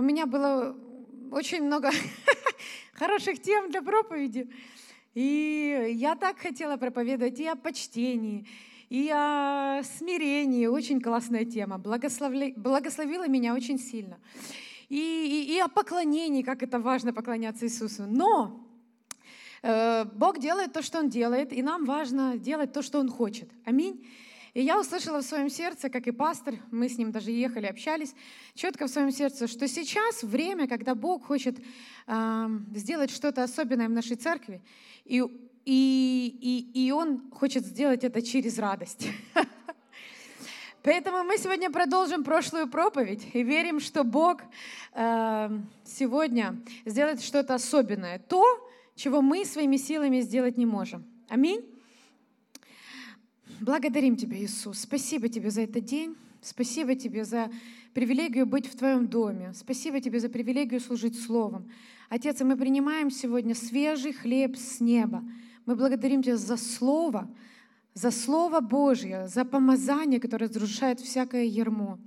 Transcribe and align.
у 0.00 0.02
меня 0.02 0.24
было 0.24 0.74
очень 1.30 1.62
много 1.62 1.90
хороших 2.94 3.42
тем 3.42 3.70
для 3.70 3.82
проповеди. 3.82 4.48
И 5.14 5.92
я 5.94 6.16
так 6.16 6.38
хотела 6.38 6.78
проповедовать 6.78 7.38
и 7.38 7.46
о 7.46 7.54
почтении, 7.54 8.46
и 8.88 9.10
о 9.12 9.82
смирении. 9.82 10.64
Очень 10.64 11.02
классная 11.02 11.44
тема. 11.44 11.76
Благословли, 11.76 12.54
благословила 12.56 13.28
меня 13.28 13.54
очень 13.54 13.78
сильно. 13.78 14.18
И, 14.88 14.96
и, 14.96 15.54
и 15.54 15.58
о 15.58 15.68
поклонении, 15.68 16.40
как 16.40 16.62
это 16.62 16.78
важно 16.78 17.12
поклоняться 17.12 17.66
Иисусу. 17.66 18.04
Но 18.08 18.66
э, 19.62 20.06
Бог 20.14 20.38
делает 20.38 20.72
то, 20.72 20.80
что 20.80 21.00
Он 21.00 21.10
делает, 21.10 21.52
и 21.52 21.62
нам 21.62 21.84
важно 21.84 22.38
делать 22.38 22.72
то, 22.72 22.80
что 22.80 23.00
Он 23.00 23.10
хочет. 23.10 23.50
Аминь. 23.66 24.08
И 24.54 24.62
я 24.62 24.80
услышала 24.80 25.22
в 25.22 25.24
своем 25.24 25.48
сердце, 25.48 25.88
как 25.88 26.06
и 26.06 26.10
пастор, 26.10 26.54
мы 26.70 26.88
с 26.88 26.98
ним 26.98 27.12
даже 27.12 27.30
ехали, 27.30 27.66
общались, 27.66 28.14
четко 28.54 28.86
в 28.86 28.90
своем 28.90 29.12
сердце, 29.12 29.46
что 29.46 29.68
сейчас 29.68 30.22
время, 30.24 30.66
когда 30.66 30.94
Бог 30.94 31.26
хочет 31.26 31.58
э, 32.06 32.48
сделать 32.74 33.10
что-то 33.10 33.44
особенное 33.44 33.88
в 33.88 33.92
нашей 33.92 34.16
церкви, 34.16 34.60
и, 35.04 35.22
и, 35.64 36.66
и, 36.74 36.86
и 36.86 36.90
Он 36.90 37.30
хочет 37.30 37.64
сделать 37.64 38.02
это 38.02 38.22
через 38.22 38.58
радость. 38.58 39.08
Поэтому 40.82 41.22
мы 41.22 41.38
сегодня 41.38 41.70
продолжим 41.70 42.24
прошлую 42.24 42.66
проповедь 42.66 43.28
и 43.34 43.44
верим, 43.44 43.78
что 43.78 44.02
Бог 44.02 44.42
э, 44.94 45.50
сегодня 45.84 46.60
сделает 46.86 47.22
что-то 47.22 47.54
особенное, 47.54 48.18
то, 48.18 48.44
чего 48.96 49.22
мы 49.22 49.44
своими 49.44 49.76
силами 49.76 50.20
сделать 50.20 50.56
не 50.56 50.66
можем. 50.66 51.04
Аминь. 51.28 51.64
Благодарим 53.60 54.16
Тебя, 54.16 54.38
Иисус. 54.38 54.78
Спасибо 54.78 55.28
Тебе 55.28 55.50
за 55.50 55.60
этот 55.62 55.84
день. 55.84 56.16
Спасибо 56.40 56.94
Тебе 56.94 57.26
за 57.26 57.50
привилегию 57.92 58.46
быть 58.46 58.66
в 58.66 58.74
Твоем 58.74 59.06
доме. 59.06 59.52
Спасибо 59.54 60.00
Тебе 60.00 60.18
за 60.18 60.30
привилегию 60.30 60.80
служить 60.80 61.20
Словом. 61.20 61.70
Отец, 62.08 62.40
мы 62.40 62.56
принимаем 62.56 63.10
сегодня 63.10 63.54
свежий 63.54 64.14
хлеб 64.14 64.56
с 64.56 64.80
неба. 64.80 65.22
Мы 65.66 65.76
благодарим 65.76 66.22
Тебя 66.22 66.38
за 66.38 66.56
Слово, 66.56 67.28
за 67.92 68.10
Слово 68.10 68.60
Божье, 68.60 69.28
за 69.28 69.44
помазание, 69.44 70.20
которое 70.20 70.46
разрушает 70.46 70.98
всякое 70.98 71.44
ермо. 71.44 71.98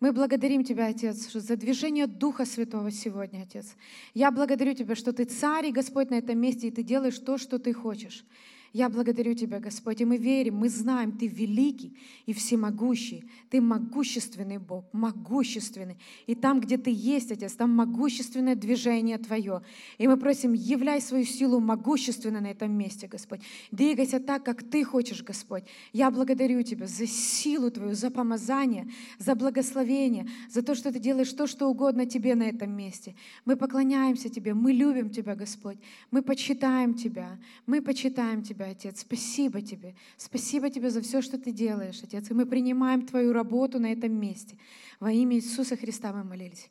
Мы 0.00 0.12
благодарим 0.12 0.62
Тебя, 0.62 0.88
Отец, 0.88 1.32
за 1.32 1.56
движение 1.56 2.06
Духа 2.06 2.44
Святого 2.44 2.90
сегодня, 2.90 3.44
Отец. 3.44 3.76
Я 4.12 4.30
благодарю 4.30 4.74
Тебя, 4.74 4.94
что 4.94 5.14
Ты 5.14 5.24
царь 5.24 5.68
и 5.68 5.72
Господь 5.72 6.10
на 6.10 6.16
этом 6.16 6.38
месте, 6.38 6.68
и 6.68 6.70
Ты 6.70 6.82
делаешь 6.82 7.18
то, 7.18 7.38
что 7.38 7.58
Ты 7.58 7.72
хочешь. 7.72 8.26
Я 8.72 8.90
благодарю 8.90 9.34
Тебя, 9.34 9.60
Господь, 9.60 10.00
и 10.02 10.04
мы 10.04 10.18
верим, 10.18 10.56
мы 10.56 10.68
знаем, 10.68 11.12
Ты 11.12 11.26
великий 11.26 11.96
и 12.26 12.34
всемогущий, 12.34 13.24
Ты 13.48 13.62
могущественный 13.62 14.58
Бог, 14.58 14.84
могущественный. 14.92 15.96
И 16.26 16.34
там, 16.34 16.60
где 16.60 16.76
Ты 16.76 16.90
есть, 16.90 17.32
Отец, 17.32 17.54
там 17.54 17.70
могущественное 17.70 18.54
движение 18.54 19.16
Твое. 19.16 19.62
И 19.96 20.06
мы 20.06 20.18
просим, 20.18 20.52
являй 20.52 21.00
свою 21.00 21.24
силу 21.24 21.60
могущественно 21.60 22.40
на 22.40 22.48
этом 22.48 22.70
месте, 22.72 23.06
Господь. 23.06 23.40
Двигайся 23.70 24.20
так, 24.20 24.44
как 24.44 24.62
Ты 24.62 24.84
хочешь, 24.84 25.22
Господь. 25.22 25.64
Я 25.94 26.10
благодарю 26.10 26.62
Тебя 26.62 26.86
за 26.86 27.06
силу 27.06 27.70
Твою, 27.70 27.94
за 27.94 28.10
помазание, 28.10 28.90
за 29.18 29.34
благословение, 29.34 30.28
за 30.50 30.62
то, 30.62 30.74
что 30.74 30.92
Ты 30.92 30.98
делаешь 30.98 31.32
то, 31.32 31.46
что 31.46 31.68
угодно 31.68 32.04
Тебе 32.04 32.34
на 32.34 32.42
этом 32.42 32.70
месте. 32.70 33.14
Мы 33.46 33.56
поклоняемся 33.56 34.28
Тебе, 34.28 34.52
мы 34.52 34.72
любим 34.72 35.08
Тебя, 35.08 35.34
Господь. 35.34 35.78
Мы 36.10 36.20
почитаем 36.20 36.92
Тебя, 36.92 37.38
мы 37.66 37.80
почитаем 37.80 38.42
Тебя. 38.42 38.57
Тебя, 38.58 38.70
Отец. 38.70 39.02
Спасибо 39.02 39.62
Тебе. 39.62 39.94
Спасибо 40.16 40.68
Тебе 40.68 40.90
за 40.90 41.00
все, 41.00 41.22
что 41.22 41.38
Ты 41.38 41.52
делаешь, 41.52 42.00
Отец. 42.02 42.28
И 42.28 42.34
мы 42.34 42.44
принимаем 42.44 43.06
Твою 43.06 43.32
работу 43.32 43.78
на 43.78 43.92
этом 43.92 44.12
месте. 44.12 44.56
Во 44.98 45.12
имя 45.12 45.36
Иисуса 45.36 45.76
Христа 45.76 46.12
мы 46.12 46.24
молились. 46.24 46.68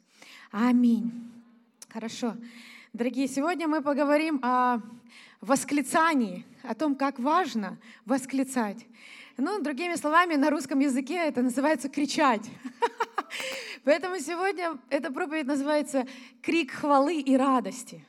Аминь. 0.51 1.13
Хорошо. 1.87 2.35
Дорогие, 2.91 3.29
сегодня 3.29 3.69
мы 3.69 3.81
поговорим 3.81 4.41
о 4.43 4.81
восклицании, 5.39 6.45
о 6.63 6.75
том, 6.75 6.93
как 6.93 7.19
важно 7.19 7.77
восклицать. 8.05 8.85
Ну, 9.37 9.61
другими 9.61 9.95
словами, 9.95 10.35
на 10.35 10.49
русском 10.49 10.79
языке 10.79 11.15
это 11.15 11.41
называется 11.41 11.87
кричать. 11.87 12.43
Поэтому 13.85 14.19
сегодня 14.19 14.77
эта 14.89 15.09
проповедь 15.09 15.47
называется 15.47 16.05
«Крик 16.41 16.71
хвалы 16.71 17.21
и 17.21 17.37
радости». 17.37 18.03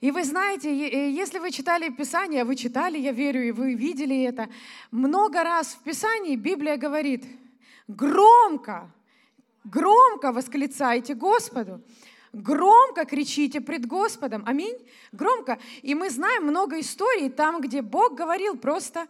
И 0.00 0.12
вы 0.12 0.22
знаете, 0.22 0.70
э, 0.70 1.10
если 1.10 1.38
вы 1.38 1.50
читали 1.50 1.88
Писание, 1.88 2.44
вы 2.44 2.54
читали, 2.54 2.98
я 2.98 3.12
верю, 3.12 3.42
и 3.48 3.50
вы 3.50 3.74
видели 3.74 4.22
это, 4.22 4.48
много 4.92 5.42
раз 5.42 5.74
в 5.74 5.82
Писании 5.82 6.36
Библия 6.36 6.76
говорит, 6.76 7.24
громко, 7.88 8.90
громко 9.64 10.30
восклицайте 10.30 11.14
Господу, 11.14 11.82
громко 12.32 13.06
кричите 13.06 13.60
пред 13.60 13.86
Господом. 13.86 14.44
Аминь. 14.46 14.76
Громко. 15.10 15.58
И 15.82 15.94
мы 15.96 16.10
знаем 16.10 16.44
много 16.44 16.78
историй 16.78 17.28
там, 17.28 17.60
где 17.60 17.82
Бог 17.82 18.14
говорил 18.14 18.56
просто 18.56 19.08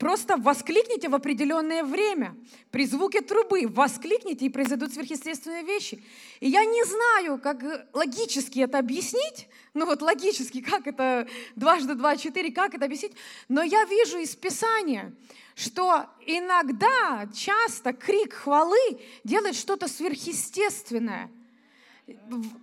Просто 0.00 0.38
воскликните 0.38 1.10
в 1.10 1.14
определенное 1.14 1.84
время. 1.84 2.34
При 2.70 2.86
звуке 2.86 3.20
трубы 3.20 3.66
воскликните, 3.66 4.46
и 4.46 4.48
произойдут 4.48 4.94
сверхъестественные 4.94 5.62
вещи. 5.62 6.02
И 6.40 6.48
я 6.48 6.64
не 6.64 6.82
знаю, 6.84 7.38
как 7.38 7.62
логически 7.92 8.60
это 8.60 8.78
объяснить, 8.78 9.46
ну 9.74 9.84
вот 9.84 10.00
логически, 10.00 10.62
как 10.62 10.86
это 10.86 11.28
дважды 11.54 11.96
два, 11.96 12.16
четыре, 12.16 12.50
как 12.50 12.72
это 12.72 12.86
объяснить, 12.86 13.12
но 13.48 13.62
я 13.62 13.84
вижу 13.84 14.16
из 14.16 14.34
Писания, 14.34 15.12
что 15.54 16.06
иногда, 16.24 17.28
часто 17.34 17.92
крик 17.92 18.32
хвалы 18.32 19.00
делает 19.22 19.54
что-то 19.54 19.86
сверхъестественное– 19.86 21.30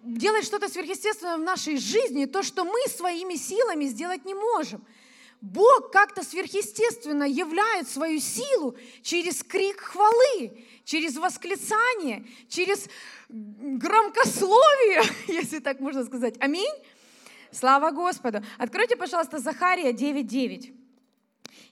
делает 0.04 0.44
что-то 0.44 0.68
сверхъестественное 0.68 1.38
в 1.38 1.42
нашей 1.42 1.78
жизни, 1.78 2.26
то, 2.26 2.42
что 2.42 2.66
мы 2.66 2.80
своими 2.90 3.36
силами 3.36 3.86
сделать 3.86 4.26
не 4.26 4.34
можем– 4.34 4.84
Бог 5.42 5.92
как-то 5.92 6.24
сверхъестественно 6.24 7.24
являет 7.24 7.88
свою 7.88 8.20
силу 8.20 8.76
через 9.04 9.44
крик 9.44 9.80
хвалы, 9.80 10.66
через 10.84 11.18
восклицание, 11.18 12.26
через 12.50 12.90
громкословие, 13.30 15.04
если 15.28 15.60
так 15.60 15.80
можно 15.80 16.04
сказать. 16.06 16.36
Аминь. 16.40 16.74
Слава 17.52 17.92
Господу. 17.92 18.42
Откройте, 18.58 18.96
пожалуйста, 18.96 19.40
Захария 19.40 19.92
9.9. 19.92 20.74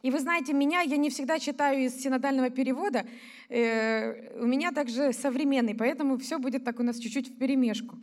И 0.04 0.12
вы 0.12 0.20
знаете, 0.20 0.54
меня 0.54 0.82
я 0.82 0.98
не 0.98 1.10
всегда 1.10 1.40
читаю 1.40 1.86
из 1.86 2.00
синодального 2.00 2.52
перевода, 2.52 3.08
э, 3.50 4.40
у 4.40 4.46
меня 4.46 4.72
также 4.72 5.12
современный, 5.14 5.74
поэтому 5.74 6.18
все 6.20 6.38
будет 6.38 6.64
так 6.64 6.80
у 6.80 6.84
нас 6.84 7.00
чуть-чуть 7.00 7.30
в 7.30 7.38
перемешку. 7.40 7.98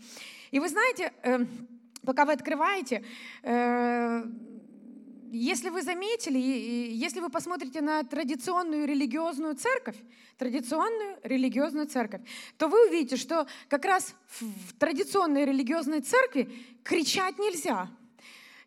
И 0.51 0.59
вы 0.59 0.69
знаете, 0.69 1.13
э, 1.23 1.47
пока 2.05 2.25
вы 2.25 2.33
открываете, 2.33 3.05
э, 3.45 4.25
если 5.33 5.71
вы 5.71 5.83
заметили, 5.83 6.39
если 6.39 7.21
вы 7.21 7.31
посмотрите 7.31 7.81
на 7.81 8.03
традиционную 8.05 8.87
религиозную 8.87 9.55
церковь, 9.55 9.97
традиционную 10.37 11.17
религиозную 11.23 11.87
церковь, 11.87 12.21
то 12.59 12.69
вы 12.69 12.89
увидите, 12.89 13.17
что 13.17 13.47
как 13.69 13.87
раз 13.87 14.15
в 14.39 14.75
традиционной 14.79 15.47
религиозной 15.47 16.03
церкви 16.03 16.53
кричать 16.85 17.39
нельзя. 17.39 17.89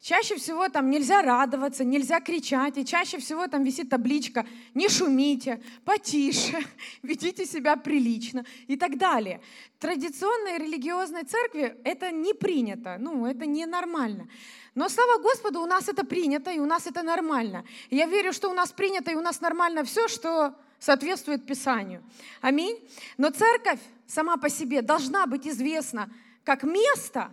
Чаще 0.05 0.35
всего 0.35 0.69
там 0.69 0.91
нельзя 0.91 1.23
радоваться, 1.23 1.83
нельзя 1.83 2.21
кричать, 2.21 2.77
и 2.77 2.85
чаще 2.85 3.17
всего 3.17 3.47
там 3.47 3.63
висит 3.63 3.89
табличка 3.89 4.45
«не 4.75 4.87
шумите», 4.87 5.59
«потише», 5.83 6.63
«ведите 7.01 7.47
себя 7.47 7.75
прилично» 7.75 8.45
и 8.67 8.77
так 8.77 8.99
далее. 8.99 9.41
В 9.75 9.81
традиционной 9.81 10.59
религиозной 10.59 11.23
церкви 11.23 11.75
это 11.83 12.11
не 12.11 12.35
принято, 12.35 12.97
ну, 12.99 13.25
это 13.25 13.47
ненормально. 13.47 14.27
Но 14.75 14.89
слава 14.89 15.19
Господу, 15.19 15.61
у 15.61 15.65
нас 15.65 15.89
это 15.89 16.05
принято, 16.05 16.51
и 16.51 16.59
у 16.59 16.67
нас 16.67 16.85
это 16.85 17.01
нормально. 17.01 17.65
И 17.89 17.95
я 17.95 18.05
верю, 18.05 18.31
что 18.31 18.51
у 18.51 18.53
нас 18.53 18.71
принято, 18.71 19.09
и 19.09 19.15
у 19.15 19.21
нас 19.21 19.41
нормально 19.41 19.83
все, 19.83 20.07
что 20.07 20.53
соответствует 20.77 21.47
Писанию. 21.47 22.03
Аминь. 22.41 22.77
Но 23.17 23.31
церковь 23.31 23.79
сама 24.05 24.37
по 24.37 24.51
себе 24.51 24.83
должна 24.83 25.25
быть 25.25 25.47
известна 25.47 26.11
как 26.43 26.61
место, 26.61 27.31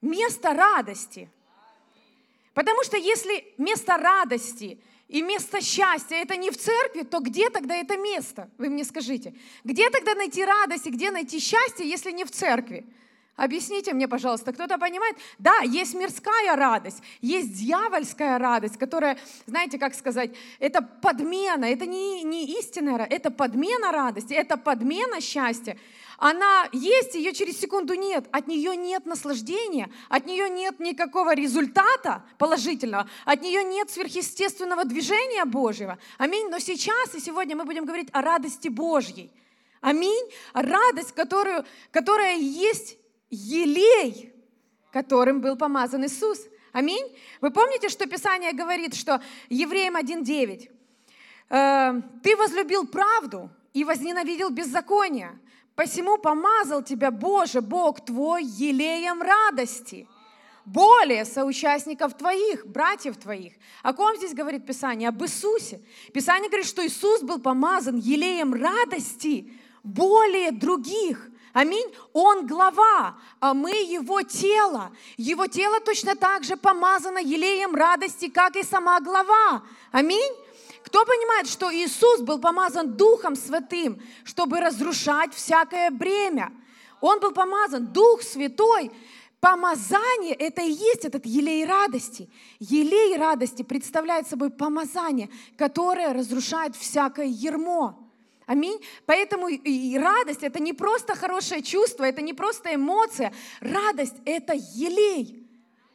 место 0.00 0.54
радости. 0.54 1.28
Потому 2.58 2.82
что 2.82 2.96
если 2.96 3.54
место 3.56 3.96
радости 3.96 4.80
и 5.06 5.22
место 5.22 5.60
счастья 5.60 6.16
это 6.16 6.34
не 6.34 6.50
в 6.50 6.56
церкви, 6.56 7.02
то 7.02 7.20
где 7.20 7.50
тогда 7.50 7.76
это 7.76 7.96
место? 7.96 8.50
Вы 8.58 8.68
мне 8.68 8.82
скажите. 8.82 9.32
Где 9.62 9.88
тогда 9.90 10.16
найти 10.16 10.44
радость 10.44 10.88
и 10.88 10.90
где 10.90 11.12
найти 11.12 11.38
счастье, 11.38 11.88
если 11.88 12.10
не 12.10 12.24
в 12.24 12.32
церкви? 12.32 12.84
Объясните 13.38 13.94
мне, 13.94 14.08
пожалуйста, 14.08 14.52
кто-то 14.52 14.78
понимает? 14.78 15.16
Да, 15.38 15.60
есть 15.60 15.94
мирская 15.94 16.56
радость, 16.56 17.00
есть 17.20 17.54
дьявольская 17.54 18.36
радость, 18.36 18.76
которая, 18.76 19.16
знаете, 19.46 19.78
как 19.78 19.94
сказать, 19.94 20.32
это 20.58 20.82
подмена, 20.82 21.64
это 21.66 21.86
не, 21.86 22.24
не 22.24 22.58
истинная 22.58 22.98
радость, 22.98 23.12
это 23.12 23.30
подмена 23.30 23.92
радости, 23.92 24.34
это 24.34 24.56
подмена 24.56 25.20
счастья. 25.20 25.78
Она 26.16 26.68
есть, 26.72 27.14
ее 27.14 27.32
через 27.32 27.60
секунду 27.60 27.94
нет, 27.94 28.26
от 28.32 28.48
нее 28.48 28.74
нет 28.74 29.06
наслаждения, 29.06 29.88
от 30.08 30.26
нее 30.26 30.50
нет 30.50 30.80
никакого 30.80 31.32
результата 31.32 32.24
положительного, 32.38 33.08
от 33.24 33.40
нее 33.40 33.62
нет 33.62 33.88
сверхъестественного 33.88 34.84
движения 34.84 35.44
Божьего. 35.44 35.96
Аминь. 36.18 36.48
Но 36.48 36.58
сейчас 36.58 37.14
и 37.14 37.20
сегодня 37.20 37.54
мы 37.54 37.64
будем 37.64 37.84
говорить 37.84 38.08
о 38.12 38.20
радости 38.20 38.66
Божьей 38.66 39.30
Аминь. 39.80 40.28
Радость, 40.54 41.12
которую, 41.12 41.64
которая 41.92 42.36
есть 42.36 42.98
елей, 43.30 44.32
которым 44.92 45.40
был 45.40 45.56
помазан 45.56 46.04
Иисус. 46.04 46.40
Аминь. 46.72 47.06
Вы 47.40 47.50
помните, 47.50 47.88
что 47.88 48.06
Писание 48.06 48.52
говорит, 48.52 48.94
что 48.94 49.22
Евреям 49.48 49.96
1.9. 49.96 50.70
«Э, 51.50 52.02
«Ты 52.22 52.36
возлюбил 52.36 52.86
правду 52.86 53.50
и 53.72 53.84
возненавидел 53.84 54.50
беззаконие, 54.50 55.38
посему 55.74 56.18
помазал 56.18 56.82
тебя, 56.82 57.10
Боже, 57.10 57.60
Бог 57.60 58.04
твой, 58.04 58.44
елеем 58.44 59.22
радости» 59.22 60.06
более 60.68 61.24
соучастников 61.24 62.16
твоих, 62.16 62.66
братьев 62.66 63.16
твоих. 63.16 63.54
О 63.82 63.94
ком 63.94 64.16
здесь 64.16 64.34
говорит 64.34 64.66
Писание? 64.66 65.08
Об 65.08 65.22
Иисусе. 65.22 65.80
Писание 66.12 66.48
говорит, 66.48 66.66
что 66.66 66.86
Иисус 66.86 67.22
был 67.22 67.40
помазан 67.40 67.96
елеем 67.96 68.52
радости 68.52 69.52
более 69.82 70.52
других. 70.52 71.30
Аминь. 71.52 71.92
Он 72.12 72.46
глава, 72.46 73.16
а 73.40 73.54
мы 73.54 73.70
его 73.70 74.22
тело. 74.22 74.92
Его 75.16 75.46
тело 75.46 75.80
точно 75.80 76.14
так 76.14 76.44
же 76.44 76.56
помазано 76.56 77.18
елеем 77.18 77.74
радости, 77.74 78.28
как 78.28 78.56
и 78.56 78.62
сама 78.62 79.00
глава. 79.00 79.62
Аминь. 79.90 80.32
Кто 80.84 81.04
понимает, 81.04 81.48
что 81.48 81.72
Иисус 81.72 82.20
был 82.20 82.38
помазан 82.38 82.96
Духом 82.96 83.36
Святым, 83.36 84.00
чтобы 84.24 84.60
разрушать 84.60 85.34
всякое 85.34 85.90
бремя? 85.90 86.52
Он 87.00 87.20
был 87.20 87.32
помазан, 87.32 87.86
Дух 87.86 88.22
Святой, 88.22 88.90
Помазание– 89.40 90.34
это 90.38 90.62
и 90.62 90.72
есть 90.72 91.04
этот 91.04 91.24
елей 91.24 91.64
радости. 91.64 92.28
Елей 92.58 93.16
радости 93.16 93.62
представляет 93.62 94.26
собой 94.26 94.50
помазание, 94.50 95.30
которое 95.56 96.12
разрушает 96.12 96.74
всякое 96.74 97.26
ермо. 97.26 98.07
Аминь. 98.48 98.82
Поэтому 99.04 99.48
и 99.48 99.98
радость– 99.98 100.42
это 100.42 100.58
не 100.58 100.72
просто 100.72 101.14
хорошее 101.14 101.62
чувство, 101.62 102.04
это 102.04 102.22
не 102.22 102.32
просто 102.32 102.74
эмоция. 102.74 103.30
Радость– 103.60 104.14
это 104.24 104.54
елей, 104.54 105.46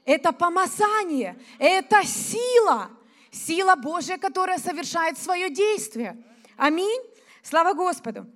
это 0.05 0.31
помазание, 0.31 1.35
это 1.57 2.03
сила. 2.05 2.91
Сила 3.31 3.75
Божья, 3.75 4.19
которая 4.19 4.59
совершает 4.59 5.17
свое 5.17 5.49
действие. 5.49 6.23
Аминь. 6.55 7.01
Слава 7.41 7.73
Господу. 7.73 8.27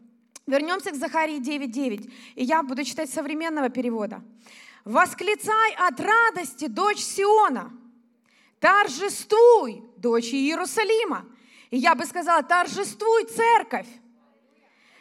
Вернемся 0.47 0.89
к 0.89 0.95
Захарии 0.95 1.39
9.9. 1.39 2.11
И 2.33 2.43
я 2.43 2.63
буду 2.63 2.83
читать 2.83 3.11
современного 3.11 3.69
перевода. 3.69 4.23
Восклицай 4.83 5.75
от 5.77 5.99
радости, 5.99 6.65
дочь 6.65 7.03
Сиона. 7.03 7.71
Торжествуй, 8.59 9.83
дочь 9.97 10.33
Иерусалима. 10.33 11.27
И 11.69 11.77
я 11.77 11.93
бы 11.93 12.03
сказала, 12.05 12.41
торжествуй, 12.41 13.25
церковь. 13.25 13.85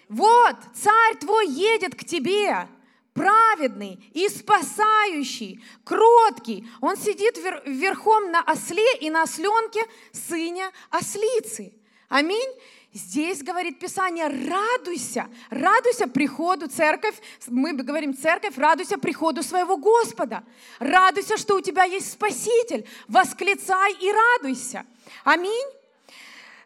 Вот, 0.09 0.57
царь 0.75 1.17
твой 1.19 1.49
едет 1.49 1.95
к 1.95 2.05
тебе, 2.05 2.69
праведный 3.13 3.99
и 4.13 4.29
спасающий, 4.29 5.65
кроткий. 5.85 6.69
Он 6.81 6.97
сидит 6.97 7.39
верхом 7.67 8.31
на 8.31 8.43
осле 8.43 8.97
и 9.01 9.11
на 9.11 9.23
осленке 9.23 9.83
сыне 10.13 10.71
ослицы. 10.91 11.73
Аминь. 12.09 12.51
Здесь 12.93 13.43
говорит 13.43 13.79
Писание, 13.79 14.27
радуйся, 14.27 15.29
радуйся 15.51 16.07
приходу 16.07 16.67
церковь, 16.67 17.15
мы 17.47 17.75
говорим 17.75 18.17
церковь, 18.17 18.57
радуйся 18.57 18.97
приходу 18.97 19.43
своего 19.43 19.77
Господа, 19.77 20.45
радуйся, 20.79 21.37
что 21.37 21.57
у 21.57 21.61
тебя 21.61 21.85
есть 21.85 22.13
Спаситель, 22.13 22.89
восклицай 23.07 23.93
и 24.01 24.11
радуйся. 24.11 24.87
Аминь. 25.25 25.76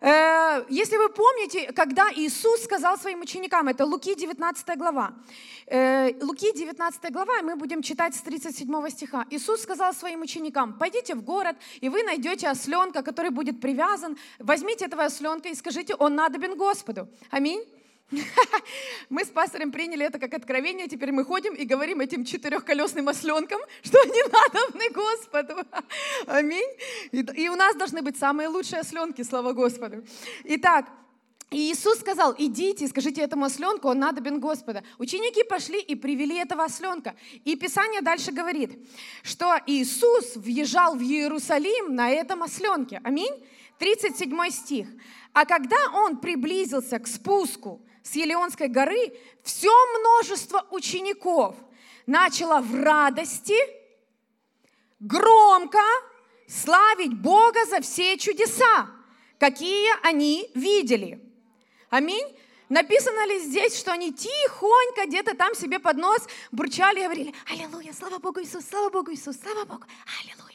Э, 0.00 0.64
если 0.70 0.96
вы 0.96 1.10
помните, 1.10 1.72
когда 1.72 2.08
Иисус 2.16 2.64
сказал 2.64 2.96
своим 2.96 3.20
ученикам, 3.20 3.68
это 3.68 3.84
Луки 3.84 4.14
19 4.14 4.76
глава, 4.78 5.12
э, 5.66 6.12
Луки 6.22 6.52
19 6.52 7.12
глава, 7.12 7.42
мы 7.42 7.56
будем 7.56 7.82
читать 7.82 8.14
с 8.14 8.22
37 8.22 8.88
стиха. 8.90 9.26
Иисус 9.30 9.62
сказал 9.62 9.92
своим 9.92 10.22
ученикам, 10.22 10.78
пойдите 10.78 11.14
в 11.14 11.22
город, 11.22 11.56
и 11.82 11.90
вы 11.90 12.02
найдете 12.02 12.48
осленка, 12.48 13.02
который 13.02 13.30
будет 13.30 13.60
привязан, 13.60 14.16
возьмите 14.38 14.86
этого 14.86 15.04
осленка 15.04 15.50
и 15.50 15.54
скажите, 15.54 15.94
он 15.94 16.14
надобен 16.14 16.56
Господу. 16.56 17.06
Аминь. 17.30 17.62
Мы 19.08 19.24
с 19.24 19.28
пастором 19.28 19.72
приняли 19.72 20.04
это 20.04 20.18
как 20.18 20.34
откровение, 20.34 20.88
теперь 20.88 21.12
мы 21.12 21.24
ходим 21.24 21.54
и 21.54 21.64
говорим 21.64 22.00
этим 22.00 22.24
четырехколесным 22.24 23.08
осленкам, 23.08 23.60
что 23.82 24.00
они 24.00 24.22
надобны 24.32 24.90
Господу. 24.90 25.54
Аминь. 26.26 26.68
И, 27.12 27.48
у 27.48 27.56
нас 27.56 27.76
должны 27.76 28.02
быть 28.02 28.16
самые 28.18 28.48
лучшие 28.48 28.80
осленки, 28.80 29.22
слава 29.22 29.52
Господу. 29.52 30.04
Итак, 30.44 30.86
и 31.50 31.72
Иисус 31.72 31.98
сказал, 31.98 32.34
идите, 32.38 32.86
скажите 32.86 33.22
этому 33.22 33.44
осленку, 33.46 33.88
он 33.88 33.98
надобен 33.98 34.38
Господа. 34.38 34.84
Ученики 34.98 35.42
пошли 35.42 35.80
и 35.80 35.96
привели 35.96 36.36
этого 36.36 36.64
осленка. 36.64 37.16
И 37.44 37.56
Писание 37.56 38.02
дальше 38.02 38.30
говорит, 38.30 38.78
что 39.24 39.58
Иисус 39.66 40.36
въезжал 40.36 40.94
в 40.94 41.02
Иерусалим 41.02 41.96
на 41.96 42.10
этом 42.10 42.44
осленке. 42.44 43.00
Аминь. 43.02 43.34
37 43.78 44.50
стих. 44.50 44.86
А 45.32 45.44
когда 45.44 45.76
он 45.94 46.18
приблизился 46.18 46.98
к 47.00 47.08
спуску, 47.08 47.80
с 48.10 48.16
Елеонской 48.16 48.66
горы 48.66 49.12
все 49.44 49.70
множество 49.98 50.66
учеников 50.70 51.54
начало 52.06 52.60
в 52.60 52.74
радости 52.74 53.54
громко 54.98 55.78
славить 56.48 57.14
Бога 57.14 57.64
за 57.66 57.80
все 57.80 58.18
чудеса, 58.18 58.90
какие 59.38 59.88
они 60.02 60.50
видели. 60.54 61.20
Аминь. 61.88 62.26
Написано 62.68 63.26
ли 63.26 63.38
здесь, 63.40 63.78
что 63.78 63.92
они 63.92 64.12
тихонько 64.12 65.06
где-то 65.06 65.36
там 65.36 65.54
себе 65.54 65.78
под 65.78 65.96
нос 65.96 66.20
бурчали 66.50 67.00
и 67.00 67.04
говорили, 67.04 67.34
Аллилуйя, 67.48 67.92
слава 67.92 68.18
Богу 68.18 68.40
Иисус, 68.42 68.64
слава 68.68 68.90
Богу 68.90 69.12
Иисус, 69.12 69.36
слава 69.40 69.64
Богу, 69.64 69.84
Аллилуйя. 70.20 70.49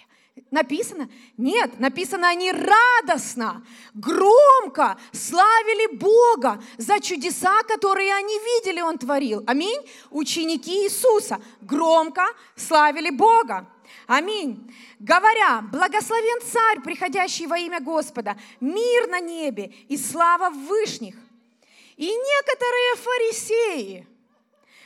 Написано? 0.55 1.09
Нет, 1.35 1.81
написано, 1.81 2.29
они 2.29 2.49
радостно, 2.49 3.61
громко 3.93 4.97
славили 5.11 5.97
Бога 5.97 6.63
за 6.77 7.01
чудеса, 7.01 7.61
которые 7.63 8.13
они 8.15 8.39
видели, 8.39 8.79
Он 8.79 8.97
творил. 8.97 9.43
Аминь. 9.47 9.81
Ученики 10.11 10.85
Иисуса 10.85 11.41
громко 11.59 12.23
славили 12.55 13.09
Бога. 13.09 13.69
Аминь. 14.07 14.73
Говоря, 14.97 15.61
благословен 15.73 16.41
царь, 16.49 16.79
приходящий 16.81 17.47
во 17.47 17.57
имя 17.57 17.81
Господа, 17.81 18.37
мир 18.61 19.09
на 19.09 19.19
небе 19.19 19.73
и 19.89 19.97
слава 19.97 20.51
в 20.51 20.67
вышних. 20.67 21.15
И 21.97 22.07
некоторые 22.07 22.95
фарисеи, 22.95 24.07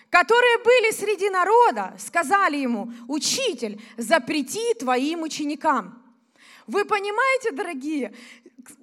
которые 0.09 0.57
были 0.59 0.91
среди 0.91 1.29
народа, 1.29 1.95
сказали 1.99 2.57
ему, 2.57 2.91
учитель, 3.07 3.81
запрети 3.97 4.73
твоим 4.73 5.23
ученикам. 5.23 6.01
Вы 6.67 6.85
понимаете, 6.85 7.51
дорогие, 7.51 8.13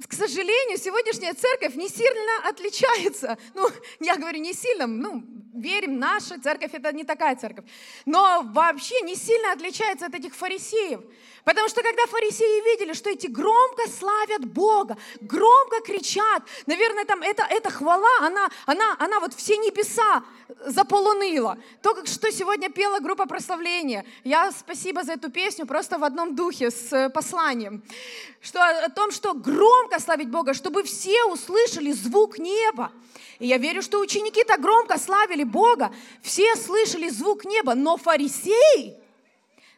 к 0.09 0.13
сожалению, 0.13 0.79
сегодняшняя 0.79 1.35
церковь 1.35 1.75
не 1.75 1.89
сильно 1.89 2.49
отличается. 2.49 3.39
Ну, 3.55 3.69
я 4.01 4.17
говорю 4.17 4.39
не 4.41 4.53
сильно, 4.53 4.87
ну, 4.87 5.23
верим, 5.55 5.99
наша 5.99 6.41
церковь 6.41 6.75
это 6.75 6.93
не 6.93 7.05
такая 7.05 7.37
церковь. 7.37 7.65
Но 8.05 8.43
вообще 8.45 9.01
не 9.01 9.15
сильно 9.15 9.53
отличается 9.53 10.07
от 10.07 10.15
этих 10.15 10.35
фарисеев. 10.35 11.01
Потому 11.45 11.69
что 11.69 11.83
когда 11.83 12.07
фарисеи 12.07 12.65
видели, 12.73 12.93
что 12.93 13.09
эти 13.09 13.29
громко 13.29 13.89
славят 13.89 14.45
Бога, 14.47 14.97
громко 15.21 15.81
кричат, 15.81 16.43
наверное, 16.67 17.05
там 17.05 17.23
это, 17.23 17.47
эта 17.49 17.71
хвала, 17.71 18.19
она, 18.21 18.51
она, 18.67 18.97
она 18.99 19.21
вот 19.21 19.33
все 19.33 19.57
небеса 19.57 20.25
заполонила. 20.65 21.57
То, 21.83 21.95
как 21.95 22.07
что 22.07 22.33
сегодня 22.33 22.69
пела 22.69 22.99
группа 22.99 23.27
прославления. 23.27 24.05
Я 24.25 24.51
спасибо 24.53 25.05
за 25.05 25.13
эту 25.13 25.31
песню, 25.31 25.67
просто 25.67 25.99
в 25.99 26.05
одном 26.05 26.35
духе 26.35 26.71
с 26.71 26.93
э, 26.93 27.11
посланием. 27.11 27.83
Что, 28.41 28.61
о 28.61 28.89
том, 28.91 29.11
что 29.11 29.33
громко 29.33 29.67
славить 29.99 30.31
Бога, 30.31 30.55
чтобы 30.55 30.83
все 30.83 31.25
услышали 31.25 31.93
звук 31.93 32.39
неба. 32.39 32.93
И 33.39 33.47
я 33.47 33.59
верю, 33.59 33.83
что 33.83 34.01
ученики 34.01 34.45
так 34.45 34.61
громко 34.61 34.99
славили 34.99 35.45
Бога, 35.45 35.95
все 36.23 36.57
слышали 36.57 37.09
звук 37.09 37.45
неба, 37.45 37.75
но 37.75 37.97
фарисеи, 37.97 38.97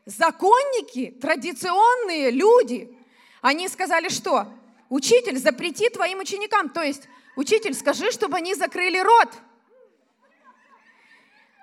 законники, 0.07 1.15
традиционные 1.21 2.31
люди, 2.31 2.95
они 3.41 3.69
сказали 3.69 4.09
что? 4.09 4.47
Учитель, 4.89 5.39
запрети 5.39 5.89
твоим 5.89 6.21
ученикам, 6.21 6.71
то 6.71 6.83
есть, 6.83 7.09
учитель, 7.37 7.75
скажи, 7.75 8.11
чтобы 8.11 8.37
они 8.37 8.55
закрыли 8.55 8.99
рот. 8.99 9.29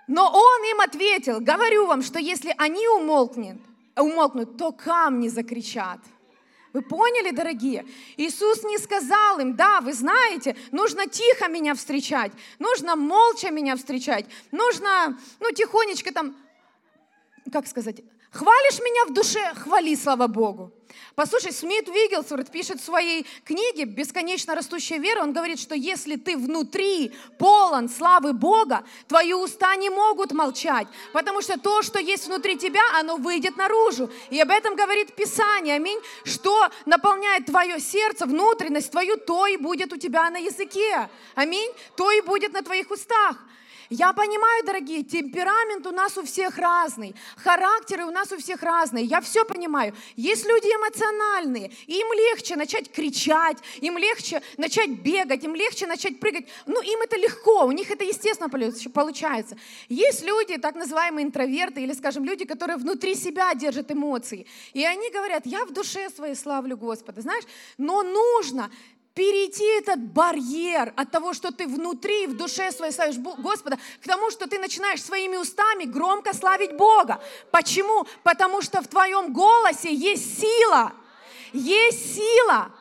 Но 0.07 0.31
он 0.31 0.63
им 0.63 0.81
ответил, 0.81 1.39
говорю 1.39 1.87
вам, 1.87 2.03
что 2.03 2.19
если 2.19 2.53
они 2.57 2.87
умолкнут, 2.87 3.57
умолкнут, 3.95 4.57
то 4.57 4.71
камни 4.71 5.29
закричат. 5.29 5.99
Вы 6.75 6.81
поняли, 6.81 7.31
дорогие? 7.31 7.85
Иисус 8.17 8.61
не 8.63 8.77
сказал 8.77 9.39
им, 9.39 9.55
да, 9.55 9.79
вы 9.79 9.93
знаете, 9.93 10.57
нужно 10.73 11.07
тихо 11.07 11.47
меня 11.47 11.73
встречать, 11.73 12.33
нужно 12.59 12.97
молча 12.97 13.49
меня 13.49 13.77
встречать, 13.77 14.25
нужно, 14.51 15.17
ну, 15.39 15.51
тихонечко 15.51 16.11
там, 16.11 16.35
как 17.49 17.65
сказать, 17.67 18.01
Хвалишь 18.29 18.79
меня 18.79 19.05
в 19.05 19.13
душе, 19.13 19.53
хвали, 19.55 19.95
слава 19.95 20.27
Богу. 20.27 20.73
Послушай, 21.15 21.53
Смит 21.53 21.87
Вигелсворт 21.87 22.51
пишет 22.51 22.81
в 22.81 22.83
своей 22.83 23.25
книге 23.45 23.85
«Бесконечно 23.85 24.53
растущая 24.53 24.97
вера», 24.97 25.21
он 25.21 25.31
говорит, 25.31 25.59
что 25.59 25.73
если 25.73 26.17
ты 26.17 26.35
внутри 26.35 27.13
полон 27.39 27.87
славы 27.87 28.33
Бога, 28.33 28.83
твои 29.07 29.31
уста 29.31 29.73
не 29.77 29.89
могут 29.89 30.33
молчать, 30.33 30.87
потому 31.13 31.41
что 31.41 31.57
то, 31.57 31.81
что 31.83 31.99
есть 31.99 32.27
внутри 32.27 32.57
тебя, 32.57 32.81
оно 32.99 33.15
выйдет 33.15 33.55
наружу. 33.55 34.09
И 34.29 34.41
об 34.41 34.49
этом 34.49 34.75
говорит 34.75 35.15
Писание, 35.15 35.75
аминь, 35.75 35.99
что 36.25 36.67
наполняет 36.85 37.45
твое 37.45 37.79
сердце, 37.79 38.25
внутренность 38.25 38.91
твою, 38.91 39.15
то 39.15 39.47
и 39.47 39.55
будет 39.55 39.93
у 39.93 39.97
тебя 39.97 40.29
на 40.29 40.37
языке, 40.37 41.09
аминь, 41.33 41.71
то 41.95 42.11
и 42.11 42.19
будет 42.19 42.51
на 42.51 42.61
твоих 42.61 42.91
устах. 42.91 43.37
Я 43.89 44.13
понимаю, 44.13 44.65
дорогие, 44.65 45.03
темперамент 45.03 45.85
у 45.85 45.91
нас 45.91 46.17
у 46.17 46.23
всех 46.23 46.57
разный, 46.57 47.15
характеры 47.37 48.05
у 48.05 48.11
нас 48.11 48.31
у 48.31 48.37
всех 48.37 48.63
разные, 48.63 49.05
я 49.05 49.21
все 49.21 49.45
понимаю. 49.45 49.93
Есть 50.15 50.45
люди 50.45 50.65
эмоциональные, 50.67 51.71
им 51.85 52.13
легче 52.13 52.55
начать 52.55 52.91
кричать, 52.91 53.57
им 53.81 53.97
легче 53.97 54.41
начать 54.57 54.89
бегать, 54.89 55.43
им 55.43 55.53
легче 55.53 55.85
начать 55.85 56.19
прыгать. 56.19 56.47
Ну, 56.65 56.81
им 56.81 57.01
это 57.01 57.17
легко, 57.17 57.65
у 57.65 57.71
них 57.71 57.91
это 57.91 58.03
естественно 58.03 58.49
получается. 58.49 59.57
Есть 59.87 60.23
люди, 60.23 60.57
так 60.57 60.75
называемые 60.75 61.25
интроверты, 61.25 61.83
или, 61.83 61.93
скажем, 61.93 62.25
люди, 62.25 62.45
которые 62.45 62.77
внутри 62.77 63.15
себя 63.15 63.53
держат 63.53 63.91
эмоции. 63.91 64.47
И 64.73 64.83
они 64.83 65.11
говорят, 65.11 65.45
я 65.45 65.63
в 65.65 65.73
душе 65.73 66.09
своей 66.09 66.35
славлю 66.35 66.75
Господа, 66.75 67.21
знаешь, 67.21 67.43
но 67.77 68.01
нужно 68.01 68.71
перейти 69.15 69.63
этот 69.79 69.99
барьер 69.99 70.93
от 70.97 71.09
того, 71.09 71.33
что 71.33 71.51
ты 71.51 71.65
внутри, 71.65 72.27
в 72.27 72.35
душе 72.35 72.71
своей 72.71 72.91
славишь 72.91 73.17
Господа, 73.17 73.79
к 74.01 74.05
тому, 74.05 74.29
что 74.29 74.47
ты 74.47 74.59
начинаешь 74.59 75.01
своими 75.01 75.37
устами 75.37 75.85
громко 75.85 76.33
славить 76.33 76.75
Бога. 76.75 77.23
Почему? 77.49 78.05
Потому 78.23 78.61
что 78.61 78.81
в 78.81 78.87
твоем 78.87 79.31
голосе 79.31 79.91
есть 79.91 80.41
сила. 80.41 80.91
Есть 81.53 82.15
сила. 82.15 82.71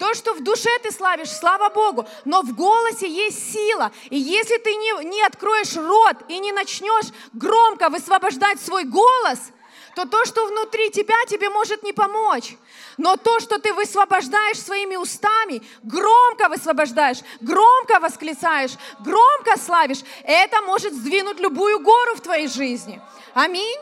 То, 0.00 0.12
что 0.14 0.34
в 0.34 0.42
душе 0.42 0.70
ты 0.82 0.90
славишь, 0.90 1.30
слава 1.30 1.72
Богу, 1.72 2.04
но 2.24 2.42
в 2.42 2.56
голосе 2.56 3.08
есть 3.08 3.52
сила. 3.52 3.92
И 4.10 4.18
если 4.18 4.58
ты 4.58 4.74
не, 4.74 5.04
не 5.04 5.22
откроешь 5.22 5.76
рот 5.76 6.16
и 6.28 6.40
не 6.40 6.50
начнешь 6.50 7.06
громко 7.32 7.88
высвобождать 7.88 8.60
свой 8.60 8.82
голос– 8.84 9.38
то 9.94 10.04
то, 10.06 10.24
что 10.24 10.46
внутри 10.46 10.90
тебя, 10.90 11.14
тебе 11.28 11.48
может 11.50 11.82
не 11.82 11.92
помочь. 11.92 12.56
Но 12.96 13.16
то, 13.16 13.40
что 13.40 13.58
ты 13.58 13.72
высвобождаешь 13.72 14.58
своими 14.60 14.96
устами, 14.96 15.62
громко 15.82 16.48
высвобождаешь, 16.48 17.18
громко 17.40 18.00
восклицаешь, 18.00 18.72
громко 19.00 19.58
славишь, 19.58 20.02
это 20.24 20.62
может 20.62 20.92
сдвинуть 20.92 21.40
любую 21.40 21.80
гору 21.80 22.16
в 22.16 22.20
твоей 22.20 22.48
жизни. 22.48 23.00
Аминь. 23.34 23.80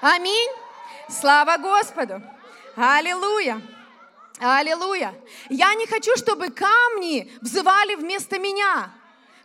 Аминь. 0.00 0.50
Слава 1.08 1.58
Господу. 1.58 2.22
Аллилуйя. 2.76 3.60
Аллилуйя. 4.40 5.14
Я 5.48 5.74
не 5.74 5.86
хочу, 5.86 6.16
чтобы 6.16 6.50
камни 6.50 7.30
взывали 7.40 7.94
вместо 7.94 8.38
меня. 8.38 8.90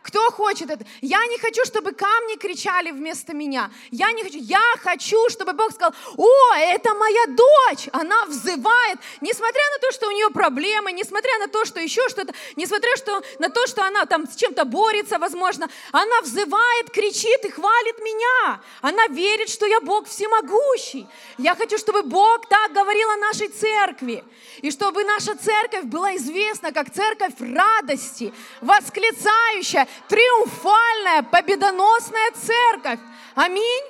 Кто 0.01 0.31
хочет 0.31 0.69
это? 0.69 0.85
Я 1.01 1.25
не 1.27 1.37
хочу, 1.37 1.65
чтобы 1.65 1.91
камни 1.91 2.37
кричали 2.37 2.91
вместо 2.91 3.33
меня. 3.33 3.69
Я 3.91 4.11
не 4.13 4.23
хочу. 4.23 4.37
Я 4.37 4.61
хочу, 4.81 5.29
чтобы 5.29 5.51
Бог 5.53 5.71
сказал, 5.71 5.93
о, 6.15 6.55
это 6.55 6.93
моя 6.93 7.25
дочь. 7.27 7.89
Она 7.91 8.25
взывает, 8.25 8.97
несмотря 9.19 9.61
на 9.73 9.79
то, 9.81 9.91
что 9.91 10.07
у 10.07 10.11
нее 10.11 10.29
проблемы, 10.29 10.93
несмотря 10.93 11.37
на 11.39 11.47
то, 11.47 11.65
что 11.65 11.81
еще 11.81 12.07
что-то, 12.07 12.33
несмотря 12.55 12.95
что, 12.95 13.21
на 13.39 13.49
то, 13.49 13.67
что 13.67 13.83
она 13.83 14.05
там 14.05 14.25
с 14.25 14.35
чем-то 14.35 14.63
борется, 14.63 15.19
возможно, 15.19 15.69
она 15.91 16.21
взывает, 16.21 16.91
кричит 16.91 17.43
и 17.43 17.51
хвалит 17.51 17.99
меня. 17.99 18.61
Она 18.81 19.07
верит, 19.07 19.49
что 19.49 19.65
я 19.65 19.81
Бог 19.81 20.07
всемогущий. 20.07 21.07
Я 21.37 21.55
хочу, 21.55 21.77
чтобы 21.77 22.03
Бог 22.03 22.47
так 22.47 22.71
говорил 22.71 23.09
о 23.09 23.17
нашей 23.17 23.49
церкви. 23.49 24.23
И 24.61 24.71
чтобы 24.71 25.03
наша 25.03 25.35
церковь 25.35 25.83
была 25.85 26.15
известна 26.15 26.71
как 26.71 26.93
церковь 26.93 27.33
радости, 27.39 28.33
восклицающая, 28.61 29.87
триумфальная, 30.07 31.23
победоносная 31.23 32.31
церковь. 32.33 32.99
Аминь. 33.35 33.85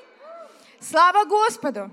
Слава 0.80 1.26
Господу. 1.26 1.92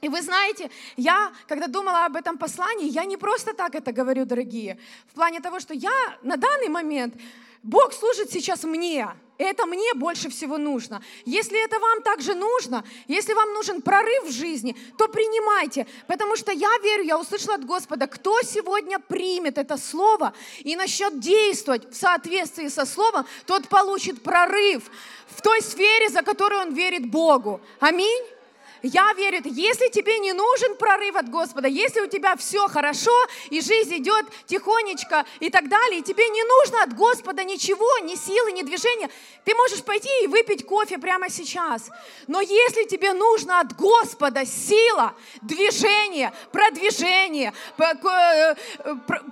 И 0.00 0.08
вы 0.08 0.22
знаете, 0.22 0.70
я, 0.96 1.32
когда 1.48 1.66
думала 1.66 2.04
об 2.04 2.14
этом 2.14 2.38
послании, 2.38 2.88
я 2.88 3.04
не 3.04 3.16
просто 3.16 3.52
так 3.52 3.74
это 3.74 3.90
говорю, 3.92 4.26
дорогие, 4.26 4.78
в 5.10 5.14
плане 5.14 5.40
того, 5.40 5.58
что 5.58 5.74
я 5.74 5.90
на 6.22 6.36
данный 6.36 6.68
момент, 6.68 7.14
Бог 7.62 7.92
служит 7.92 8.30
сейчас 8.30 8.62
мне, 8.62 9.08
это 9.38 9.66
мне 9.66 9.94
больше 9.94 10.28
всего 10.28 10.58
нужно. 10.58 11.02
Если 11.24 11.64
это 11.64 11.78
вам 11.78 12.02
также 12.02 12.34
нужно, 12.34 12.84
если 13.06 13.32
вам 13.32 13.52
нужен 13.52 13.80
прорыв 13.80 14.24
в 14.24 14.32
жизни, 14.32 14.76
то 14.98 15.08
принимайте. 15.08 15.86
Потому 16.06 16.36
что 16.36 16.52
я 16.52 16.70
верю, 16.82 17.04
я 17.04 17.18
услышала 17.18 17.54
от 17.54 17.64
Господа, 17.64 18.06
кто 18.08 18.42
сегодня 18.42 18.98
примет 18.98 19.56
это 19.56 19.76
слово 19.76 20.34
и 20.58 20.76
начнет 20.76 21.20
действовать 21.20 21.90
в 21.90 21.96
соответствии 21.96 22.68
со 22.68 22.84
словом, 22.84 23.26
тот 23.46 23.68
получит 23.68 24.22
прорыв 24.22 24.90
в 25.28 25.40
той 25.40 25.62
сфере, 25.62 26.08
за 26.08 26.22
которую 26.22 26.60
он 26.62 26.74
верит 26.74 27.08
Богу. 27.08 27.60
Аминь. 27.78 28.37
Я 28.82 29.12
верю, 29.14 29.40
если 29.44 29.88
тебе 29.88 30.18
не 30.20 30.32
нужен 30.32 30.76
прорыв 30.76 31.16
от 31.16 31.28
Господа, 31.28 31.66
если 31.66 32.00
у 32.00 32.06
тебя 32.06 32.36
все 32.36 32.68
хорошо, 32.68 33.10
и 33.50 33.60
жизнь 33.60 33.96
идет 33.96 34.26
тихонечко 34.46 35.26
и 35.40 35.50
так 35.50 35.68
далее, 35.68 36.00
и 36.00 36.02
тебе 36.02 36.28
не 36.28 36.42
нужно 36.44 36.84
от 36.84 36.94
Господа 36.94 37.42
ничего, 37.42 37.98
ни 38.04 38.14
силы, 38.14 38.52
ни 38.52 38.62
движения, 38.62 39.10
ты 39.44 39.54
можешь 39.54 39.82
пойти 39.82 40.08
и 40.22 40.28
выпить 40.28 40.64
кофе 40.64 40.98
прямо 40.98 41.28
сейчас. 41.28 41.90
Но 42.28 42.40
если 42.40 42.84
тебе 42.84 43.12
нужно 43.14 43.60
от 43.60 43.74
Господа 43.76 44.46
сила, 44.46 45.14
движение, 45.42 46.32
продвижение, 46.52 47.52
э, 47.78 48.54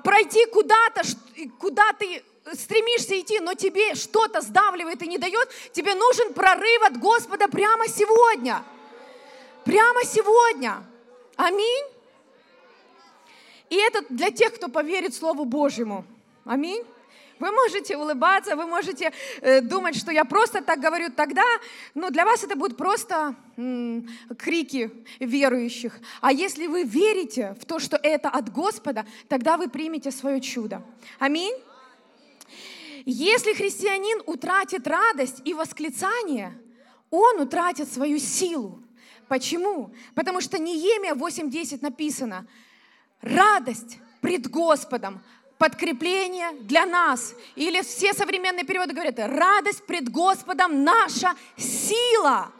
пройти 0.03 0.45
куда-то, 0.47 1.03
куда 1.61 1.93
ты 1.93 2.25
стремишься 2.53 3.19
идти, 3.21 3.39
но 3.41 3.55
тебе 3.55 3.95
что-то 3.95 4.41
сдавливает 4.41 5.03
и 5.03 5.09
не 5.09 5.19
дает, 5.19 5.49
тебе 5.73 5.95
нужен 5.95 6.33
прорыв 6.33 6.83
от 6.83 6.99
Господа 6.99 7.47
прямо 7.47 7.87
сегодня– 7.87 8.65
Прямо 9.67 10.05
сегодня. 10.05 10.85
Аминь. 11.35 11.85
И 13.69 13.75
это 13.75 14.05
для 14.09 14.31
тех, 14.31 14.55
кто 14.55 14.69
поверит 14.69 15.13
Слову 15.13 15.45
Божьему. 15.45 16.05
Аминь. 16.45 16.85
Вы 17.41 17.51
можете 17.51 17.97
улыбаться, 17.97 18.55
вы 18.55 18.65
можете 18.67 19.13
э, 19.41 19.61
думать, 19.61 19.97
что 19.97 20.13
я 20.13 20.25
просто 20.25 20.63
так 20.63 20.79
говорю 20.79 21.11
тогда, 21.11 21.43
но 21.95 22.11
для 22.11 22.25
вас 22.25 22.45
это 22.45 22.55
будут 22.55 22.79
просто 22.79 23.35
м, 23.57 24.09
крики 24.39 25.05
верующих. 25.19 25.99
А 26.21 26.33
если 26.33 26.69
вы 26.69 26.85
верите 26.85 27.57
в 27.61 27.65
то, 27.65 27.81
что 27.81 27.99
это 28.01 28.29
от 28.29 28.53
Господа, 28.53 29.05
тогда 29.29 29.57
вы 29.57 29.69
примете 29.69 30.13
свое 30.13 30.41
чудо. 30.41 30.81
Аминь. 31.19 31.55
Если 33.05 33.53
христианин 33.53 34.23
утратит 34.27 34.87
радость 34.87 35.43
и 35.45 35.55
восклицание, 35.55 36.57
он 37.11 37.41
утратит 37.41 37.93
свою 37.93 38.21
силу. 38.21 38.86
Почему? 39.29 39.93
Потому 40.15 40.41
что 40.41 40.59
Неемия 40.59 41.15
8.10 41.15 41.79
написано, 41.83 42.47
радость 43.21 43.99
пред 44.21 44.49
Господом, 44.49 45.23
подкрепление 45.59 46.53
для 46.61 46.87
нас. 46.87 47.35
Или 47.55 47.83
все 47.83 48.13
современные 48.13 48.65
переводы 48.65 48.93
говорят, 48.93 49.19
радость 49.19 49.85
пред 49.85 50.11
Господом 50.11 50.85
наша 50.85 51.35
сила. 51.57 52.53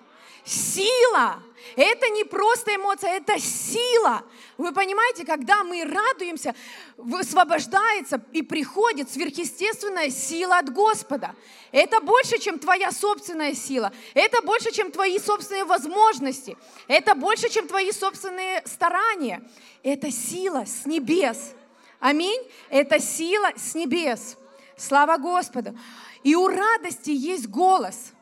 Сила. 0.45 1.43
Это 1.77 2.09
не 2.11 2.25
просто 2.25 2.75
эмоция, 2.75 3.11
это 3.17 3.39
сила. 3.39 4.25
Вы 4.59 4.73
понимаете, 4.73 5.27
когда 5.27 5.65
мы 5.65 5.85
радуемся, 5.85 6.55
высвобождается 6.97 8.23
и 8.33 8.41
приходит 8.41 9.11
сверхъестественная 9.11 10.09
сила 10.09 10.59
от 10.59 10.73
Господа. 10.73 11.35
Это 11.73 12.01
больше, 12.01 12.39
чем 12.39 12.59
твоя 12.59 12.91
собственная 12.91 13.55
сила. 13.55 13.93
Это 14.15 14.41
больше, 14.41 14.73
чем 14.73 14.91
твои 14.91 15.19
собственные 15.19 15.65
возможности. 15.65 16.57
Это 16.89 17.15
больше, 17.15 17.51
чем 17.51 17.69
твои 17.69 17.93
собственные 17.93 18.63
старания. 18.67 19.43
Это 19.83 20.11
сила 20.11 20.65
с 20.65 20.87
небес. 20.87 21.53
Аминь. 22.01 22.41
Это 22.71 22.99
сила 22.99 23.51
с 23.57 23.75
небес. 23.75 24.39
Слава 24.79 25.19
Господу. 25.19 25.79
И 26.23 26.35
у 26.35 26.49
радости 26.49 27.11
есть 27.11 27.47
голос. 27.47 28.13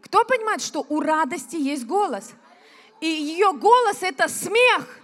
Кто 0.00 0.24
понимает, 0.24 0.62
что 0.62 0.86
у 0.88 1.00
радости 1.00 1.56
есть 1.56 1.84
голос? 1.84 2.30
И 3.02 3.06
ее 3.06 3.52
голос 3.52 3.98
это 4.00 4.28
смех 4.28 4.98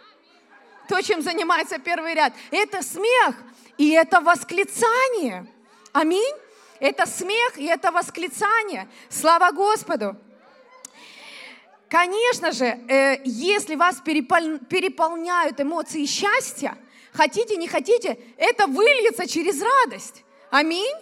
то, 0.89 1.01
чем 1.03 1.23
занимается 1.23 1.79
первый 1.79 2.15
ряд. 2.15 2.33
Это 2.51 2.83
смех 2.83 3.37
и 3.79 3.91
это 3.91 4.21
восклицание. 4.21 5.47
Аминь. 5.93 6.35
Это 6.81 7.07
смех 7.07 7.57
и 7.57 7.65
это 7.65 7.93
восклицание. 7.93 8.89
Слава 9.09 9.53
Господу. 9.53 10.17
Конечно 11.89 12.51
же, 12.51 12.65
э, 12.65 13.21
если 13.25 13.77
вас 13.77 14.01
переполняют 14.01 15.61
эмоции 15.61 16.05
счастья, 16.07 16.77
хотите, 17.13 17.57
не 17.57 17.69
хотите, 17.69 18.19
это 18.37 18.67
выльется 18.67 19.29
через 19.29 19.63
радость. 19.63 20.25
Аминь. 20.51 20.97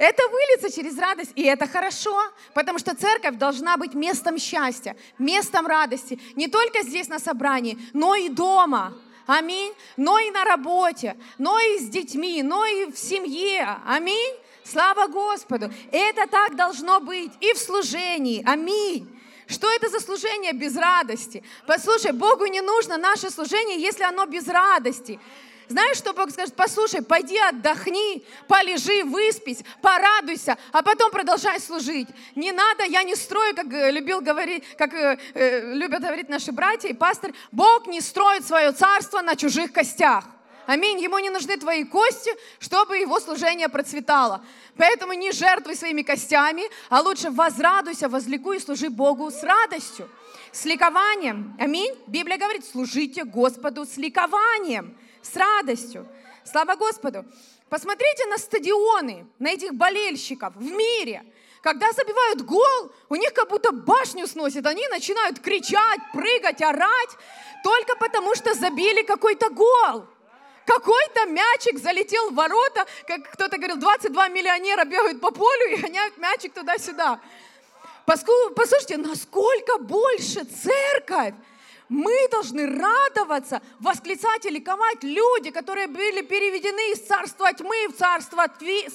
Это 0.00 0.22
выльется 0.28 0.74
через 0.74 0.96
радость, 0.96 1.32
и 1.34 1.42
это 1.42 1.66
хорошо, 1.68 2.18
потому 2.54 2.78
что 2.78 2.96
церковь 2.96 3.36
должна 3.36 3.76
быть 3.76 3.92
местом 3.92 4.38
счастья, 4.38 4.96
местом 5.18 5.66
радости, 5.66 6.18
не 6.36 6.48
только 6.48 6.80
здесь 6.80 7.08
на 7.08 7.18
собрании, 7.18 7.76
но 7.92 8.14
и 8.14 8.30
дома. 8.30 8.94
Аминь. 9.26 9.74
Но 9.98 10.18
и 10.18 10.30
на 10.30 10.44
работе, 10.44 11.18
но 11.36 11.60
и 11.60 11.78
с 11.80 11.90
детьми, 11.90 12.42
но 12.42 12.64
и 12.64 12.86
в 12.86 12.96
семье. 12.96 13.76
Аминь. 13.86 14.34
Слава 14.64 15.06
Господу. 15.06 15.70
Это 15.92 16.26
так 16.26 16.56
должно 16.56 17.00
быть 17.00 17.32
и 17.42 17.52
в 17.52 17.58
служении. 17.58 18.42
Аминь. 18.46 19.06
Что 19.46 19.70
это 19.70 19.90
за 19.90 20.00
служение 20.00 20.54
без 20.54 20.76
радости? 20.76 21.44
Послушай, 21.66 22.12
Богу 22.12 22.46
не 22.46 22.62
нужно 22.62 22.96
наше 22.96 23.28
служение, 23.28 23.78
если 23.78 24.04
оно 24.04 24.24
без 24.24 24.48
радости. 24.48 25.20
Знаешь, 25.70 25.98
что 25.98 26.12
Бог 26.12 26.32
скажет? 26.32 26.56
Послушай, 26.56 27.00
пойди 27.00 27.38
отдохни, 27.38 28.24
полежи, 28.48 29.04
выспись, 29.04 29.60
порадуйся, 29.80 30.58
а 30.72 30.82
потом 30.82 31.12
продолжай 31.12 31.60
служить. 31.60 32.08
Не 32.34 32.50
надо, 32.50 32.84
я 32.86 33.04
не 33.04 33.14
строю, 33.14 33.54
как 33.54 33.72
э, 33.72 33.92
любил 33.92 34.20
говорить, 34.20 34.64
как 34.76 34.92
э, 34.92 35.16
э, 35.32 35.74
любят 35.74 36.02
говорить 36.02 36.28
наши 36.28 36.50
братья 36.50 36.88
и 36.88 36.92
пастор, 36.92 37.32
Бог 37.52 37.86
не 37.86 38.00
строит 38.00 38.44
свое 38.44 38.72
царство 38.72 39.22
на 39.22 39.36
чужих 39.36 39.72
костях. 39.72 40.24
Аминь. 40.66 40.98
Ему 40.98 41.20
не 41.20 41.30
нужны 41.30 41.56
твои 41.56 41.84
кости, 41.84 42.32
чтобы 42.58 42.98
его 42.98 43.20
служение 43.20 43.68
процветало. 43.68 44.44
Поэтому 44.76 45.12
не 45.12 45.30
жертвуй 45.30 45.76
своими 45.76 46.02
костями, 46.02 46.64
а 46.88 47.00
лучше 47.00 47.30
возрадуйся, 47.30 48.08
возликуй 48.08 48.56
и 48.56 48.60
служи 48.60 48.90
Богу 48.90 49.30
с 49.30 49.44
радостью, 49.44 50.10
с 50.50 50.64
ликованием. 50.64 51.56
Аминь. 51.60 51.94
Библия 52.08 52.38
говорит, 52.38 52.64
служите 52.64 53.22
Господу 53.22 53.86
с 53.86 53.96
ликованием 53.96 54.96
с 55.22 55.36
радостью. 55.36 56.06
Слава 56.44 56.76
Господу! 56.76 57.24
Посмотрите 57.68 58.26
на 58.26 58.38
стадионы, 58.38 59.26
на 59.38 59.50
этих 59.50 59.74
болельщиков 59.74 60.54
в 60.56 60.62
мире. 60.62 61.24
Когда 61.62 61.92
забивают 61.92 62.42
гол, 62.42 62.92
у 63.08 63.14
них 63.14 63.32
как 63.32 63.48
будто 63.48 63.70
башню 63.70 64.26
сносит. 64.26 64.66
Они 64.66 64.86
начинают 64.88 65.38
кричать, 65.38 66.00
прыгать, 66.12 66.62
орать, 66.62 67.10
только 67.62 67.94
потому 67.96 68.34
что 68.34 68.54
забили 68.54 69.02
какой-то 69.02 69.50
гол. 69.50 70.06
Какой-то 70.66 71.26
мячик 71.26 71.78
залетел 71.78 72.30
в 72.30 72.34
ворота, 72.34 72.86
как 73.06 73.30
кто-то 73.32 73.56
говорил, 73.56 73.76
22 73.76 74.28
миллионера 74.28 74.84
бегают 74.84 75.20
по 75.20 75.30
полю 75.30 75.72
и 75.72 75.76
гоняют 75.76 76.16
мячик 76.18 76.54
туда-сюда. 76.54 77.20
Послушайте, 78.06 78.96
насколько 78.96 79.78
больше 79.78 80.44
церковь 80.44 81.34
мы 81.90 82.28
должны 82.28 82.66
радоваться, 82.66 83.60
восклицать 83.80 84.46
и 84.46 84.50
ликовать 84.50 85.02
люди, 85.02 85.50
которые 85.50 85.88
были 85.88 86.22
переведены 86.22 86.92
из 86.92 87.00
царства 87.00 87.52
тьмы 87.52 87.88
в 87.88 87.96
царство 87.96 88.46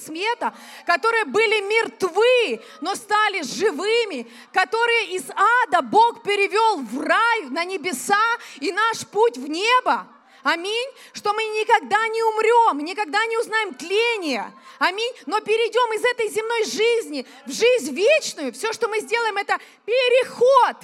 света, 0.02 0.54
которые 0.86 1.26
были 1.26 1.60
мертвы, 1.60 2.62
но 2.80 2.94
стали 2.94 3.42
живыми, 3.42 4.26
которые 4.50 5.08
из 5.08 5.24
ада 5.30 5.82
Бог 5.82 6.22
перевел 6.22 6.78
в 6.78 7.02
рай, 7.02 7.42
на 7.50 7.66
небеса 7.66 8.16
и 8.60 8.72
наш 8.72 9.06
путь 9.06 9.36
в 9.36 9.46
небо. 9.46 10.08
Аминь. 10.42 10.88
Что 11.12 11.34
мы 11.34 11.42
никогда 11.42 12.08
не 12.08 12.22
умрем, 12.22 12.78
никогда 12.82 13.26
не 13.26 13.36
узнаем 13.36 13.74
тления. 13.74 14.50
Аминь. 14.78 15.12
Но 15.26 15.40
перейдем 15.40 15.92
из 15.92 16.04
этой 16.04 16.28
земной 16.28 16.64
жизни 16.64 17.26
в 17.44 17.52
жизнь 17.52 17.94
вечную. 17.94 18.54
Все, 18.54 18.72
что 18.72 18.88
мы 18.88 19.00
сделаем, 19.00 19.36
это 19.36 19.58
переход 19.84 20.76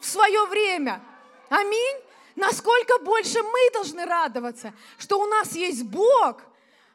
в 0.00 0.06
свое 0.06 0.44
время. 0.46 1.00
Аминь. 1.52 1.98
Насколько 2.34 2.98
больше 3.00 3.42
мы 3.42 3.70
должны 3.74 4.06
радоваться, 4.06 4.72
что 4.96 5.20
у 5.20 5.26
нас 5.26 5.52
есть 5.52 5.84
Бог. 5.84 6.40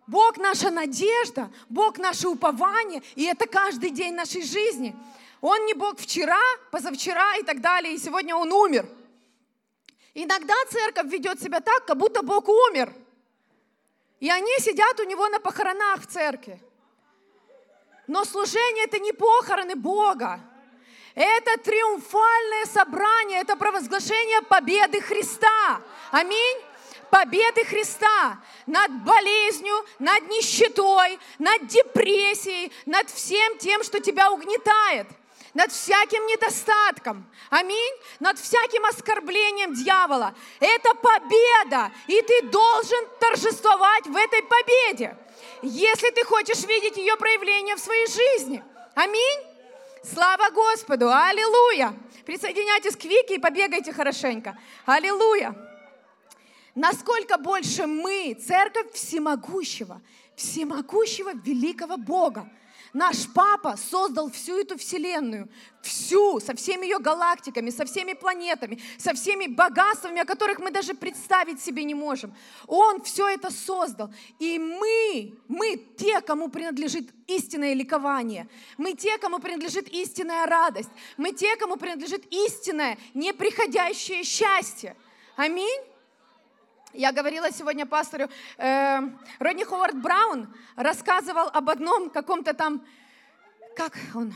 Бог 0.08 0.38
наша 0.38 0.72
надежда, 0.72 1.52
Бог 1.70 2.00
наше 2.00 2.28
упование, 2.28 3.04
и 3.14 3.26
это 3.26 3.46
каждый 3.46 3.92
день 3.92 4.16
нашей 4.16 4.42
жизни. 4.42 4.96
Он 5.42 5.64
не 5.66 5.76
Бог 5.76 6.00
вчера, 6.00 6.42
позавчера 6.72 7.36
и 7.36 7.44
так 7.44 7.62
далее, 7.62 7.94
и 7.94 8.00
сегодня 8.00 8.36
Он 8.36 8.52
умер. 8.52 8.90
Иногда 10.16 10.56
церковь 10.72 11.12
ведет 11.12 11.40
себя 11.40 11.60
так, 11.60 11.86
как 11.86 11.98
будто 11.98 12.24
Бог 12.24 12.50
умер. 12.50 12.92
И 14.20 14.32
они 14.32 14.58
сидят 14.58 15.00
у 15.00 15.04
него 15.04 15.28
на 15.28 15.40
похоронах 15.40 16.02
в 16.02 16.08
церкви. 16.08 16.60
Но 18.08 18.26
служение 18.26 18.86
это 18.86 18.98
не 18.98 19.12
похороны 19.12 19.76
Бога. 19.76 20.40
Это 21.18 21.58
триумфальное 21.64 22.66
собрание, 22.66 23.42
это 23.42 23.56
провозглашение 23.56 24.44
победы 24.44 25.02
Христа. 25.02 25.82
Аминь 26.12 26.62
победы 27.10 27.66
Христа 27.66 28.38
над 28.68 28.92
болезнью, 29.04 29.84
над 29.98 30.30
нищетой, 30.30 31.18
над 31.40 31.66
депрессией, 31.66 32.72
над 32.86 33.10
всем 33.10 33.58
тем, 33.58 33.84
что 33.84 34.00
тебя 34.00 34.32
угнетает, 34.32 35.08
над 35.56 35.72
всяким 35.72 36.24
недостатком, 36.28 37.28
аминь, 37.50 37.96
над 38.20 38.38
всяким 38.38 38.86
оскорблением 38.86 39.74
дьявола. 39.74 40.36
Это 40.60 40.94
победа, 40.94 41.92
и 42.06 42.22
ты 42.22 42.44
должен 42.44 43.08
торжествовать 43.20 44.06
в 44.06 44.16
этой 44.16 44.44
победе, 44.44 45.18
если 45.64 46.12
ты 46.12 46.24
хочешь 46.26 46.64
видеть 46.66 46.98
ее 46.98 47.16
проявление 47.18 47.76
в 47.76 47.80
своей 47.80 48.06
жизни. 48.06 48.64
Аминь. 48.94 49.57
Слава 50.04 50.50
Господу! 50.52 51.10
Аллилуйя! 51.10 51.94
Присоединяйтесь 52.26 52.96
к 52.96 53.04
Вике 53.06 53.36
и 53.36 53.40
побегайте 53.40 53.92
хорошенько. 53.94 54.58
Аллилуйя! 54.86 55.56
Насколько 56.76 57.38
больше 57.38 57.88
мы, 57.88 58.36
церковь 58.36 58.92
всемогущего, 58.94 60.02
всемогущего 60.36 61.34
великого 61.34 61.98
Бога, 61.98 62.50
Наш 62.94 63.28
папа 63.34 63.76
создал 63.78 64.32
всю 64.32 64.60
эту 64.60 64.78
вселенную, 64.78 65.50
всю, 65.82 66.40
со 66.40 66.56
всеми 66.56 66.86
ее 66.86 67.00
галактиками, 67.00 67.70
со 67.70 67.86
всеми 67.86 68.14
планетами, 68.14 68.80
со 68.98 69.14
всеми 69.14 69.48
богатствами, 69.48 70.22
о 70.22 70.26
которых 70.26 70.60
мы 70.60 70.72
даже 70.72 70.94
представить 70.94 71.62
себе 71.62 71.84
не 71.84 71.96
можем. 71.96 72.34
Он 72.68 73.02
все 73.02 73.28
это 73.30 73.52
создал. 73.52 74.14
И 74.40 74.60
мы, 74.60 75.38
мы 75.48 75.78
те, 75.98 76.22
кому 76.22 76.50
принадлежит 76.50 77.10
истинное 77.28 77.74
ликование. 77.74 78.48
Мы 78.78 78.94
те, 78.94 79.18
кому 79.18 79.40
принадлежит 79.40 79.88
истинная 79.90 80.46
радость. 80.46 80.92
Мы 81.18 81.32
те, 81.32 81.56
кому 81.58 81.78
принадлежит 81.78 82.26
истинное, 82.32 82.98
неприходящее 83.14 84.24
счастье. 84.24 84.96
Аминь. 85.36 85.97
Я 86.94 87.12
говорила 87.12 87.52
сегодня 87.52 87.86
пастору, 87.86 88.30
э, 88.58 89.00
Родни 89.40 89.66
Ховард 89.66 89.96
Браун 90.02 90.48
рассказывал 90.78 91.50
об 91.50 91.70
одном 91.70 92.10
каком-то 92.10 92.54
там, 92.54 92.86
как 93.76 93.94
он, 94.16 94.34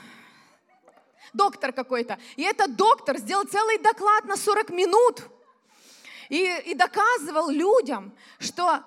доктор 1.31 1.71
какой-то. 1.71 2.19
И 2.35 2.43
этот 2.43 2.75
доктор 2.75 3.17
сделал 3.17 3.45
целый 3.45 3.77
доклад 3.77 4.25
на 4.25 4.35
40 4.35 4.69
минут 4.69 5.21
и, 6.27 6.61
и 6.65 6.73
доказывал 6.73 7.49
людям, 7.49 8.13
что 8.37 8.83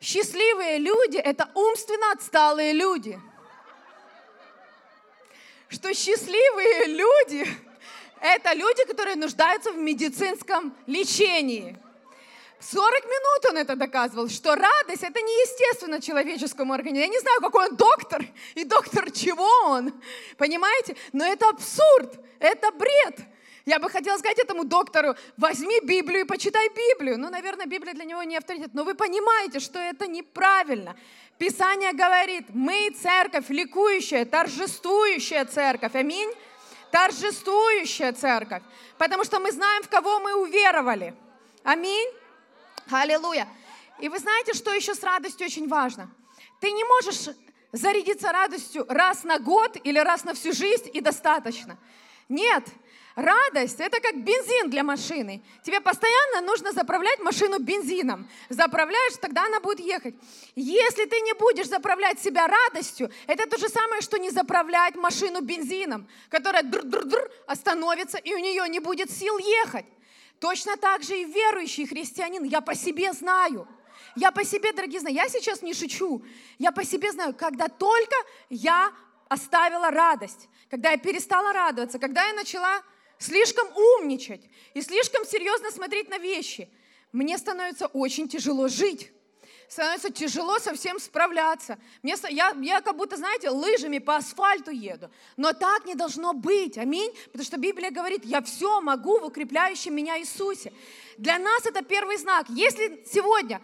счастливые 0.00 0.78
люди– 0.78 1.16
это 1.18 1.50
умственно 1.54 2.12
отсталые 2.12 2.72
люди. 2.72 3.20
Что 5.68 5.92
счастливые 5.92 6.86
люди– 6.86 7.46
это 8.22 8.54
люди, 8.54 8.86
которые 8.86 9.16
нуждаются 9.16 9.70
в 9.70 9.76
медицинском 9.76 10.74
лечении– 10.86 11.78
40 12.62 13.04
минут 13.04 13.50
он 13.50 13.56
это 13.56 13.74
доказывал, 13.74 14.28
что 14.28 14.54
радость 14.54 15.02
это 15.02 15.20
неестественно 15.20 16.00
человеческому 16.00 16.72
организму. 16.72 17.00
Я 17.00 17.08
не 17.08 17.18
знаю, 17.18 17.40
какой 17.40 17.68
он 17.68 17.76
доктор 17.76 18.24
и 18.54 18.64
доктор 18.64 19.10
чего 19.10 19.48
он, 19.64 19.92
понимаете? 20.38 20.96
Но 21.12 21.24
это 21.24 21.48
абсурд, 21.48 22.20
это 22.38 22.70
бред. 22.70 23.18
Я 23.64 23.78
бы 23.78 23.88
хотела 23.90 24.16
сказать 24.18 24.38
этому 24.38 24.64
доктору, 24.64 25.14
возьми 25.36 25.80
Библию 25.80 26.22
и 26.22 26.24
почитай 26.24 26.68
Библию. 26.68 27.18
Ну, 27.18 27.30
наверное, 27.30 27.66
Библия 27.66 27.94
для 27.94 28.04
него 28.04 28.22
не 28.22 28.36
авторитет, 28.36 28.70
но 28.74 28.84
вы 28.84 28.94
понимаете, 28.94 29.60
что 29.60 29.78
это 29.78 30.06
неправильно. 30.06 30.96
Писание 31.38 31.92
говорит, 31.92 32.46
мы 32.50 32.90
церковь, 32.90 33.48
ликующая, 33.48 34.24
торжествующая 34.24 35.44
церковь. 35.44 35.94
Аминь. 35.94 36.30
Торжествующая 36.90 38.12
церковь. 38.12 38.62
Потому 38.98 39.24
что 39.24 39.40
мы 39.40 39.50
знаем, 39.50 39.82
в 39.82 39.88
кого 39.88 40.20
мы 40.20 40.34
уверовали. 40.34 41.14
Аминь. 41.64 42.21
Аллилуйя. 42.90 43.48
И 44.00 44.08
вы 44.08 44.18
знаете, 44.18 44.54
что 44.54 44.72
еще 44.72 44.94
с 44.94 45.02
радостью 45.02 45.46
очень 45.46 45.68
важно? 45.68 46.10
Ты 46.60 46.70
не 46.70 46.84
можешь 46.84 47.34
зарядиться 47.72 48.32
радостью 48.32 48.84
раз 48.88 49.24
на 49.24 49.38
год 49.38 49.76
или 49.84 49.98
раз 49.98 50.24
на 50.24 50.34
всю 50.34 50.52
жизнь 50.52 50.90
и 50.92 51.00
достаточно. 51.00 51.78
Нет, 52.28 52.64
радость– 53.14 53.76
это 53.80 54.00
как 54.00 54.16
бензин 54.22 54.70
для 54.70 54.82
машины. 54.82 55.42
Тебе 55.64 55.80
постоянно 55.80 56.40
нужно 56.42 56.72
заправлять 56.72 57.20
машину 57.20 57.58
бензином. 57.58 58.28
Заправляешь, 58.48 59.16
тогда 59.20 59.44
она 59.44 59.60
будет 59.60 59.80
ехать. 59.80 60.14
Если 60.54 61.04
ты 61.06 61.20
не 61.20 61.34
будешь 61.34 61.68
заправлять 61.68 62.20
себя 62.20 62.46
радостью, 62.46 63.10
это 63.26 63.48
то 63.48 63.58
же 63.58 63.68
самое, 63.68 64.02
что 64.02 64.18
не 64.18 64.30
заправлять 64.30 64.94
машину 64.94 65.40
бензином, 65.40 66.08
которая 66.28 66.62
др-др-др 66.62 67.30
остановится, 67.46 68.18
и 68.18 68.34
у 68.34 68.38
нее 68.38 68.68
не 68.68 68.80
будет 68.80 69.10
сил 69.10 69.38
ехать. 69.38 69.86
Точно 70.42 70.76
так 70.76 71.04
же 71.04 71.20
и 71.20 71.24
верующий 71.24 71.86
христианин, 71.86 72.42
я 72.42 72.60
по 72.60 72.74
себе 72.74 73.12
знаю. 73.12 73.68
Я 74.16 74.32
по 74.32 74.44
себе, 74.44 74.72
дорогие, 74.72 74.98
знаю, 74.98 75.14
я 75.14 75.28
сейчас 75.28 75.62
не 75.62 75.72
шучу. 75.72 76.24
Я 76.58 76.72
по 76.72 76.82
себе 76.82 77.12
знаю, 77.12 77.32
когда 77.32 77.68
только 77.68 78.16
я 78.50 78.92
оставила 79.28 79.88
радость, 79.92 80.48
когда 80.68 80.90
я 80.90 80.96
перестала 80.96 81.52
радоваться, 81.52 82.00
когда 82.00 82.26
я 82.26 82.34
начала 82.34 82.82
слишком 83.18 83.68
умничать 84.00 84.42
и 84.74 84.82
слишком 84.82 85.24
серьезно 85.24 85.70
смотреть 85.70 86.08
на 86.08 86.18
вещи, 86.18 86.68
мне 87.12 87.38
становится 87.38 87.86
очень 87.86 88.28
тяжело 88.28 88.66
жить 88.66 89.11
становится 89.72 90.10
тяжело 90.10 90.58
со 90.58 90.74
всем 90.74 90.98
справляться. 91.00 91.78
Мне, 92.02 92.14
я, 92.28 92.54
я 92.60 92.82
как 92.82 92.94
будто, 92.94 93.16
знаете, 93.16 93.48
лыжами 93.48 94.00
по 94.00 94.16
асфальту 94.16 94.70
еду. 94.70 95.10
Но 95.38 95.54
так 95.54 95.86
не 95.86 95.94
должно 95.94 96.34
быть. 96.34 96.76
Аминь. 96.76 97.10
Потому 97.26 97.44
что 97.44 97.56
Библия 97.56 97.90
говорит, 97.90 98.22
я 98.26 98.42
все 98.42 98.82
могу 98.82 99.18
в 99.18 99.24
укрепляющем 99.24 99.94
меня 99.94 100.20
Иисусе. 100.20 100.74
Для 101.16 101.38
нас 101.38 101.64
это 101.64 101.82
первый 101.82 102.18
знак. 102.18 102.50
Если 102.50 103.02
сегодня 103.10 103.62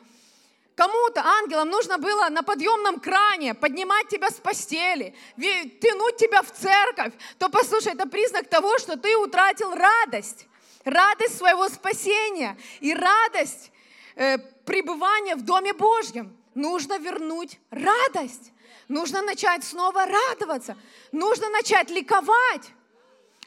кому-то, 0.76 1.22
ангелам, 1.22 1.68
нужно 1.68 1.98
было 1.98 2.30
на 2.30 2.42
подъемном 2.42 3.00
кране 3.00 3.52
поднимать 3.52 4.08
тебя 4.08 4.30
с 4.30 4.36
постели, 4.36 5.14
тянуть 5.36 6.16
тебя 6.16 6.40
в 6.40 6.50
церковь, 6.50 7.12
то 7.38 7.50
послушай, 7.50 7.92
это 7.92 8.08
признак 8.08 8.48
того, 8.48 8.78
что 8.78 8.96
ты 8.96 9.14
утратил 9.18 9.74
радость. 9.74 10.46
Радость 10.84 11.36
своего 11.36 11.68
спасения 11.68 12.56
и 12.80 12.94
радость 12.94 13.72
э, 14.18 14.38
пребывания 14.38 15.37
в 15.37 15.42
Доме 15.42 15.72
Божьем. 15.72 16.37
Нужно 16.54 16.98
вернуть 16.98 17.59
радость. 17.70 18.52
Нужно 18.88 19.22
начать 19.22 19.64
снова 19.64 20.07
радоваться. 20.07 20.76
Нужно 21.12 21.48
начать 21.50 21.90
ликовать. 21.90 22.72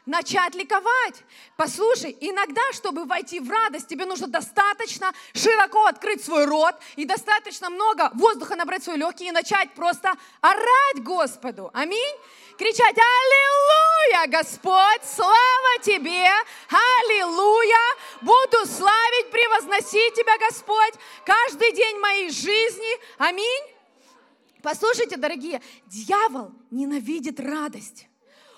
Начать 0.06 0.56
ликовать. 0.56 1.24
Послушай, 1.58 2.18
иногда, 2.20 2.62
чтобы 2.74 3.06
войти 3.06 3.40
в 3.40 3.50
радость, 3.50 3.88
тебе 3.88 4.06
нужно 4.06 4.28
достаточно 4.28 5.14
широко 5.34 5.86
открыть 5.86 6.24
свой 6.24 6.46
рот 6.46 6.76
и 6.96 7.06
достаточно 7.06 7.70
много 7.70 8.10
воздуха 8.16 8.56
набрать 8.56 8.82
в 8.82 8.86
свои 8.86 8.98
легкие 8.98 9.30
и 9.30 9.32
начать 9.32 9.74
просто 9.74 10.14
орать 10.42 11.04
Господу. 11.04 11.70
Аминь 11.74 12.18
кричать 12.58 12.98
«Аллилуйя, 12.98 14.28
Господь! 14.28 15.04
Слава 15.04 15.80
Тебе! 15.84 16.28
Аллилуйя! 16.70 17.78
Буду 18.22 18.66
славить, 18.66 19.32
превозносить 19.32 20.14
Тебя, 20.14 20.38
Господь, 20.38 20.94
каждый 21.26 21.72
день 21.74 22.00
моей 22.00 22.30
жизни. 22.30 23.00
Аминь!» 23.18 23.64
Послушайте, 24.62 25.18
дорогие, 25.18 25.62
дьявол 25.88 26.52
ненавидит 26.70 27.40
радость. 27.40 28.08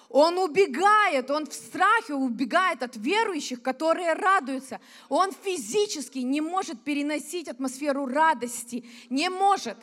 Он 0.10 0.38
убегает, 0.38 1.32
он 1.32 1.48
в 1.48 1.54
страхе 1.54 2.14
убегает 2.14 2.84
от 2.84 2.96
верующих, 2.96 3.64
которые 3.64 4.14
радуются. 4.14 4.80
Он 5.10 5.32
физически 5.32 6.20
не 6.20 6.40
может 6.40 6.84
переносить 6.84 7.48
атмосферу 7.48 8.06
радости, 8.06 8.86
не 9.10 9.30
может. 9.30 9.78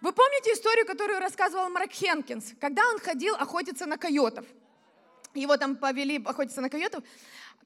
Вы 0.00 0.12
помните 0.12 0.52
историю, 0.52 0.86
которую 0.86 1.18
рассказывал 1.18 1.68
Марк 1.70 1.90
Хенкинс, 1.90 2.54
когда 2.60 2.82
он 2.88 3.00
ходил 3.00 3.34
охотиться 3.34 3.84
на 3.84 3.98
койотов? 3.98 4.44
Его 5.34 5.56
там 5.56 5.74
повели 5.74 6.22
охотиться 6.24 6.60
на 6.60 6.70
койотов. 6.70 7.02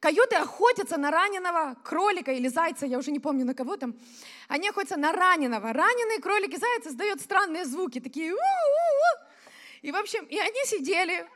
Койоты 0.01 0.37
охотятся 0.37 0.97
на 0.97 1.11
раненого 1.11 1.77
кролика 1.85 2.33
или 2.33 2.49
зайца, 2.49 2.87
я 2.87 2.99
уже 2.99 3.11
не 3.11 3.21
помню 3.21 3.45
на 3.45 3.55
кого 3.55 3.77
там. 3.77 3.95
Они 4.49 4.69
охотятся 4.69 4.97
на 4.97 5.13
раненого. 5.13 5.75
Раненые 5.75 6.21
кролики, 6.21 6.57
заяц 6.57 6.87
издают 6.87 7.21
странные 7.21 7.67
звуки, 7.67 8.01
такие 8.01 8.33
у-у-у. 8.33 9.27
И, 9.83 9.93
в 9.93 9.97
общем, 9.97 10.25
и 10.25 10.39
они 10.39 10.65
сидели 10.65 11.27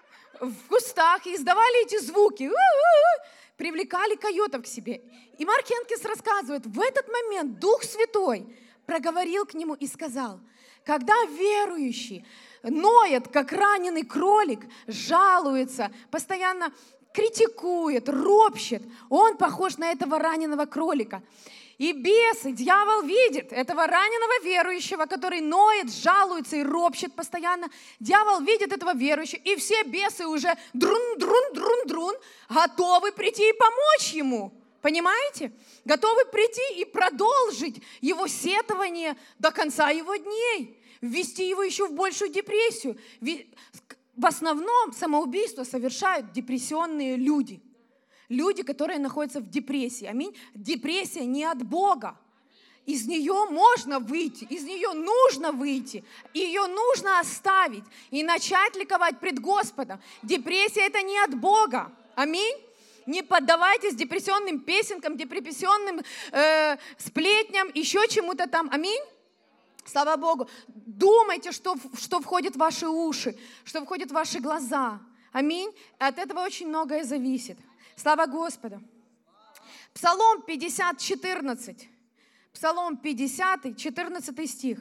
в 0.40 0.68
кустах 0.68 1.26
и 1.26 1.34
издавали 1.34 1.84
эти 1.84 2.00
звуки, 2.00 2.44
у-у-у, 2.44 3.26
привлекали 3.58 4.16
койотов 4.16 4.62
к 4.62 4.66
себе. 4.66 5.02
И 5.38 5.44
Марк 5.44 5.66
Хенкинс 5.66 6.04
рассказывает, 6.06 6.64
в 6.64 6.80
этот 6.80 7.06
момент 7.08 7.58
Дух 7.58 7.82
Святой 7.82 8.46
проговорил 8.86 9.44
к 9.44 9.52
нему 9.52 9.74
и 9.74 9.86
сказал– 9.86 10.40
когда 10.86 11.14
верующий 11.24 12.24
ноет, 12.62 13.28
как 13.28 13.52
раненый 13.52 14.04
кролик, 14.04 14.60
жалуется, 14.86 15.90
постоянно 16.10 16.72
критикует, 17.12 18.08
ропщет, 18.08 18.82
он 19.10 19.36
похож 19.36 19.78
на 19.78 19.90
этого 19.90 20.18
раненого 20.18 20.64
кролика. 20.66 21.22
И 21.78 21.92
бесы, 21.92 22.52
дьявол 22.52 23.02
видит 23.02 23.52
этого 23.52 23.86
раненого 23.86 24.44
верующего, 24.44 25.04
который 25.04 25.40
ноет, 25.40 25.92
жалуется 25.92 26.56
и 26.56 26.62
ропщет 26.62 27.12
постоянно. 27.14 27.68
Дьявол 28.00 28.40
видит 28.40 28.72
этого 28.72 28.94
верующего, 28.94 29.40
и 29.44 29.56
все 29.56 29.82
бесы 29.82 30.26
уже 30.26 30.56
друн-друн-друн-друн 30.72 32.14
готовы 32.48 33.12
прийти 33.12 33.46
и 33.50 33.52
помочь 33.52 34.12
ему. 34.14 34.52
Понимаете? 34.82 35.52
Готовы 35.84 36.24
прийти 36.26 36.80
и 36.80 36.84
продолжить 36.84 37.82
его 38.00 38.26
сетование 38.26 39.16
до 39.38 39.50
конца 39.50 39.90
его 39.90 40.16
дней, 40.16 40.80
ввести 41.00 41.48
его 41.48 41.62
еще 41.62 41.86
в 41.86 41.92
большую 41.92 42.30
депрессию. 42.30 42.96
В 43.20 44.26
основном 44.26 44.92
самоубийство 44.92 45.64
совершают 45.64 46.32
депрессионные 46.32 47.16
люди. 47.16 47.60
Люди, 48.28 48.62
которые 48.62 48.98
находятся 48.98 49.40
в 49.40 49.48
депрессии. 49.48 50.06
Аминь. 50.06 50.36
Депрессия 50.54 51.24
не 51.24 51.44
от 51.44 51.62
Бога. 51.62 52.18
Из 52.86 53.04
нее 53.06 53.46
можно 53.50 53.98
выйти, 53.98 54.44
из 54.44 54.62
нее 54.62 54.92
нужно 54.92 55.50
выйти, 55.50 56.04
ее 56.32 56.66
нужно 56.68 57.18
оставить 57.18 57.82
и 58.12 58.22
начать 58.22 58.76
ликовать 58.76 59.18
пред 59.18 59.40
Господом. 59.40 60.00
Депрессия 60.22 60.82
это 60.82 61.02
не 61.02 61.18
от 61.18 61.34
Бога. 61.34 61.92
Аминь 62.14 62.56
не 63.06 63.22
поддавайтесь 63.22 63.94
депрессионным 63.94 64.60
песенкам, 64.60 65.16
депрессионным 65.16 66.00
э, 66.32 66.76
сплетням, 66.98 67.70
еще 67.74 68.06
чему-то 68.08 68.48
там. 68.48 68.68
Аминь. 68.72 69.02
Слава 69.84 70.16
Богу. 70.16 70.48
Думайте, 70.66 71.52
что, 71.52 71.76
что 71.96 72.20
входит 72.20 72.54
в 72.54 72.58
ваши 72.58 72.88
уши, 72.88 73.36
что 73.64 73.84
входит 73.84 74.10
в 74.10 74.14
ваши 74.14 74.40
глаза. 74.40 75.00
Аминь. 75.32 75.72
От 75.98 76.18
этого 76.18 76.40
очень 76.40 76.66
многое 76.68 77.04
зависит. 77.04 77.58
Слава 77.94 78.26
Господу. 78.26 78.80
Псалом 79.94 80.42
50, 80.42 80.98
14. 80.98 81.88
Псалом 82.52 82.96
50, 82.96 83.76
14 83.76 84.50
стих. 84.50 84.78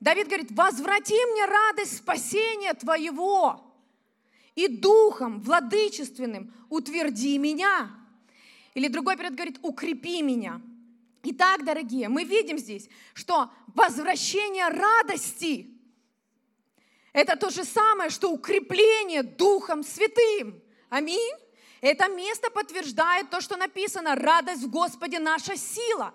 Давид 0.00 0.26
говорит, 0.26 0.50
возврати 0.52 1.14
мне 1.32 1.44
радость 1.46 1.98
спасения 1.98 2.74
Твоего 2.74 3.65
и 4.56 4.66
духом 4.66 5.40
владычественным 5.40 6.52
утверди 6.68 7.38
меня. 7.38 7.90
Или 8.74 8.88
другой 8.88 9.16
период 9.16 9.34
говорит, 9.34 9.58
укрепи 9.62 10.22
меня. 10.22 10.60
Итак, 11.22 11.64
дорогие, 11.64 12.08
мы 12.08 12.24
видим 12.24 12.58
здесь, 12.58 12.88
что 13.14 13.50
возвращение 13.74 14.68
радости– 14.68 15.70
это 17.16 17.34
то 17.34 17.48
же 17.48 17.64
самое, 17.64 18.10
что 18.10 18.30
укрепление 18.30 19.22
Духом 19.22 19.82
Святым. 19.82 20.60
Аминь. 20.90 21.34
Это 21.80 22.08
место 22.08 22.50
подтверждает 22.50 23.30
то, 23.30 23.40
что 23.40 23.56
написано, 23.56 24.16
радость 24.16 24.64
в 24.64 24.70
Господе 24.70 25.18
наша 25.18 25.56
сила. 25.56 26.12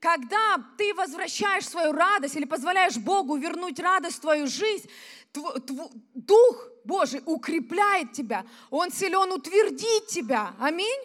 Когда 0.00 0.62
ты 0.76 0.92
возвращаешь 0.92 1.66
свою 1.66 1.92
радость 1.92 2.36
или 2.36 2.44
позволяешь 2.44 2.98
Богу 2.98 3.36
вернуть 3.36 3.80
радость 3.80 4.18
в 4.18 4.20
твою 4.20 4.48
жизнь, 4.48 4.86
Дух 5.32 6.68
Божий 6.84 7.22
укрепляет 7.24 8.12
тебя, 8.12 8.44
Он 8.70 8.90
силен 8.90 9.32
утвердить 9.32 10.06
тебя. 10.06 10.54
Аминь. 10.58 11.00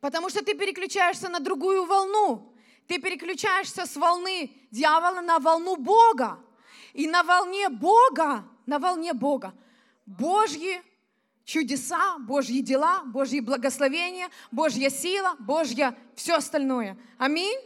Потому 0.00 0.28
что 0.30 0.44
ты 0.44 0.54
переключаешься 0.54 1.28
на 1.28 1.40
другую 1.40 1.84
волну. 1.84 2.52
Ты 2.88 2.98
переключаешься 2.98 3.86
с 3.86 3.96
волны 3.96 4.50
дьявола 4.70 5.20
на 5.20 5.38
волну 5.38 5.76
Бога. 5.76 6.38
И 6.92 7.06
на 7.06 7.22
волне 7.22 7.68
Бога, 7.68 8.44
на 8.66 8.78
волне 8.78 9.14
Бога, 9.14 9.54
Божьи 10.04 10.82
чудеса, 11.44 12.18
Божьи 12.18 12.60
дела, 12.60 13.02
Божьи 13.04 13.40
благословения, 13.40 14.28
Божья 14.50 14.90
сила, 14.90 15.36
Божья 15.38 15.96
все 16.14 16.34
остальное. 16.34 16.98
Аминь. 17.18 17.58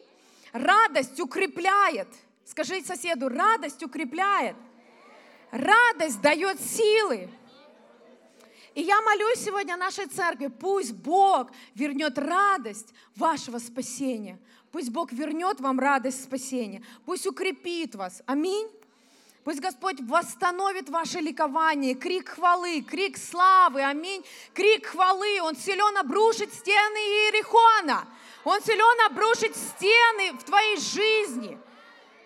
Радость 0.53 1.19
укрепляет. 1.21 2.09
Скажи 2.45 2.83
соседу, 2.83 3.29
радость 3.29 3.83
укрепляет. 3.83 4.57
Радость 5.57 6.21
дает 6.21 6.61
силы. 6.61 7.31
И 8.75 8.83
я 8.83 9.01
молюсь 9.01 9.39
сегодня 9.39 9.75
нашей 9.79 10.05
церкви, 10.05 10.49
пусть 10.49 10.93
Бог 10.93 11.51
вернет 11.75 12.19
радость 12.19 12.93
вашего 13.15 13.59
спасения. 13.59 14.39
Пусть 14.71 14.91
Бог 14.91 15.13
вернет 15.13 15.59
вам 15.61 15.81
радость 15.81 16.23
спасения. 16.25 16.83
Пусть 17.07 17.27
укрепит 17.27 17.95
вас. 17.95 18.23
Аминь. 18.27 18.69
Пусть 19.45 19.61
Господь 19.61 19.99
восстановит 20.03 20.91
ваше 20.91 21.21
ликование, 21.21 21.95
крик 21.95 22.31
хвалы, 22.31 22.83
крик 22.83 23.17
славы, 23.17 23.83
аминь, 23.83 24.23
крик 24.53 24.87
хвалы. 24.87 25.41
Он 25.41 25.57
силен 25.57 25.97
обрушить 25.97 26.53
стены 26.53 26.99
Иерихона. 26.99 28.07
Он 28.45 28.61
силен 28.61 29.07
обрушить 29.07 29.57
стены 29.57 30.33
в 30.39 30.45
твоей 30.45 30.77
жизни. 30.77 31.59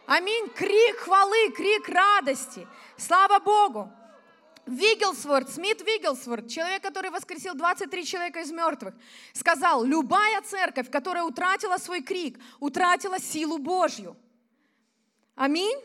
Аминь. 0.07 0.49
Крик 0.49 0.97
хвалы, 0.97 1.51
крик 1.51 1.89
радости. 1.89 2.67
Слава 3.01 3.41
Богу. 3.41 3.91
Вигелсворт, 4.67 5.51
Смит 5.51 5.81
Вигелсворт, 5.81 6.49
человек, 6.49 6.83
который 6.83 7.11
воскресил 7.11 7.55
23 7.55 8.05
человека 8.05 8.41
из 8.41 8.53
мертвых, 8.53 8.95
сказал, 9.33 9.83
любая 9.85 10.43
церковь, 10.43 10.91
которая 10.91 11.25
утратила 11.25 11.79
свой 11.79 12.03
крик, 12.03 12.39
утратила 12.61 13.19
силу 13.19 13.59
Божью. 13.59 14.17
Аминь. 15.35 15.79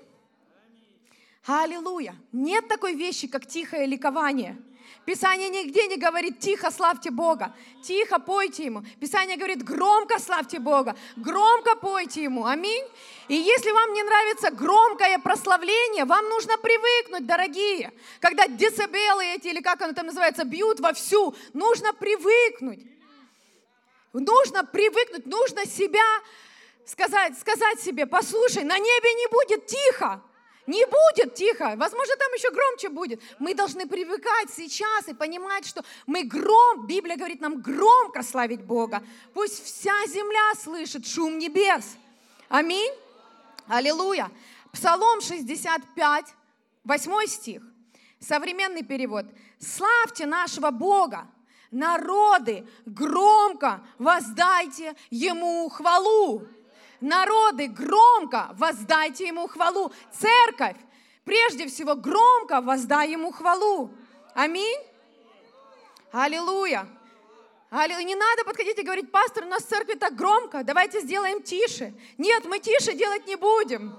Аллилуйя. 1.46 2.16
Нет 2.32 2.68
такой 2.68 2.96
вещи, 2.96 3.28
как 3.28 3.46
тихое 3.48 3.86
ликование. 3.86 4.62
Писание 5.06 5.50
нигде 5.50 5.88
не 5.88 5.98
говорит 5.98 6.40
тихо 6.40 6.72
славьте 6.72 7.12
Бога, 7.12 7.54
тихо 7.84 8.20
пойте 8.20 8.66
Ему. 8.66 8.84
Писание 9.00 9.38
говорит 9.38 9.64
громко 9.64 10.20
славьте 10.20 10.60
Бога, 10.60 10.96
громко 11.16 11.76
пойте 11.76 12.24
Ему. 12.24 12.46
Аминь. 12.46 12.84
И 13.28 13.36
если 13.36 13.72
вам 13.72 13.94
не 13.94 14.04
нравится 14.04 14.52
громкое 14.52 15.20
прославление, 15.20 16.06
вам 16.06 16.28
нужно 16.30 16.58
привыкнуть, 16.58 17.26
дорогие. 17.26 17.92
Когда 18.20 18.48
децибелы 18.48 19.26
эти, 19.26 19.48
или 19.48 19.62
как 19.62 19.82
оно 19.82 19.94
там 19.94 20.08
называется, 20.08 20.44
бьют 20.44 20.80
вовсю, 20.80 21.36
нужно 21.54 21.94
привыкнуть. 21.94 22.86
Нужно 24.14 24.64
привыкнуть, 24.64 25.26
нужно 25.26 25.66
себя 25.66 26.04
сказать, 26.86 27.38
сказать 27.38 27.80
себе, 27.82 28.06
послушай, 28.06 28.64
на 28.64 28.78
небе 28.78 29.14
не 29.14 29.28
будет 29.28 29.66
тихо. 29.66 30.22
Не 30.68 30.84
будет 30.86 31.36
тихо. 31.36 31.76
Возможно, 31.78 32.16
там 32.18 32.34
еще 32.34 32.50
громче 32.52 32.90
будет. 32.90 33.22
Мы 33.38 33.54
должны 33.54 33.88
привыкать 33.88 34.50
сейчас 34.56 35.08
и 35.08 35.14
понимать, 35.14 35.66
что 35.66 35.84
мы 36.08 36.24
гром, 36.24 36.88
Библия 36.88 37.18
говорит 37.18 37.42
нам 37.42 37.62
громко 37.62 38.24
славить 38.24 38.64
Бога. 38.64 39.04
Пусть 39.34 39.64
вся 39.64 39.94
земля 40.08 40.54
слышит 40.60 41.06
шум 41.06 41.38
небес. 41.38 41.98
Аминь. 42.50 42.94
Аллилуйя. 43.68 44.32
Псалом 44.72 45.22
65, 45.22 46.26
8 46.84 47.28
стих. 47.28 47.62
Современный 48.20 48.84
перевод. 48.84 49.26
Славьте 49.60 50.26
нашего 50.26 50.72
Бога, 50.72 51.28
народы, 51.72 52.68
громко 52.86 53.86
воздайте 54.00 54.96
Ему 55.10 55.70
хвалу. 55.70 56.48
Народы, 57.02 57.68
громко 57.68 58.50
воздайте 58.54 59.28
Ему 59.28 59.48
хвалу. 59.48 59.92
Церковь, 60.12 60.78
прежде 61.24 61.68
всего, 61.68 61.96
громко 61.96 62.62
воздай 62.62 63.12
Ему 63.12 63.32
хвалу. 63.32 63.92
Аминь. 64.34 64.80
Аллилуйя. 66.12 66.88
Аллилуйя. 67.70 68.06
Не 68.06 68.16
надо 68.16 68.46
подходить 68.46 68.78
и 68.80 68.84
говорить, 68.84 69.12
пастор, 69.12 69.44
у 69.44 69.48
нас 69.48 69.64
в 69.64 69.68
церкви 69.68 69.96
так 69.96 70.16
громко, 70.16 70.64
давайте 70.64 71.02
сделаем 71.02 71.42
тише. 71.42 71.94
Нет, 72.18 72.46
мы 72.46 72.60
тише 72.60 72.94
делать 72.94 73.28
не 73.28 73.36
будем. 73.36 73.98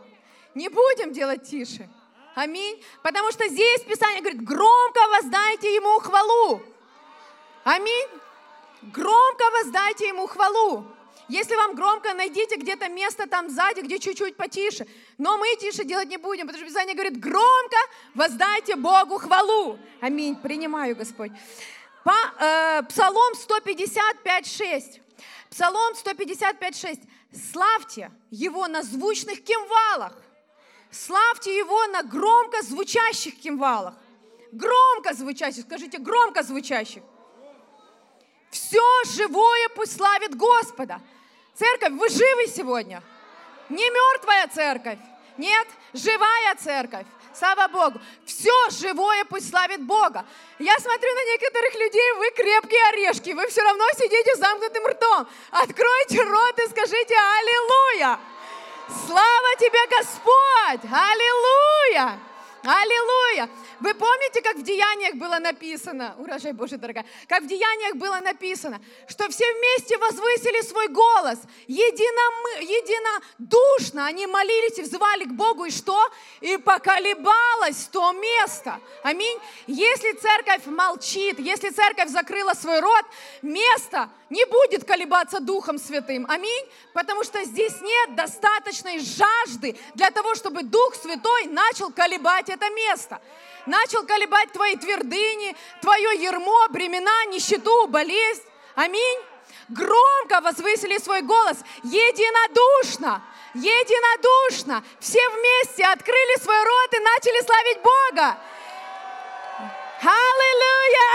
Не 0.55 0.69
будем 0.69 1.13
делать 1.13 1.49
тише. 1.49 1.89
Аминь. 2.35 2.83
Потому 3.03 3.31
что 3.33 3.47
здесь 3.49 3.83
Писание 3.83 4.21
говорит, 4.21 4.43
громко 4.43 5.01
воздайте 5.11 5.75
Ему 5.75 5.99
хвалу. 6.01 6.63
Аминь. 7.65 8.09
Громко 8.83 9.45
воздайте 9.53 10.09
Ему 10.09 10.27
хвалу. 10.27 10.87
Если 11.29 11.57
вам 11.57 11.75
громко, 11.75 12.15
найдите 12.15 12.57
где-то 12.57 12.89
место 12.89 13.27
там 13.27 13.51
сзади, 13.51 13.81
где 13.81 13.99
чуть-чуть 13.99 14.37
потише. 14.37 14.87
Но 15.19 15.37
мы 15.39 15.57
тише 15.57 15.85
делать 15.85 16.09
не 16.09 16.19
будем, 16.19 16.47
потому 16.47 16.65
что 16.65 16.73
Писание 16.73 16.95
говорит, 16.95 17.19
громко 17.19 17.77
воздайте 18.15 18.77
Богу 18.77 19.19
хвалу. 19.19 19.79
Аминь. 20.01 20.37
Принимаю, 20.37 20.95
Господь. 20.95 21.33
По, 22.05 22.15
э, 22.39 22.83
Псалом 22.89 23.33
155.6. 23.35 25.01
Псалом 25.51 25.95
155.6. 25.95 27.01
Славьте 27.53 28.13
Его 28.31 28.69
на 28.69 28.85
звучных 28.85 29.43
кимвалах. 29.43 30.13
Славьте 30.93 31.57
Его 31.57 31.87
на 31.89 32.05
громко 32.05 32.63
звучащих 32.63 33.37
кимвалах. 33.41 33.95
Громко 34.53 35.13
звучащих, 35.13 35.65
скажите, 35.65 35.99
громко 35.99 36.45
звучащих. 36.45 37.03
Все 38.51 38.81
живое 39.15 39.69
пусть 39.75 39.97
славит 39.97 40.35
Господа. 40.37 41.01
Церковь, 41.59 41.93
вы 41.93 42.09
живы 42.09 42.47
сегодня? 42.49 43.03
Не 43.69 43.89
мертвая 43.89 44.47
церковь. 44.49 44.99
Нет, 45.39 45.67
живая 45.95 46.55
церковь. 46.57 47.07
Слава 47.35 47.69
Богу. 47.69 48.01
Все 48.25 48.53
живое 48.71 49.25
пусть 49.25 49.51
славит 49.51 49.83
Бога. 49.83 50.25
Я 50.59 50.79
смотрю 50.79 51.15
на 51.15 51.25
некоторых 51.33 51.75
людей, 51.75 52.13
вы 52.19 52.31
крепкие 52.31 52.89
орешки, 52.89 53.31
вы 53.31 53.47
все 53.49 53.63
равно 53.63 53.85
сидите 53.95 54.37
с 54.37 54.39
замкнутым 54.39 54.87
ртом. 54.87 55.27
Откройте 55.51 56.23
рот 56.23 56.59
и 56.59 56.69
скажите 56.71 57.15
«Аллилуйя». 57.15 58.19
Слава 59.07 59.57
тебе, 59.59 59.79
Господь! 59.99 60.93
Аллилуйя! 60.93 62.19
Аллилуйя! 62.67 63.49
Вы 63.79 63.95
помните, 63.95 64.43
как 64.43 64.57
в 64.57 64.63
Деяниях 64.63 65.15
было 65.15 65.39
написано, 65.39 66.17
урожай 66.19 66.53
Божий, 66.53 66.79
дорогая, 66.79 67.07
как 67.29 67.45
в 67.45 67.47
Деяниях 67.47 67.95
было 67.95 68.19
написано, 68.19 68.81
что 69.07 69.29
все 69.29 69.45
вместе 69.55 69.97
возвысили 69.99 70.63
свой 70.63 70.89
голос, 70.89 71.39
едином, 71.69 72.63
единодушно 72.63 74.07
они 74.07 74.27
молились 74.27 74.79
и 74.79 74.83
взывали 74.83 75.25
к 75.25 75.33
Богу, 75.33 75.67
и 75.67 75.71
что? 75.71 76.11
И 76.41 76.57
поколебалось 76.57 77.89
то 77.93 78.13
место. 78.13 78.81
Аминь. 79.05 79.39
Если 79.69 80.13
церковь 80.13 80.67
молчит, 80.67 81.39
если 81.39 81.71
церковь 81.71 82.09
закрыла 82.09 82.55
свой 82.55 82.81
рот, 82.81 83.05
место 83.43 84.11
не 84.31 84.45
будет 84.45 84.85
колебаться 84.85 85.41
Духом 85.41 85.79
Святым. 85.79 86.27
Аминь. 86.29 86.67
Потому 86.93 87.23
что 87.23 87.45
здесь 87.45 87.81
нет 87.81 88.17
достаточной 88.17 88.99
жажды 88.99 89.77
для 89.95 90.11
того, 90.11 90.35
чтобы 90.35 90.63
Дух 90.63 90.95
Святой 90.95 91.47
начал 91.47 91.93
колебать 91.93 92.49
это 92.57 92.71
место. 92.71 93.21
Начал 93.67 94.05
колебать 94.05 94.53
твои 94.53 94.77
твердыни, 94.77 95.57
твое 95.81 96.23
ермо, 96.23 96.69
бремена, 96.71 97.27
нищету, 97.27 97.87
болезнь. 97.87 98.43
Аминь. 98.75 99.21
Громко 99.69 100.41
возвысили 100.43 100.99
свой 100.99 101.23
голос, 101.23 101.59
единодушно, 101.83 103.23
единодушно. 103.55 104.85
Все 105.01 105.29
вместе 105.31 105.85
открыли 105.85 106.41
свой 106.41 106.63
рот 106.63 106.95
и 106.95 106.99
начали 107.01 107.45
славить 107.45 107.79
Бога. 107.83 108.39
Аллилуйя! 110.03 111.07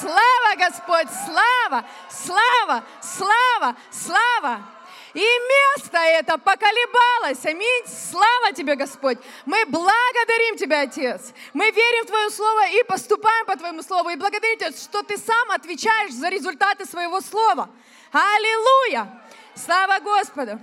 Слава, 0.00 0.54
Господь, 0.56 1.08
слава, 1.26 1.84
слава, 2.08 2.84
слава, 3.00 3.76
слава. 3.90 4.73
И 5.14 5.20
место 5.20 5.96
это 5.98 6.38
поколебалось. 6.38 7.44
Аминь. 7.46 7.84
Слава 7.86 8.52
тебе, 8.52 8.74
Господь. 8.74 9.18
Мы 9.46 9.64
благодарим 9.66 10.56
Тебя, 10.56 10.82
Отец. 10.82 11.32
Мы 11.52 11.70
верим 11.70 12.04
в 12.04 12.08
Твое 12.08 12.30
Слово 12.30 12.68
и 12.70 12.82
поступаем 12.82 13.46
по 13.46 13.56
Твоему 13.56 13.82
Слову. 13.82 14.10
И 14.10 14.16
благодарим 14.16 14.58
Тебя, 14.58 14.72
что 14.72 15.04
Ты 15.04 15.16
сам 15.16 15.52
отвечаешь 15.52 16.12
за 16.12 16.28
результаты 16.28 16.84
своего 16.84 17.20
Слова. 17.20 17.70
Аллилуйя. 18.12 19.22
Слава 19.54 20.00
Господу. 20.00 20.58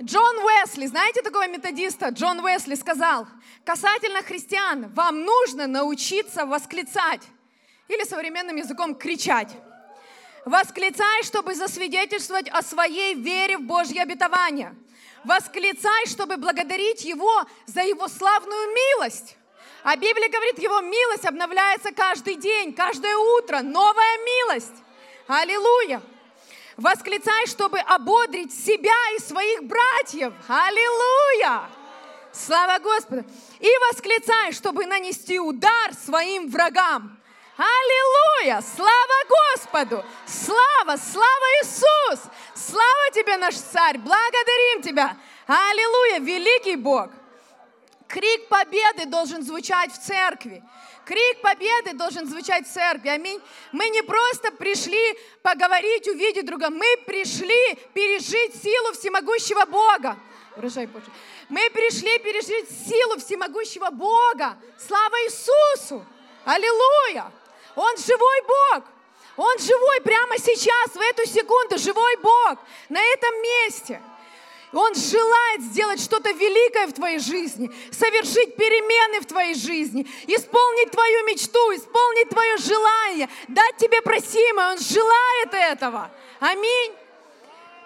Джон 0.00 0.38
Уэсли, 0.38 0.86
знаете 0.86 1.22
такого 1.22 1.48
методиста? 1.48 2.10
Джон 2.10 2.38
Уэсли 2.40 2.74
сказал, 2.74 3.26
касательно 3.64 4.22
христиан, 4.22 4.92
вам 4.92 5.24
нужно 5.24 5.66
научиться 5.66 6.44
восклицать. 6.44 7.22
Или 7.88 8.04
современным 8.04 8.56
языком 8.56 8.94
кричать. 8.94 9.48
Восклицай, 10.46 11.24
чтобы 11.24 11.56
засвидетельствовать 11.56 12.48
о 12.50 12.62
своей 12.62 13.14
вере 13.14 13.58
в 13.58 13.62
Божье 13.62 14.02
обетование. 14.02 14.76
Восклицай, 15.24 16.06
чтобы 16.06 16.36
благодарить 16.36 17.04
Его 17.04 17.44
за 17.66 17.82
Его 17.82 18.06
славную 18.06 18.68
милость. 18.72 19.36
А 19.82 19.96
Библия 19.96 20.28
говорит, 20.28 20.60
Его 20.60 20.80
милость 20.82 21.24
обновляется 21.26 21.90
каждый 21.90 22.36
день, 22.36 22.72
каждое 22.72 23.16
утро. 23.16 23.60
Новая 23.60 24.18
милость. 24.24 24.74
Аллилуйя. 25.26 26.00
Восклицай, 26.76 27.48
чтобы 27.48 27.80
ободрить 27.80 28.54
себя 28.54 28.94
и 29.16 29.20
своих 29.20 29.64
братьев. 29.64 30.32
Аллилуйя. 30.46 31.68
Слава 32.30 32.78
Господу. 32.78 33.24
И 33.58 33.68
восклицай, 33.90 34.52
чтобы 34.52 34.86
нанести 34.86 35.40
удар 35.40 35.92
своим 35.94 36.48
врагам. 36.48 37.18
Аллилуйя! 37.56 38.60
Слава 38.60 39.24
Господу! 39.28 40.04
Слава, 40.26 40.96
слава 40.98 41.46
Иисус! 41.62 42.20
Слава 42.54 43.10
тебе, 43.14 43.36
наш 43.38 43.54
царь! 43.54 43.98
Благодарим 43.98 44.82
тебя! 44.82 45.16
Аллилуйя! 45.46 46.18
Великий 46.20 46.76
Бог! 46.76 47.10
Крик 48.08 48.48
победы 48.48 49.06
должен 49.06 49.42
звучать 49.42 49.92
в 49.92 49.98
церкви. 49.98 50.62
Крик 51.06 51.40
победы 51.40 51.94
должен 51.94 52.26
звучать 52.28 52.68
в 52.68 52.72
церкви. 52.72 53.08
Аминь. 53.08 53.40
Мы 53.72 53.88
не 53.88 54.02
просто 54.02 54.52
пришли 54.52 55.18
поговорить, 55.42 56.06
увидеть 56.08 56.44
друга. 56.44 56.70
Мы 56.70 56.86
пришли 57.06 57.74
пережить 57.94 58.62
силу 58.62 58.92
всемогущего 58.92 59.64
Бога. 59.66 60.16
Урожай 60.56 60.86
Божий. 60.86 61.08
Мы 61.48 61.68
пришли 61.70 62.18
пережить 62.18 62.68
силу 62.86 63.18
всемогущего 63.18 63.90
Бога. 63.90 64.56
Слава 64.78 65.14
Иисусу! 65.24 66.04
Аллилуйя! 66.44 67.32
Он 67.76 67.96
живой 67.98 68.42
Бог. 68.42 68.84
Он 69.36 69.58
живой 69.58 70.00
прямо 70.00 70.38
сейчас, 70.38 70.94
в 70.94 71.00
эту 71.00 71.26
секунду, 71.26 71.78
живой 71.78 72.16
Бог 72.16 72.58
на 72.88 73.00
этом 73.00 73.42
месте. 73.42 74.02
Он 74.72 74.94
желает 74.94 75.60
сделать 75.62 76.02
что-то 76.02 76.30
великое 76.32 76.86
в 76.86 76.92
твоей 76.92 77.18
жизни, 77.18 77.70
совершить 77.92 78.56
перемены 78.56 79.20
в 79.20 79.26
твоей 79.26 79.54
жизни, 79.54 80.06
исполнить 80.26 80.90
твою 80.90 81.24
мечту, 81.26 81.74
исполнить 81.74 82.30
твое 82.30 82.56
желание, 82.56 83.28
дать 83.48 83.76
тебе 83.76 84.02
просимое. 84.02 84.72
Он 84.72 84.78
желает 84.78 85.54
этого. 85.54 86.10
Аминь. 86.40 86.92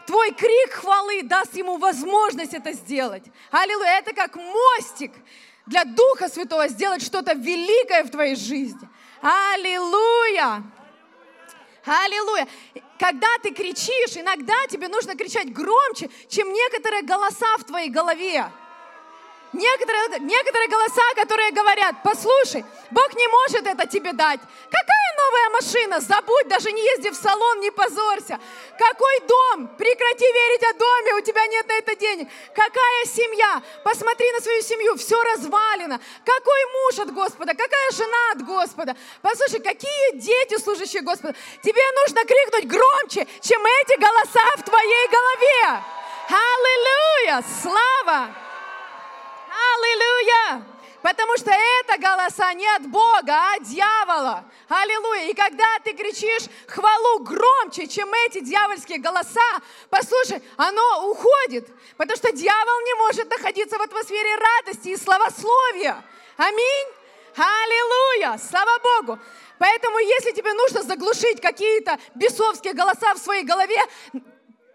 Твой 0.07 0.33
крик 0.33 0.73
хвалы 0.73 1.23
даст 1.23 1.55
ему 1.55 1.77
возможность 1.77 2.55
это 2.55 2.73
сделать. 2.73 3.25
Аллилуйя. 3.51 3.99
Это 3.99 4.15
как 4.15 4.35
мостик 4.37 5.13
для 5.67 5.85
Духа 5.85 6.29
Святого 6.29 6.69
сделать 6.69 7.05
что-то 7.05 7.35
великое 7.35 8.05
в 8.05 8.11
твоей 8.11 8.37
жизни. 8.37 8.89
Аллилуйя! 9.23 10.63
Аллилуйя! 11.85 12.49
Когда 12.99 13.29
ты 13.43 13.53
кричишь, 13.53 14.17
иногда 14.17 14.55
тебе 14.69 14.89
нужно 14.89 15.15
кричать 15.15 15.53
громче, 15.53 16.11
чем 16.29 16.53
некоторые 16.53 17.03
голоса 17.03 17.57
в 17.59 17.65
твоей 17.65 17.91
голове. 17.91 18.51
Некоторые, 19.53 20.21
некоторые 20.21 20.69
голоса, 20.69 21.03
которые 21.17 21.51
говорят, 21.51 21.97
послушай, 22.05 22.65
Бог 22.91 23.15
не 23.15 23.27
может 23.29 23.67
это 23.67 23.87
тебе 23.87 24.13
дать. 24.13 24.41
Какая 24.71 25.00
машина? 25.61 26.01
Забудь, 26.01 26.49
даже 26.49 26.73
не 26.73 26.83
езди 26.83 27.11
в 27.11 27.15
салон, 27.15 27.61
не 27.61 27.71
позорься. 27.71 28.41
Какой 28.79 29.21
дом? 29.29 29.69
Прекрати 29.77 30.25
верить 30.25 30.63
о 30.65 30.73
доме, 30.75 31.15
у 31.15 31.21
тебя 31.21 31.47
нет 31.47 31.67
на 31.69 31.73
это 31.73 31.95
денег. 31.97 32.29
Какая 32.55 33.05
семья? 33.05 33.63
Посмотри 33.85 34.31
на 34.33 34.41
свою 34.41 34.63
семью, 34.63 34.97
все 34.97 35.23
развалено. 35.23 36.01
Какой 36.25 36.65
муж 36.73 36.99
от 36.99 37.15
Господа? 37.15 37.55
Какая 37.55 37.91
жена 37.93 38.33
от 38.33 38.47
Господа? 38.47 38.97
Послушай, 39.23 39.61
какие 39.61 40.19
дети, 40.19 40.59
служащие 40.59 41.03
Господа? 41.03 41.35
Тебе 41.63 41.83
нужно 42.03 42.25
крикнуть 42.25 42.67
громче, 42.67 43.27
чем 43.41 43.63
эти 43.81 43.99
голоса 44.01 44.47
в 44.57 44.63
твоей 44.63 45.09
голове. 45.09 45.83
Аллилуйя! 46.29 47.45
Слава! 47.63 48.35
Аллилуйя! 49.51 50.80
Потому 51.03 51.37
что 51.39 51.51
это 51.51 51.99
голоса 51.99 52.53
не 52.53 52.67
от 52.77 52.87
Бога, 52.89 53.33
а 53.33 53.55
от 53.57 53.63
дьявола. 53.63 54.45
Аллилуйя. 54.69 55.31
И 55.31 55.35
когда 55.35 55.79
ты 55.83 55.95
кричишь 55.95 56.49
хвалу 56.67 57.21
громче, 57.21 57.87
чем 57.87 58.13
эти 58.27 58.41
дьявольские 58.41 58.99
голоса, 58.99 59.41
послушай, 59.89 60.43
оно 60.57 61.11
уходит. 61.11 61.69
Потому 61.97 62.17
что 62.17 62.33
дьявол 62.33 62.81
не 62.85 62.95
может 62.95 63.31
находиться 63.31 63.79
в 63.79 63.83
атмосфере 63.83 64.37
радости 64.37 64.89
и 64.89 64.97
славословия. 64.97 66.05
Аминь. 66.37 66.89
Аллилуйя. 67.35 68.39
Слава 68.39 68.79
Богу. 68.83 69.19
Поэтому, 69.59 69.99
если 69.99 70.33
тебе 70.33 70.53
нужно 70.53 70.83
заглушить 70.83 71.41
какие-то 71.41 71.99
бесовские 72.15 72.73
голоса 72.75 73.15
в 73.15 73.19
своей 73.19 73.45
голове, 73.45 73.79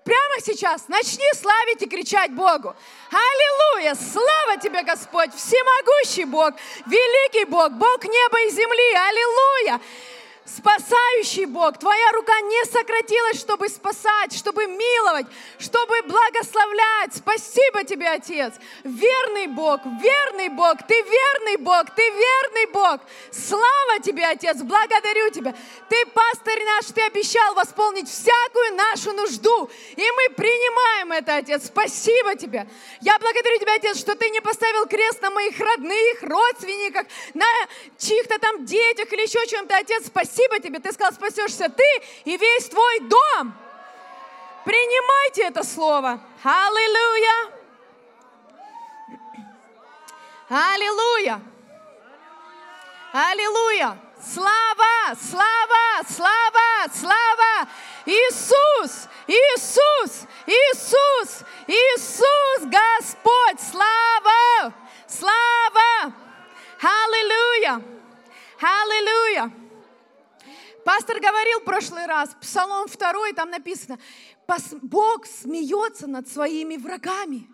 Прямо 0.06 0.40
сейчас 0.40 0.88
начни 0.88 1.26
славить 1.34 1.82
и 1.82 1.88
кричать 1.88 2.32
Богу. 2.32 2.76
Аллилуйя! 3.10 3.96
Слава 3.96 4.62
тебе, 4.62 4.84
Господь! 4.84 5.34
Всемогущий 5.34 6.26
Бог, 6.26 6.54
великий 6.86 7.46
Бог, 7.46 7.72
Бог 7.72 8.04
неба 8.04 8.40
и 8.42 8.52
земли. 8.52 8.94
Аллилуйя! 8.94 9.82
Спасающий 10.46 11.46
Бог. 11.46 11.80
Твоя 11.80 12.12
рука 12.12 12.40
не 12.42 12.66
сократилась, 12.66 13.40
чтобы 13.40 13.68
спасать, 13.68 14.34
чтобы 14.34 14.68
миловать, 14.68 15.26
чтобы 15.58 16.02
благословлять. 16.04 17.16
Спасибо 17.16 17.84
тебе, 17.84 18.10
Отец. 18.10 18.54
Верный 18.84 19.48
Бог, 19.48 19.82
верный 19.86 20.50
Бог, 20.50 20.78
ты 20.88 20.94
верный 21.02 21.58
Бог, 21.58 21.90
ты 21.96 22.04
верный 22.04 22.66
Бог. 22.72 23.02
Слава 23.32 24.00
тебе, 24.04 24.26
Отец, 24.26 24.58
благодарю 24.62 25.32
тебя. 25.32 25.56
Ты, 25.90 26.06
пастырь 26.14 26.64
наш, 26.64 26.86
ты 26.86 27.02
обещал 27.02 27.56
восполнить 27.56 28.08
всякую 28.08 28.76
нашу 28.76 29.14
нужду. 29.14 29.70
И 29.96 30.04
мы 30.12 30.36
принимаем 30.36 31.12
это, 31.12 31.38
Отец. 31.38 31.66
Спасибо 31.66 32.36
тебе. 32.36 32.68
Я 33.02 33.18
благодарю 33.18 33.60
тебя, 33.60 33.76
Отец, 33.76 33.98
что 33.98 34.16
ты 34.16 34.30
не 34.30 34.42
поставил 34.42 34.86
крест 34.86 35.22
на 35.22 35.32
моих 35.32 35.60
родных, 35.60 36.22
родственниках, 36.22 37.08
на 37.34 37.48
чьих-то 37.98 38.38
там 38.38 38.64
детях 38.66 39.12
или 39.12 39.22
еще 39.22 39.46
чем-то, 39.48 39.76
Отец. 39.78 40.06
Спасибо 40.06 40.35
спасибо 40.36 40.60
тебе, 40.60 40.80
ты 40.80 40.92
сказал, 40.92 41.14
спасешься 41.14 41.70
ты 41.70 41.84
и 42.26 42.36
весь 42.38 42.68
твой 42.68 43.00
дом. 43.02 43.54
Принимайте 44.66 45.44
это 45.44 45.64
слово. 45.64 46.20
Аллилуйя. 46.44 47.52
Аллилуйя. 50.50 51.42
Аллилуйя. 53.14 53.98
Слава, 54.34 55.16
слава, 55.16 56.04
слава, 56.10 56.92
слава. 56.94 57.70
Иисус, 58.06 59.08
Иисус, 59.28 60.28
Иисус, 60.48 61.44
Иисус, 61.68 62.62
Господь, 62.64 63.62
слава, 63.62 64.74
слава. 65.08 66.14
Аллилуйя. 66.82 67.82
Аллилуйя. 68.60 69.65
Пастор 70.86 71.20
говорил 71.20 71.62
в 71.62 71.64
прошлый 71.64 72.06
раз, 72.06 72.30
Псалом 72.40 72.86
2, 72.86 73.34
там 73.36 73.50
написано, 73.50 73.98
Бог 74.84 75.26
смеется 75.26 76.06
над 76.06 76.28
своими 76.28 76.78
врагами. 76.78 77.50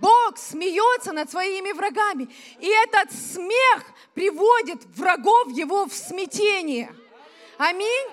Бог 0.00 0.38
смеется 0.38 1.12
над 1.12 1.30
своими 1.30 1.72
врагами. 1.72 2.30
И 2.58 2.66
этот 2.66 3.12
смех 3.12 3.84
приводит 4.14 4.82
врагов 4.96 5.50
его 5.52 5.84
в 5.84 5.92
смятение. 5.92 6.90
Аминь. 7.58 8.08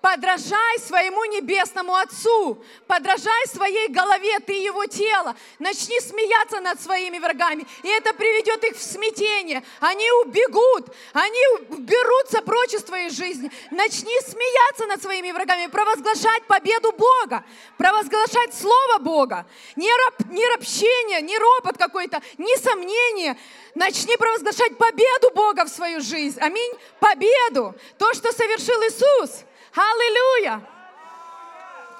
Подражай 0.00 0.78
своему 0.78 1.24
небесному 1.24 1.92
Отцу, 1.96 2.62
подражай 2.86 3.46
своей 3.48 3.88
голове, 3.88 4.38
ты 4.38 4.52
его 4.52 4.86
тело. 4.86 5.34
Начни 5.58 5.98
смеяться 5.98 6.60
над 6.60 6.80
своими 6.80 7.18
врагами, 7.18 7.66
и 7.82 7.88
это 7.88 8.14
приведет 8.14 8.62
их 8.62 8.76
в 8.76 8.82
смятение. 8.82 9.64
Они 9.80 10.08
убегут, 10.24 10.94
они 11.12 11.40
уберутся 11.70 12.42
прочь 12.42 12.74
из 12.74 12.84
твоей 12.84 13.10
жизни. 13.10 13.50
Начни 13.72 14.16
смеяться 14.20 14.86
над 14.86 15.02
своими 15.02 15.32
врагами, 15.32 15.66
провозглашать 15.66 16.44
победу 16.46 16.92
Бога, 16.92 17.44
провозглашать 17.76 18.54
Слово 18.54 18.98
Бога. 19.00 19.46
Не, 19.74 19.90
раб, 19.90 20.30
не 20.30 20.46
ропщение, 20.46 21.22
не 21.22 21.36
ропот 21.36 21.76
какой-то, 21.76 22.22
не 22.38 22.56
сомнение. 22.58 23.36
Начни 23.74 24.16
провозглашать 24.16 24.78
победу 24.78 25.32
Бога 25.34 25.64
в 25.64 25.68
свою 25.68 26.00
жизнь. 26.00 26.38
Аминь. 26.40 26.72
Победу. 27.00 27.74
То, 27.98 28.14
что 28.14 28.32
совершил 28.32 28.80
Иисус. 28.82 29.44
Аллилуйя! 29.74 30.62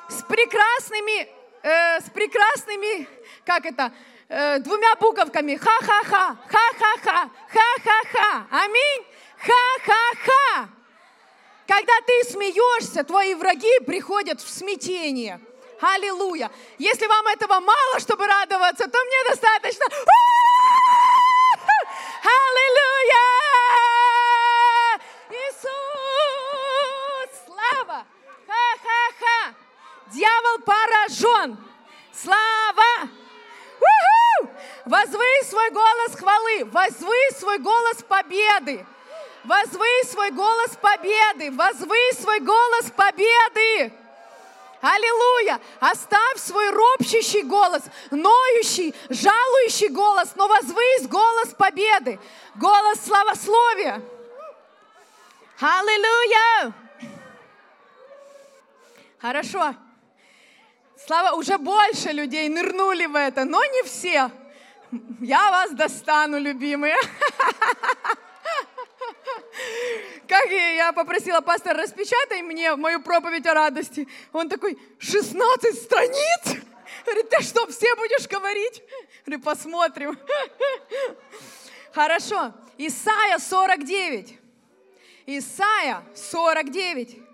С 0.09 0.23
прекрасными, 0.23 1.29
э, 1.63 2.01
с 2.01 2.11
прекрасными, 2.11 3.09
как 3.45 3.67
это, 3.67 3.93
э, 4.29 4.59
двумя 4.61 4.95
буковками. 4.97 5.57
Ха-ха-ха, 5.57 6.37
ха-ха-ха, 6.49 7.31
ха-ха-ха. 7.53 8.47
Аминь. 8.51 9.05
Ха-ха-ха. 9.39 10.69
Когда 11.67 12.01
ты 12.07 12.25
смеешься, 12.25 13.05
твои 13.05 13.35
враги 13.35 13.81
приходят 13.81 14.41
в 14.41 14.49
смятение. 14.49 15.41
Аллилуйя. 15.81 16.51
Если 16.79 17.07
вам 17.07 17.27
этого 17.29 17.61
мало, 17.61 18.01
чтобы 18.01 18.27
радоваться, 18.27 18.89
то 18.89 18.99
мне 19.05 19.25
достаточно. 19.29 19.85
Аллилуйя! 22.25 23.98
Ха-ха-ха! 29.19 29.55
Дьявол 30.13 30.59
поражен! 30.65 31.57
Слава! 32.13 33.09
У-ху! 33.81 34.51
Возвысь 34.87 35.49
свой 35.49 35.71
голос 35.71 36.15
хвалы, 36.17 36.65
возвысь 36.67 37.39
свой 37.39 37.59
голос 37.59 38.03
победы. 38.09 38.87
Возвысь 39.45 40.11
свой 40.11 40.31
голос 40.31 40.77
победы, 40.81 41.51
возвысь 41.53 42.19
свой 42.19 42.41
голос 42.41 42.91
победы. 42.97 43.93
Аллилуйя! 44.81 45.61
Оставь 45.81 46.39
свой 46.39 46.71
ропщущий 46.71 47.43
голос, 47.43 47.83
ноющий, 48.11 48.95
жалующий 49.09 49.89
голос, 49.89 50.33
но 50.37 50.47
возвысь 50.47 51.09
голос 51.09 51.49
победы, 51.55 52.19
голос 52.57 53.01
славословия. 53.05 54.03
Аллилуйя! 55.61 56.88
Хорошо. 59.21 59.75
Слава, 61.07 61.37
уже 61.37 61.59
больше 61.59 62.13
людей 62.13 62.49
нырнули 62.49 63.07
в 63.07 63.17
это, 63.17 63.45
но 63.45 63.65
не 63.65 63.83
все. 63.83 64.31
Я 65.21 65.51
вас 65.51 65.73
достану, 65.73 66.39
любимые. 66.39 66.97
Как 70.29 70.51
я 70.51 70.93
попросила 70.93 71.41
пастора, 71.41 71.83
распечатай 71.83 72.43
мне 72.43 72.77
мою 72.77 73.03
проповедь 73.03 73.47
о 73.47 73.55
радости. 73.55 74.07
Он 74.33 74.49
такой, 74.49 74.79
16 74.99 75.83
страниц? 75.83 76.63
Говорит, 77.05 77.29
ты 77.31 77.43
что, 77.43 77.67
все 77.67 77.95
будешь 77.97 78.29
говорить? 78.29 78.83
Говорю, 79.25 79.43
посмотрим. 79.43 80.19
Хорошо. 81.93 82.53
Исайя 82.77 83.39
49. 83.39 84.39
Исайя 85.27 86.05
49. 86.15 87.28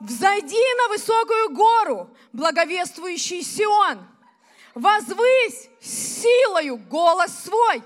Взойди 0.00 0.74
на 0.76 0.88
высокую 0.88 1.50
гору, 1.50 2.10
благовествующий 2.32 3.42
Сион. 3.42 3.98
Возвысь 4.74 5.68
силою 5.80 6.76
голос 6.76 7.32
свой. 7.44 7.82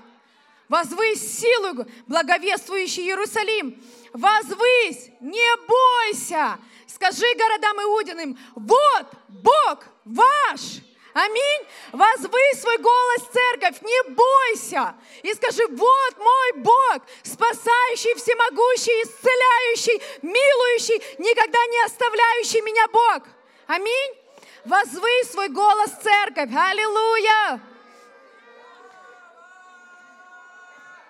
Возвысь 0.69 1.39
силою, 1.39 1.87
благовествующий 2.07 3.03
Иерусалим. 3.03 3.83
Возвысь, 4.13 5.09
не 5.21 5.57
бойся. 5.67 6.59
Скажи 6.87 7.25
городам 7.35 7.81
Иудиным, 7.81 8.37
вот 8.55 9.07
Бог 9.27 9.85
ваш. 10.05 10.81
Аминь. 11.13 11.67
Возвысь 11.91 12.59
свой 12.59 12.77
голос, 12.79 13.29
церковь, 13.31 13.81
не 13.81 14.09
бойся. 14.09 14.95
И 15.21 15.31
скажи, 15.35 15.65
вот 15.67 16.17
мой 16.17 16.51
Бог, 16.55 17.03
спасающий, 17.21 18.15
всемогущий, 18.15 19.03
исцеляющий, 19.03 20.01
милующий, 20.23 21.01
никогда 21.19 21.65
не 21.67 21.85
оставляющий 21.85 22.61
меня 22.61 22.87
Бог. 22.87 23.23
Аминь. 23.67 24.17
Возвысь 24.65 25.31
свой 25.31 25.49
голос, 25.49 25.91
церковь. 26.01 26.49
Аллилуйя. 26.51 27.61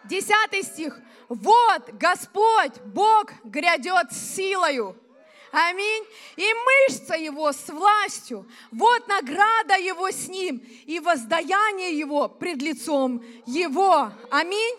Десятый 0.04 0.64
стих. 0.64 0.98
Вот 1.30 1.94
Господь, 1.94 2.78
Бог, 2.84 3.32
грядет 3.46 4.12
силою 4.12 4.98
Аминь. 5.54 6.04
И 6.36 6.52
мышца 6.52 7.14
его 7.14 7.52
с 7.54 7.70
властью. 7.70 8.44
Вот 8.72 9.08
награда 9.08 9.78
его 9.78 10.10
с 10.10 10.28
ним. 10.28 10.58
И 10.88 11.00
воздаяние 11.00 11.96
его 11.96 12.28
пред 12.28 12.60
лицом 12.60 13.24
его. 13.46 14.12
Аминь. 14.32 14.76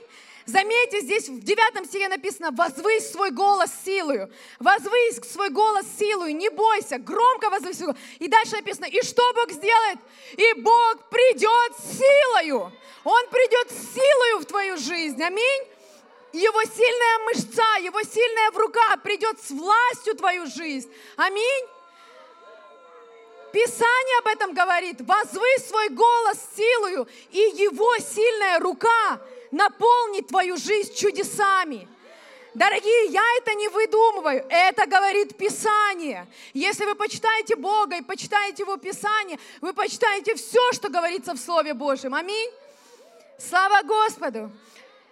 Заметьте, 0.46 1.00
здесь 1.00 1.28
в 1.28 1.40
9 1.42 1.86
стихе 1.86 2.08
написано, 2.08 2.50
возвысь 2.50 3.08
свой 3.08 3.30
голос 3.30 3.70
силою, 3.84 4.30
возвысь 4.58 5.20
свой 5.32 5.48
голос 5.48 5.86
силою, 5.98 6.36
не 6.36 6.50
бойся, 6.50 6.98
громко 6.98 7.48
возвысь 7.48 7.78
свой 7.78 7.92
голос. 7.92 8.02
И 8.18 8.28
дальше 8.28 8.56
написано, 8.56 8.84
и 8.84 9.00
что 9.02 9.22
Бог 9.32 9.50
сделает? 9.52 9.98
И 10.36 10.60
Бог 10.60 11.08
придет 11.08 11.72
силою, 11.78 12.70
Он 13.04 13.26
придет 13.28 13.70
силою 13.70 14.40
в 14.40 14.44
твою 14.44 14.76
жизнь, 14.76 15.22
аминь. 15.22 15.62
Его 16.34 16.64
сильная 16.64 17.18
мышца, 17.26 17.78
Его 17.80 18.02
сильная 18.02 18.50
в 18.50 18.56
руках 18.56 19.02
придет 19.02 19.38
с 19.40 19.50
властью 19.50 20.16
твою 20.16 20.46
жизнь. 20.46 20.92
Аминь. 21.16 21.64
Писание 23.52 24.18
об 24.18 24.26
этом 24.26 24.52
говорит. 24.52 25.00
Возвысь 25.00 25.68
свой 25.68 25.90
голос 25.90 26.38
силою, 26.56 27.06
и 27.30 27.38
Его 27.38 27.96
сильная 27.98 28.58
рука 28.58 29.20
наполнит 29.52 30.26
твою 30.26 30.56
жизнь 30.56 30.92
чудесами. 30.96 31.86
Дорогие, 32.52 33.06
я 33.12 33.24
это 33.38 33.54
не 33.54 33.68
выдумываю, 33.68 34.44
это 34.48 34.86
говорит 34.86 35.36
Писание. 35.36 36.26
Если 36.52 36.84
вы 36.84 36.96
почитаете 36.96 37.54
Бога 37.54 37.96
и 37.98 38.02
почитаете 38.02 38.64
Его 38.64 38.76
Писание, 38.76 39.38
вы 39.60 39.72
почитаете 39.72 40.34
все, 40.34 40.72
что 40.72 40.88
говорится 40.88 41.34
в 41.34 41.38
Слове 41.38 41.74
Божьем. 41.74 42.12
Аминь. 42.12 42.50
Слава 43.38 43.82
Господу! 43.82 44.50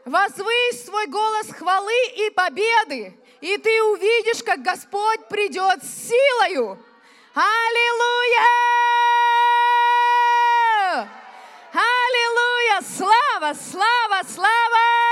Возвысь 0.04 0.84
свой 0.84 1.06
голос 1.06 1.46
хвалы 1.52 2.06
и 2.16 2.30
победы, 2.30 3.16
и 3.40 3.56
ты 3.56 3.82
увидишь, 3.84 4.42
как 4.42 4.60
Господь 4.60 5.28
придет 5.28 5.84
с 5.84 6.08
силою. 6.08 6.76
Аллилуйя! 7.34 8.48
Аллилуйя! 11.72 12.80
Слава, 12.96 13.54
слава, 13.54 14.22
слава! 14.28 15.11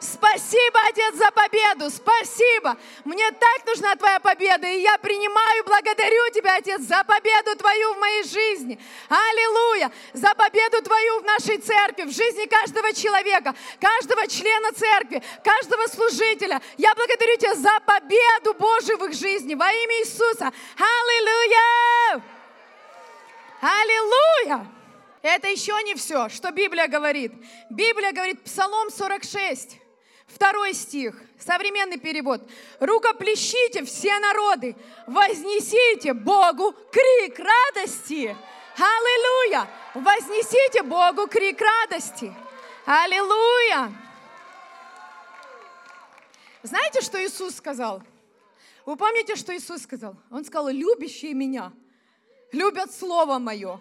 Спасибо, 0.00 0.80
Отец, 0.88 1.14
за 1.14 1.30
победу. 1.30 1.90
Спасибо. 1.90 2.76
Мне 3.04 3.30
так 3.30 3.66
нужна 3.66 3.94
Твоя 3.96 4.20
победа. 4.20 4.66
И 4.66 4.80
я 4.80 4.98
принимаю, 4.98 5.64
благодарю 5.64 6.30
Тебя, 6.32 6.56
Отец, 6.56 6.80
за 6.82 7.02
победу 7.04 7.56
Твою 7.56 7.94
в 7.94 7.98
моей 7.98 8.24
жизни. 8.24 8.78
Аллилуйя. 9.08 9.90
За 10.12 10.34
победу 10.34 10.82
Твою 10.82 11.20
в 11.20 11.24
нашей 11.24 11.58
церкви, 11.58 12.04
в 12.04 12.12
жизни 12.12 12.46
каждого 12.46 12.92
человека, 12.92 13.54
каждого 13.80 14.26
члена 14.26 14.72
церкви, 14.72 15.22
каждого 15.42 15.86
служителя. 15.86 16.60
Я 16.76 16.94
благодарю 16.94 17.36
Тебя 17.36 17.54
за 17.54 17.80
победу 17.80 18.54
Божию 18.54 18.98
в 18.98 19.04
их 19.04 19.14
жизни. 19.14 19.54
Во 19.54 19.70
имя 19.70 20.00
Иисуса. 20.00 20.52
Аллилуйя. 20.76 22.22
Аллилуйя. 23.60 24.75
Это 25.26 25.48
еще 25.48 25.72
не 25.82 25.96
все, 25.96 26.28
что 26.28 26.52
Библия 26.52 26.86
говорит. 26.86 27.32
Библия 27.68 28.12
говорит, 28.12 28.44
Псалом 28.44 28.90
46. 28.90 29.76
Второй 30.28 30.72
стих, 30.72 31.20
современный 31.38 31.98
перевод. 31.98 32.48
«Рукоплещите 32.78 33.84
все 33.84 34.18
народы, 34.20 34.76
вознесите 35.06 36.12
Богу 36.14 36.72
крик 36.92 37.40
радости». 37.40 38.36
Аллилуйя! 38.76 39.68
Вознесите 39.94 40.82
Богу 40.82 41.26
крик 41.26 41.60
радости. 41.60 42.32
Аллилуйя! 42.84 43.92
Знаете, 46.62 47.00
что 47.00 47.24
Иисус 47.24 47.56
сказал? 47.56 48.02
Вы 48.84 48.96
помните, 48.96 49.34
что 49.34 49.56
Иисус 49.56 49.82
сказал? 49.82 50.14
Он 50.30 50.44
сказал, 50.44 50.68
любящие 50.68 51.32
меня 51.32 51.72
любят 52.52 52.94
Слово 52.94 53.38
Мое. 53.38 53.80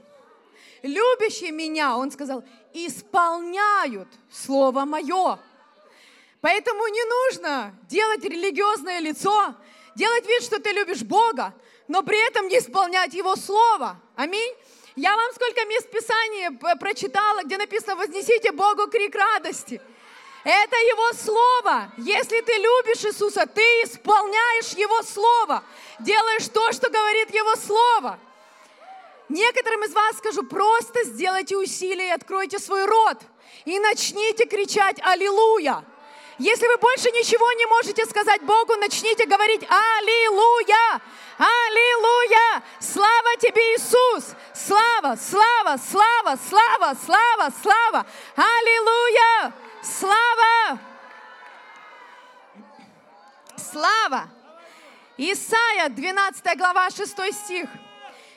Любящие 0.82 1.52
меня, 1.52 1.98
Он 1.98 2.12
сказал, 2.12 2.44
исполняют 2.74 4.08
Слово 4.32 4.86
Мое. 4.86 5.40
Поэтому 6.42 6.88
не 6.88 7.04
нужно 7.04 7.74
делать 7.90 8.24
религиозное 8.24 9.00
лицо, 9.00 9.56
делать 9.96 10.28
вид, 10.28 10.44
что 10.44 10.60
ты 10.60 10.72
любишь 10.72 11.02
Бога, 11.02 11.54
но 11.88 12.04
при 12.04 12.24
этом 12.28 12.48
не 12.48 12.60
исполнять 12.60 13.14
Его 13.14 13.36
Слово. 13.36 14.00
Аминь. 14.16 14.54
Я 14.96 15.16
вам 15.16 15.34
сколько 15.34 15.66
мест 15.66 15.90
Писания 15.90 16.52
прочитала, 16.76 17.44
где 17.44 17.58
написано 17.58 17.96
«Вознесите 17.96 18.52
Богу 18.52 18.88
крик 18.88 19.16
радости». 19.16 19.82
Это 20.46 20.76
Его 20.76 21.14
Слово. 21.14 21.92
Если 21.98 22.40
ты 22.42 22.54
любишь 22.54 23.04
Иисуса, 23.04 23.48
ты 23.48 23.62
исполняешь 23.84 24.74
Его 24.74 25.02
Слово, 25.02 25.64
делаешь 26.00 26.48
то, 26.50 26.72
что 26.72 26.92
говорит 26.92 27.34
Его 27.34 27.56
Слово. 27.56 28.20
Некоторым 29.30 29.84
из 29.84 29.94
вас 29.94 30.18
скажу, 30.18 30.44
просто 30.44 31.04
сделайте 31.04 31.58
усилие 31.58 32.10
и 32.10 32.12
откройте 32.12 32.60
свой 32.60 32.86
рот 32.86 33.18
и 33.66 33.80
начните 33.80 34.46
кричать 34.46 35.00
«Аллилуйя!» 35.04 35.84
Если 36.38 36.68
вы 36.68 36.78
больше 36.78 37.10
ничего 37.12 37.50
не 37.54 37.66
можете 37.66 38.06
сказать 38.06 38.42
Богу, 38.42 38.76
начните 38.76 39.26
говорить 39.26 39.64
«Аллилуйя! 39.70 41.02
Аллилуйя! 41.38 42.64
Слава 42.80 43.38
тебе, 43.40 43.62
Иисус! 43.76 44.36
Слава, 44.54 45.16
слава, 45.16 45.78
слава, 45.78 46.38
слава, 46.50 46.96
слава, 47.06 47.54
слава! 47.62 48.06
Аллилуйя! 48.36 49.54
Слава! 49.82 50.80
Слава! 53.56 54.30
Исайя, 55.18 55.88
12 55.88 56.58
глава, 56.58 56.90
6 56.90 57.34
стих. 57.34 57.70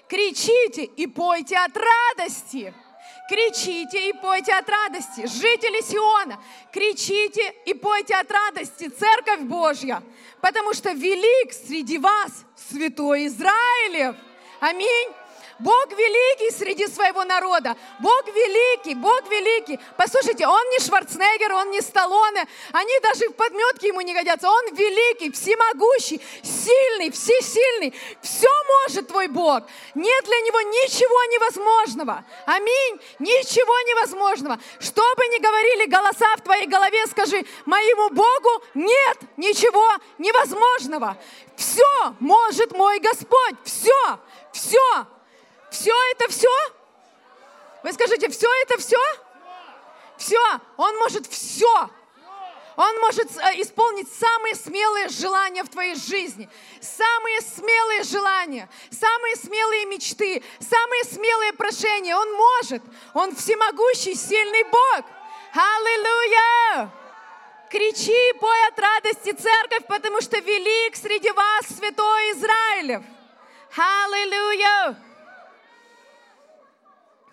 Кричите 0.09 0.83
и 0.83 1.07
пойте 1.07 1.57
от 1.57 1.77
радости 1.77 2.73
кричите 3.29 4.09
и 4.09 4.13
пойте 4.13 4.53
от 4.53 4.69
радости. 4.69 5.27
Жители 5.27 5.83
Сиона, 5.83 6.39
кричите 6.73 7.55
и 7.67 7.75
пойте 7.75 8.15
от 8.15 8.31
радости, 8.31 8.89
Церковь 8.89 9.41
Божья, 9.41 10.03
потому 10.41 10.73
что 10.73 10.93
велик 10.93 11.53
среди 11.53 11.99
вас 11.99 12.45
Святой 12.57 13.27
Израилев. 13.27 14.17
Аминь. 14.61 15.09
Бог 15.59 15.91
великий 15.91 16.51
среди 16.57 16.87
своего 16.87 17.25
народа. 17.25 17.77
Бог 17.99 18.27
великий, 18.27 18.95
Бог 18.95 19.29
великий. 19.29 19.81
Послушайте, 19.97 20.47
Он 20.47 20.69
не 20.71 20.79
Шварценеггер, 20.79 21.53
Он 21.53 21.71
не 21.71 21.81
Сталлоне. 21.81 22.47
Они 22.73 23.01
даже 23.01 23.29
в 23.29 23.35
подметке 23.35 23.89
Ему 23.89 24.01
не 24.03 24.15
годятся. 24.15 24.49
Он 24.49 24.75
великий, 24.75 25.33
всемогущий, 25.33 26.21
сильный, 26.43 27.11
всесильный. 27.11 27.93
Все 28.23 28.49
может 28.83 29.09
твой 29.09 29.27
Бог. 29.27 29.65
Нет 29.95 30.25
для 30.25 30.41
Него 30.41 30.61
ничего 30.61 31.25
невозможного. 31.33 32.25
Аминь. 32.47 33.01
Ничего 33.19 33.81
невозможного. 33.89 34.59
Что 34.79 35.03
бы 35.17 35.27
ни 35.27 35.41
говорили 35.41 35.87
голоса 35.87 36.37
в 36.37 36.43
твоей 36.43 36.67
голове, 36.67 37.05
скажи, 37.09 37.45
моему 37.67 38.11
Богу 38.11 38.65
нет 38.75 39.19
ничего 39.37 39.91
невозможного. 40.19 41.17
Все 41.57 42.15
может 42.21 42.71
мой 42.73 43.01
Господь. 43.01 43.57
Все, 43.65 44.21
все. 44.53 45.18
Все 45.71 45.93
это 46.13 46.29
все? 46.29 46.49
Вы 47.83 47.93
скажите, 47.93 48.29
все 48.29 48.49
это 48.63 48.79
все? 48.79 48.99
Все. 50.17 50.41
Он 50.77 50.97
может 50.99 51.27
все. 51.27 51.91
Он 52.77 53.01
может 53.01 53.27
э, 53.37 53.61
исполнить 53.61 54.09
самые 54.13 54.55
смелые 54.55 55.09
желания 55.09 55.65
в 55.65 55.69
твоей 55.69 55.97
жизни. 55.97 56.49
Самые 56.81 57.41
смелые 57.41 58.05
желания, 58.05 58.69
самые 58.91 59.35
смелые 59.35 59.87
мечты, 59.87 60.45
самые 60.61 61.03
смелые 61.03 61.53
прошения. 61.55 62.17
Он 62.17 62.33
может. 62.33 62.83
Он 63.15 63.35
всемогущий, 63.35 64.15
сильный 64.15 64.63
Бог. 64.63 65.05
Аллилуйя! 65.55 66.93
Кричи, 67.69 68.33
пой 68.41 68.67
от 68.69 68.79
радости, 68.79 69.33
церковь, 69.33 69.87
потому 69.89 70.21
что 70.21 70.39
велик 70.39 70.95
среди 70.95 71.33
вас 71.33 71.67
святой 71.67 72.33
Израилев. 72.33 73.03
Аллилуйя! 73.77 75.08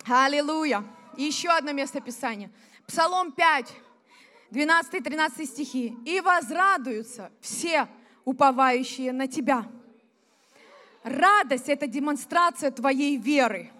Аллилуйя. 0.08 0.84
И 1.16 1.24
еще 1.24 1.48
одно 1.48 1.72
место 1.72 2.00
Писания. 2.00 2.50
Псалом 2.86 3.32
5, 3.32 3.72
12-13 4.50 5.44
стихи. 5.46 5.96
«И 6.04 6.20
возрадуются 6.20 7.30
все 7.40 7.88
уповающие 8.24 9.12
на 9.12 9.26
Тебя». 9.26 9.66
Радость– 11.02 11.68
это 11.68 11.86
демонстрация 11.86 12.72
твоей 12.72 13.16
веры. 13.16 13.70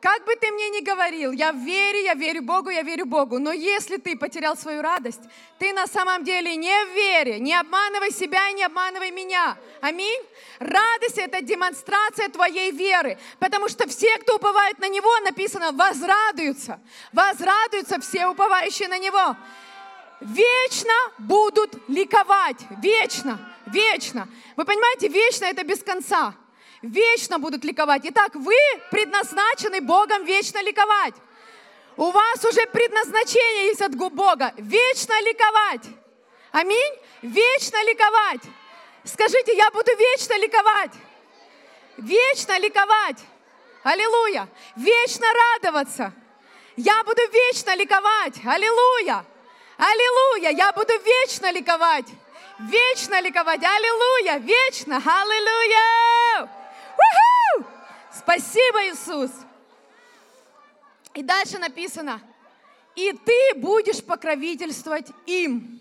Как 0.00 0.24
бы 0.24 0.36
ты 0.36 0.52
мне 0.52 0.68
ни 0.70 0.80
говорил, 0.80 1.32
я 1.32 1.50
в 1.50 1.56
вере, 1.56 2.04
я 2.04 2.14
верю 2.14 2.42
Богу, 2.42 2.70
я 2.70 2.82
верю 2.82 3.04
Богу, 3.04 3.40
но 3.40 3.52
если 3.52 3.96
ты 3.96 4.16
потерял 4.16 4.56
свою 4.56 4.80
радость, 4.80 5.20
ты 5.58 5.72
на 5.72 5.88
самом 5.88 6.22
деле 6.22 6.54
не 6.54 6.84
в 6.84 6.94
вере, 6.94 7.40
не 7.40 7.52
обманывай 7.54 8.12
себя 8.12 8.48
и 8.48 8.52
не 8.52 8.62
обманывай 8.62 9.10
меня. 9.10 9.56
Аминь. 9.80 10.22
Радость– 10.60 11.16
это 11.18 11.42
демонстрация 11.42 12.28
твоей 12.28 12.70
веры, 12.70 13.18
потому 13.40 13.68
что 13.68 13.88
все, 13.88 14.16
кто 14.18 14.36
уповает 14.36 14.78
на 14.78 14.88
Него, 14.88 15.10
написано, 15.24 15.72
возрадуются. 15.72 16.80
Возрадуются 17.12 17.98
все 18.00 18.28
уповающие 18.28 18.88
на 18.88 18.98
Него. 18.98 19.36
Вечно 20.20 20.94
будут 21.18 21.74
ликовать, 21.88 22.58
вечно, 22.82 23.52
вечно. 23.66 24.28
Вы 24.54 24.64
понимаете, 24.64 25.08
вечно– 25.08 25.44
это 25.46 25.64
без 25.64 25.82
конца 25.82 26.34
вечно 26.82 27.38
будут 27.38 27.64
ликовать. 27.64 28.02
Итак, 28.04 28.34
вы 28.34 28.54
предназначены 28.90 29.80
Богом 29.80 30.24
вечно 30.24 30.62
ликовать. 30.62 31.14
У 31.96 32.10
вас 32.10 32.44
уже 32.44 32.64
предназначение 32.66 33.66
есть 33.66 33.82
от 33.82 33.94
Бога. 33.94 34.52
Вечно 34.56 35.20
ликовать. 35.20 35.84
Аминь. 36.52 36.94
Вечно 37.22 37.82
ликовать. 37.84 38.42
Скажите, 39.04 39.56
я 39.56 39.70
буду 39.70 39.90
вечно 39.96 40.38
ликовать. 40.38 40.92
Вечно 41.96 42.58
ликовать. 42.58 43.18
Аллилуйя. 43.82 44.48
Вечно 44.76 45.26
радоваться. 45.32 46.12
Я 46.76 47.02
буду 47.02 47.20
вечно 47.32 47.74
ликовать. 47.74 48.36
Аллилуйя. 48.44 49.24
Аллилуйя. 49.76 50.50
Я 50.50 50.72
буду 50.72 50.92
вечно 51.00 51.50
ликовать. 51.50 52.06
Вечно 52.60 53.20
ликовать. 53.20 53.62
Аллилуйя. 53.64 54.38
Вечно. 54.38 54.96
Аллилуйя. 54.96 56.07
Спасибо, 58.18 58.88
Иисус. 58.88 59.30
И 61.14 61.22
дальше 61.22 61.58
написано, 61.58 62.20
и 62.94 63.12
ты 63.12 63.54
будешь 63.56 64.04
покровительствовать 64.04 65.06
им. 65.26 65.80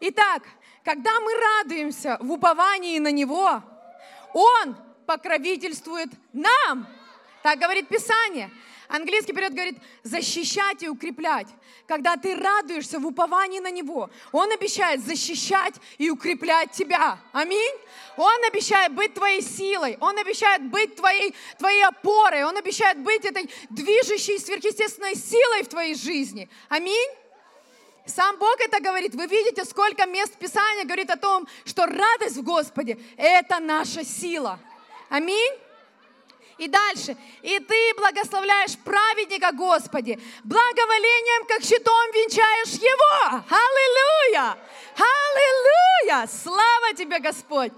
Итак, 0.00 0.42
когда 0.84 1.20
мы 1.20 1.32
радуемся 1.34 2.16
в 2.20 2.32
уповании 2.32 2.98
на 2.98 3.12
Него, 3.12 3.62
Он 4.34 4.76
покровительствует 5.06 6.08
нам. 6.32 6.86
Так 7.42 7.58
говорит 7.58 7.88
Писание. 7.88 8.50
Английский 8.92 9.32
период 9.32 9.54
говорит 9.54 9.78
защищать 10.02 10.82
и 10.82 10.88
укреплять. 10.88 11.46
Когда 11.86 12.18
ты 12.18 12.36
радуешься 12.36 12.98
в 12.98 13.06
уповании 13.06 13.58
на 13.58 13.70
Него, 13.70 14.10
Он 14.32 14.52
обещает 14.52 15.02
защищать 15.02 15.74
и 15.96 16.10
укреплять 16.10 16.72
тебя. 16.72 17.18
Аминь. 17.32 17.74
Он 18.18 18.44
обещает 18.44 18.94
быть 18.94 19.14
твоей 19.14 19.40
силой, 19.40 19.96
Он 19.98 20.18
обещает 20.18 20.68
быть 20.68 20.94
твоей, 20.94 21.34
твоей 21.58 21.82
опорой, 21.86 22.44
Он 22.44 22.54
обещает 22.58 22.98
быть 22.98 23.24
этой 23.24 23.48
движущей 23.70 24.38
сверхъестественной 24.38 25.14
силой 25.14 25.62
в 25.62 25.68
твоей 25.68 25.94
жизни. 25.94 26.50
Аминь. 26.68 27.10
Сам 28.04 28.36
Бог 28.38 28.56
это 28.60 28.78
говорит. 28.78 29.14
Вы 29.14 29.26
видите, 29.26 29.64
сколько 29.64 30.04
мест 30.04 30.34
Писания 30.34 30.84
говорит 30.84 31.10
о 31.10 31.16
том, 31.16 31.48
что 31.64 31.86
радость 31.86 32.36
в 32.36 32.42
Господе– 32.42 32.98
это 33.16 33.58
наша 33.58 34.04
сила. 34.04 34.58
Аминь. 35.08 35.61
И 36.62 36.68
дальше. 36.68 37.16
И 37.42 37.58
ты 37.58 37.94
благословляешь 37.96 38.78
праведника, 38.84 39.50
Господи, 39.50 40.16
благоволением, 40.44 41.44
как 41.48 41.60
щитом 41.60 42.12
венчаешь 42.12 42.74
его. 42.74 43.42
Аллилуйя! 43.50 44.56
Аллилуйя! 44.94 46.28
Слава 46.28 46.94
тебе, 46.96 47.18
Господь! 47.18 47.72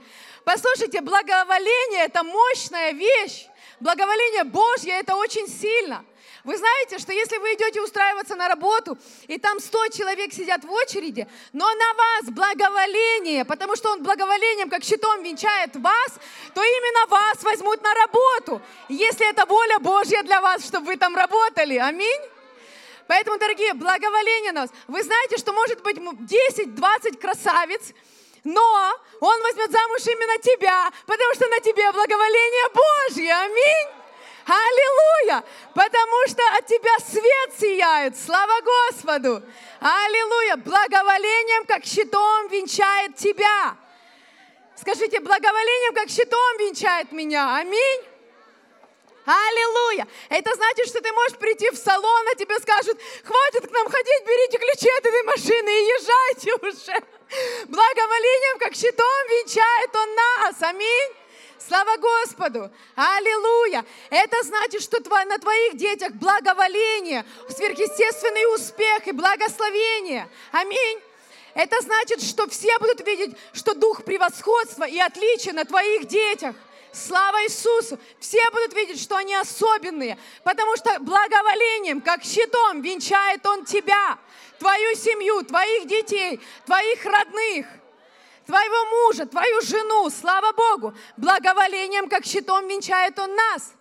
Послушайте, 0.44 1.00
благоволение– 1.00 2.04
это 2.04 2.22
мощная 2.24 2.92
вещь. 2.92 3.46
Благоволение 3.80 4.44
Божье– 4.44 4.92
это 5.00 5.14
очень 5.14 5.48
сильно. 5.48 6.04
Вы 6.44 6.58
знаете, 6.58 6.98
что 6.98 7.10
если 7.10 7.38
вы 7.38 7.54
идете 7.54 7.80
устраиваться 7.80 8.36
на 8.36 8.48
работу, 8.48 8.98
и 9.28 9.38
там 9.38 9.58
100 9.58 9.88
человек 9.88 10.30
сидят 10.34 10.62
в 10.62 10.70
очереди, 10.70 11.26
но 11.54 11.64
на 11.64 11.94
вас 11.94 12.24
благоволение, 12.34 13.46
потому 13.46 13.76
что 13.76 13.90
он 13.90 14.02
благоволением, 14.02 14.68
как 14.68 14.84
щитом 14.84 15.22
венчает 15.22 15.74
вас, 15.76 16.18
то 16.54 16.62
именно 16.62 17.06
вас 17.06 17.42
возьмут 17.42 17.82
на 17.82 17.94
работу, 17.94 18.60
если 18.90 19.26
это 19.26 19.46
воля 19.46 19.78
Божья 19.78 20.22
для 20.22 20.42
вас, 20.42 20.66
чтобы 20.66 20.86
вы 20.86 20.96
там 20.98 21.16
работали. 21.16 21.78
Аминь. 21.78 22.20
Поэтому, 23.06 23.38
дорогие, 23.38 23.72
благоволение 23.72 24.52
нас. 24.52 24.70
Вы 24.86 25.02
знаете, 25.02 25.38
что 25.38 25.54
может 25.54 25.82
быть 25.82 25.96
10-20 25.96 27.20
красавиц, 27.20 27.94
но 28.44 28.92
он 29.20 29.42
возьмет 29.42 29.70
замуж 29.70 30.06
именно 30.06 30.38
тебя, 30.42 30.90
потому 31.06 31.34
что 31.34 31.48
на 31.48 31.60
тебе 31.60 31.90
благоволение 31.90 32.68
Божье. 32.74 33.32
Аминь. 33.32 34.03
Аллилуйя! 34.46 35.42
Потому 35.74 36.28
что 36.28 36.42
от 36.58 36.66
тебя 36.66 36.98
свет 36.98 37.58
сияет. 37.58 38.18
Слава 38.18 38.60
Господу! 38.60 39.42
Аллилуйя! 39.80 40.56
Благоволением, 40.56 41.64
как 41.66 41.84
щитом, 41.84 42.48
венчает 42.48 43.16
тебя. 43.16 43.76
Скажите, 44.76 45.20
благоволением, 45.20 45.94
как 45.94 46.08
щитом, 46.08 46.58
венчает 46.58 47.10
меня. 47.12 47.56
Аминь. 47.56 48.02
Аллилуйя! 49.24 50.06
Это 50.28 50.54
значит, 50.54 50.88
что 50.88 51.00
ты 51.00 51.10
можешь 51.12 51.38
прийти 51.38 51.70
в 51.70 51.76
салон, 51.76 52.28
а 52.30 52.34
тебе 52.34 52.58
скажут, 52.58 53.00
хватит 53.24 53.66
к 53.66 53.72
нам 53.72 53.88
ходить, 53.88 54.26
берите 54.26 54.58
ключи 54.58 54.90
от 54.98 55.06
этой 55.06 55.22
машины 55.22 55.68
и 55.68 55.86
езжайте 55.86 56.54
уже. 56.56 57.02
Благоволением, 57.66 58.58
как 58.58 58.74
щитом, 58.74 59.26
венчает 59.28 59.96
Он 59.96 60.14
нас. 60.14 60.62
Аминь. 60.62 61.23
Слава 61.58 61.96
Господу! 61.96 62.70
Аллилуйя! 62.94 63.84
Это 64.10 64.42
значит, 64.42 64.82
что 64.82 64.98
на 65.24 65.38
твоих 65.38 65.76
детях 65.76 66.12
благоволение, 66.12 67.24
сверхъестественный 67.48 68.54
успех 68.54 69.06
и 69.06 69.12
благословение. 69.12 70.28
Аминь! 70.52 71.00
Это 71.54 71.80
значит, 71.80 72.22
что 72.22 72.48
все 72.48 72.76
будут 72.78 73.06
видеть, 73.06 73.36
что 73.52 73.74
дух 73.74 74.04
превосходства 74.04 74.84
и 74.84 74.98
отличия 74.98 75.52
на 75.52 75.64
твоих 75.64 76.06
детях. 76.06 76.56
Слава 76.92 77.44
Иисусу! 77.44 77.98
Все 78.18 78.42
будут 78.50 78.74
видеть, 78.74 79.00
что 79.00 79.16
они 79.16 79.34
особенные, 79.34 80.18
потому 80.42 80.76
что 80.76 80.98
благоволением, 81.00 82.00
как 82.00 82.24
щитом, 82.24 82.82
венчает 82.82 83.46
Он 83.46 83.64
тебя, 83.64 84.18
твою 84.58 84.94
семью, 84.96 85.42
твоих 85.44 85.86
детей, 85.86 86.40
твоих 86.66 87.04
родных– 87.04 87.66
твоего 88.46 89.06
мужа, 89.06 89.26
твою 89.26 89.60
жену, 89.62 90.10
слава 90.10 90.52
Богу, 90.52 90.94
благоволением, 91.16 92.08
как 92.08 92.24
щитом 92.24 92.68
венчает 92.68 93.18
Он 93.18 93.34
нас. 93.34 93.74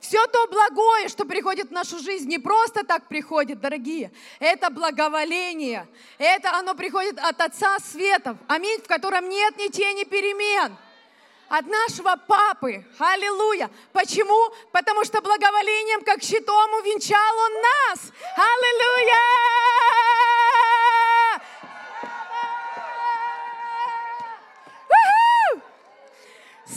Все 0.00 0.26
то 0.28 0.46
благое, 0.46 1.08
что 1.08 1.26
приходит 1.26 1.68
в 1.68 1.72
нашу 1.72 1.98
жизнь, 1.98 2.26
не 2.28 2.38
просто 2.38 2.84
так 2.84 3.06
приходит, 3.08 3.60
дорогие. 3.60 4.10
Это 4.38 4.70
благоволение. 4.70 5.86
Это 6.16 6.52
оно 6.54 6.74
приходит 6.74 7.18
от 7.18 7.38
Отца 7.40 7.78
Светов. 7.78 8.38
Аминь, 8.48 8.80
в 8.80 8.88
котором 8.88 9.28
нет 9.28 9.58
ни 9.58 9.68
тени 9.68 10.04
перемен. 10.04 10.74
От 11.50 11.66
нашего 11.66 12.16
папы. 12.16 12.86
Аллилуйя. 12.98 13.70
Почему? 13.92 14.54
Потому 14.72 15.04
что 15.04 15.20
благоволением, 15.20 16.02
как 16.02 16.22
щитом, 16.22 16.72
увенчал 16.74 17.38
он 17.38 17.52
нас. 17.60 18.12
Аллилуйя! 18.36 20.19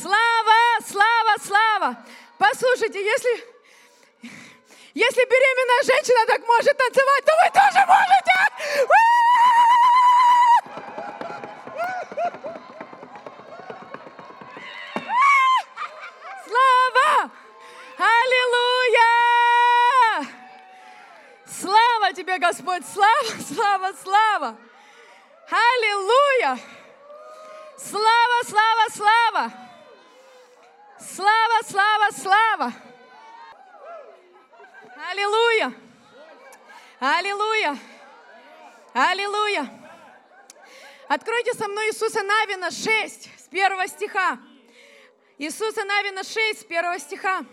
Слава, 0.02 0.80
слава, 0.88 1.36
слава. 1.46 1.98
Послушайте, 2.38 3.04
если, 3.04 3.30
если 4.94 5.26
беременная 5.26 5.84
женщина 5.84 6.26
так 6.26 6.46
может 6.48 6.78
танцевать, 6.78 7.26
то 7.26 7.32
вы 7.44 7.50
тоже 7.52 7.86
можете. 7.88 8.34
Слава! 16.48 17.32
Аллилуйя! 17.98 19.10
Слава 21.46 22.14
тебе, 22.14 22.38
Господь! 22.39 22.84
Слава, 22.91 23.44
слава, 23.54 23.94
слава! 24.02 24.58
Аллилуйя! 25.52 26.58
Слава, 27.78 28.44
слава, 28.44 28.89
слава! 28.91 29.72
Слава, 31.16 31.59
слава, 31.70 32.09
слава! 32.11 32.74
Аллилуйя! 35.11 35.72
Аллилуйя! 36.99 37.78
Аллилуйя! 38.93 39.70
Откройте 41.07 41.53
со 41.53 41.68
мной 41.68 41.89
Иисуса 41.89 42.24
Навина 42.24 42.72
6 42.72 43.30
с 43.38 43.47
первого 43.49 43.88
стиха. 43.88 44.39
Иисуса 45.38 45.84
Навина 45.84 46.24
6 46.24 46.61
с 46.61 46.64
первого 46.64 46.97
стиха. 46.97 47.45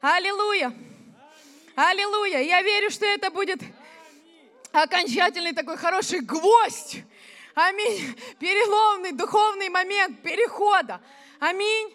Аллилуйя! 0.00 0.72
Аллилуйя. 1.76 2.40
Я 2.40 2.62
верю, 2.62 2.90
что 2.90 3.04
это 3.04 3.30
будет 3.30 3.60
окончательный 4.72 5.52
такой 5.52 5.76
хороший 5.76 6.20
гвоздь. 6.20 7.02
Аминь. 7.54 8.18
Переломный 8.40 9.12
духовный 9.12 9.68
момент 9.68 10.22
перехода. 10.22 11.02
Аминь. 11.38 11.94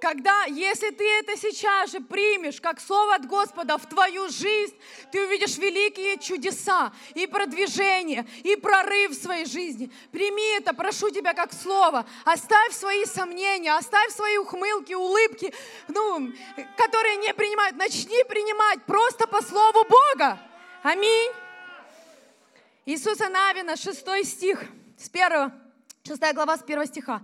Когда, 0.00 0.44
если 0.44 0.90
ты 0.90 1.04
это 1.18 1.36
сейчас 1.36 1.90
же 1.90 2.00
примешь, 2.00 2.60
как 2.60 2.80
слово 2.80 3.16
от 3.16 3.26
Господа 3.26 3.78
в 3.78 3.88
твою 3.88 4.28
жизнь, 4.28 4.76
ты 5.10 5.26
увидишь 5.26 5.58
великие 5.58 6.18
чудеса 6.18 6.92
и 7.14 7.26
продвижение, 7.26 8.24
и 8.44 8.54
прорыв 8.54 9.10
в 9.10 9.20
своей 9.22 9.44
жизни. 9.44 9.90
Прими 10.12 10.56
это, 10.56 10.72
прошу 10.72 11.10
тебя, 11.10 11.34
как 11.34 11.52
слово. 11.52 12.06
Оставь 12.24 12.72
свои 12.72 13.04
сомнения, 13.06 13.72
оставь 13.72 14.12
свои 14.12 14.36
ухмылки, 14.38 14.92
улыбки, 14.92 15.52
ну, 15.88 16.32
которые 16.76 17.16
не 17.16 17.34
принимают. 17.34 17.76
Начни 17.76 18.22
принимать 18.24 18.84
просто 18.84 19.26
по 19.26 19.42
слову 19.42 19.84
Бога. 19.84 20.38
Аминь. 20.84 21.32
Иисуса 22.86 23.28
Навина, 23.28 23.76
6 23.76 24.24
стих, 24.24 24.62
с 24.96 25.08
1, 25.12 25.52
6 26.06 26.34
глава 26.34 26.56
с 26.56 26.62
1 26.62 26.86
стиха. 26.86 27.20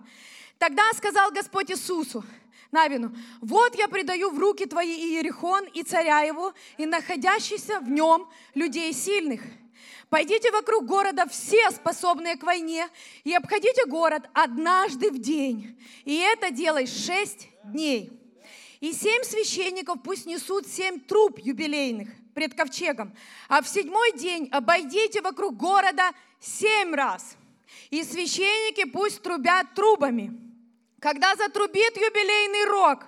Тогда 0.59 0.93
сказал 0.93 1.31
Господь 1.31 1.71
Иисусу, 1.71 2.25
Навину, 2.75 3.15
вот 3.41 3.77
я 3.77 3.87
предаю 3.87 4.31
в 4.31 4.39
руки 4.39 4.67
твои 4.67 4.97
Иерихон 4.97 5.65
и 5.75 5.85
царя 5.85 6.23
его, 6.23 6.53
и 6.77 6.87
находящихся 6.87 7.79
в 7.79 7.89
нем 7.89 8.29
людей 8.55 8.93
сильных. 8.93 9.43
Пойдите 10.11 10.51
вокруг 10.51 10.85
города 10.85 11.25
все 11.29 11.71
способные 11.71 12.37
к 12.37 12.43
войне 12.43 12.89
и 13.23 13.33
обходите 13.33 13.87
город 13.87 14.29
однажды 14.35 15.13
в 15.13 15.19
день. 15.21 15.81
И 16.05 16.17
это 16.17 16.51
делай 16.51 16.89
шесть 16.89 17.49
дней. 17.63 18.13
И 18.81 18.93
семь 18.93 19.23
священников 19.23 20.03
пусть 20.03 20.27
несут 20.27 20.67
семь 20.67 20.99
труб 20.99 21.39
юбилейных 21.39 22.09
пред 22.35 22.55
ковчегом. 22.55 23.15
А 23.49 23.63
в 23.63 23.69
седьмой 23.69 24.19
день 24.19 24.49
обойдите 24.51 25.23
вокруг 25.23 25.57
города 25.57 26.11
семь 26.41 26.93
раз. 26.93 27.37
И 27.91 28.03
священники 28.03 28.85
пусть 28.85 29.23
трубят 29.23 29.75
трубами. 29.75 30.44
Когда 31.05 31.37
затрубит 31.37 31.99
юбилейный 31.99 32.65
рог, 32.65 33.01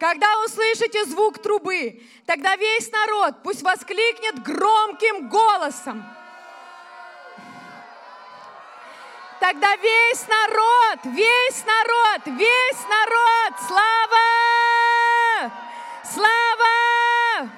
когда 0.00 0.26
услышите 0.44 1.04
звук 1.04 1.40
трубы, 1.40 2.02
тогда 2.26 2.56
весь 2.56 2.90
народ 2.90 3.36
пусть 3.44 3.62
воскликнет 3.62 4.42
громким 4.42 5.28
голосом. 5.28 6.04
Тогда 9.38 9.76
весь 9.76 10.26
народ, 10.26 10.98
весь 11.04 11.64
народ, 11.64 12.22
весь 12.26 12.88
народ, 12.90 13.52
слава! 13.68 15.52
Слава! 16.12 17.48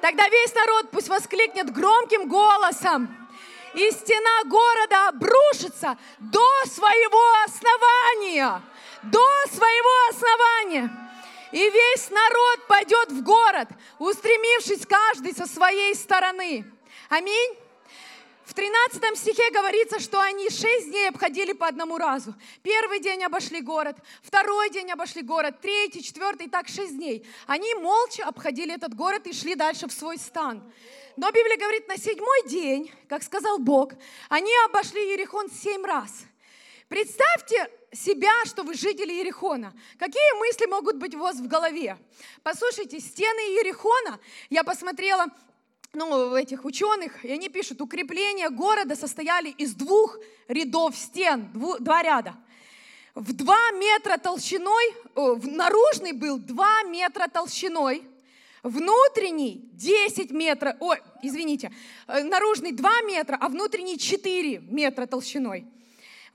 Тогда 0.00 0.28
весь 0.28 0.52
народ 0.52 0.90
пусть 0.90 1.08
воскликнет 1.08 1.72
громким 1.72 2.26
голосом. 2.26 3.08
И 3.74 3.88
стена 3.92 4.42
города 4.46 5.08
обрушится 5.10 5.96
до 6.18 6.44
своего 6.66 7.22
основания 7.44 8.62
до 9.02 9.24
своего 9.48 10.08
основания. 10.10 10.90
И 11.52 11.58
весь 11.58 12.10
народ 12.10 12.66
пойдет 12.66 13.10
в 13.12 13.22
город, 13.22 13.68
устремившись 13.98 14.86
каждый 14.86 15.34
со 15.34 15.46
своей 15.46 15.94
стороны. 15.94 16.64
Аминь. 17.08 17.56
В 18.46 18.54
13 18.54 19.18
стихе 19.18 19.50
говорится, 19.50 19.98
что 19.98 20.20
они 20.20 20.48
шесть 20.48 20.90
дней 20.90 21.08
обходили 21.08 21.52
по 21.52 21.66
одному 21.66 21.98
разу. 21.98 22.32
Первый 22.62 23.00
день 23.00 23.24
обошли 23.24 23.60
город, 23.60 23.96
второй 24.22 24.70
день 24.70 24.90
обошли 24.92 25.22
город, 25.22 25.56
третий, 25.60 26.00
четвертый, 26.00 26.48
так 26.48 26.68
шесть 26.68 26.96
дней. 26.96 27.26
Они 27.48 27.74
молча 27.74 28.24
обходили 28.24 28.72
этот 28.72 28.94
город 28.94 29.26
и 29.26 29.32
шли 29.32 29.56
дальше 29.56 29.88
в 29.88 29.92
свой 29.92 30.16
стан. 30.16 30.62
Но 31.16 31.30
Библия 31.32 31.56
говорит, 31.56 31.88
на 31.88 31.96
седьмой 31.96 32.46
день, 32.46 32.92
как 33.08 33.24
сказал 33.24 33.58
Бог, 33.58 33.94
они 34.28 34.52
обошли 34.66 35.12
Ерехон 35.12 35.50
семь 35.50 35.84
раз. 35.84 36.12
Представьте 36.88 37.68
себя, 37.92 38.30
что 38.44 38.62
вы 38.62 38.74
жители 38.74 39.12
Ерехона. 39.12 39.72
Какие 39.98 40.38
мысли 40.38 40.66
могут 40.66 40.96
быть 40.96 41.16
у 41.16 41.18
вас 41.18 41.36
в 41.36 41.48
голове? 41.48 41.98
Послушайте, 42.44 43.00
стены 43.00 43.40
Ерехона, 43.58 44.20
я 44.50 44.62
посмотрела 44.62 45.26
ну, 45.92 46.36
этих 46.36 46.64
ученых, 46.64 47.24
и 47.24 47.32
они 47.32 47.48
пишут, 47.48 47.80
укрепления 47.80 48.50
города 48.50 48.94
состояли 48.94 49.48
из 49.48 49.74
двух 49.74 50.16
рядов 50.46 50.96
стен, 50.96 51.50
дву, 51.52 51.76
два 51.80 52.02
ряда. 52.02 52.36
В 53.16 53.32
два 53.32 53.72
метра 53.72 54.16
толщиной, 54.16 54.94
о, 55.16 55.36
наружный 55.36 56.12
был 56.12 56.38
два 56.38 56.84
метра 56.84 57.26
толщиной, 57.26 58.06
внутренний 58.62 59.68
10 59.72 60.30
метров, 60.30 60.76
ой, 60.78 60.98
извините, 61.22 61.72
э, 62.06 62.22
наружный 62.22 62.72
2 62.72 63.02
метра, 63.02 63.38
а 63.40 63.48
внутренний 63.48 63.98
4 63.98 64.58
метра 64.58 65.06
толщиной. 65.06 65.66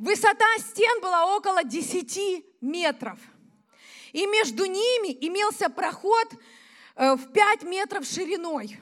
Высота 0.02 0.48
стен 0.58 1.00
была 1.00 1.36
около 1.38 1.64
10 1.64 2.44
метров. 2.60 3.20
И 4.14 4.26
между 4.26 4.66
ними 4.66 5.16
имелся 5.22 5.70
проход 5.70 6.28
э, 6.96 7.14
в 7.14 7.32
5 7.32 7.64
метров 7.66 8.04
шириной. 8.04 8.80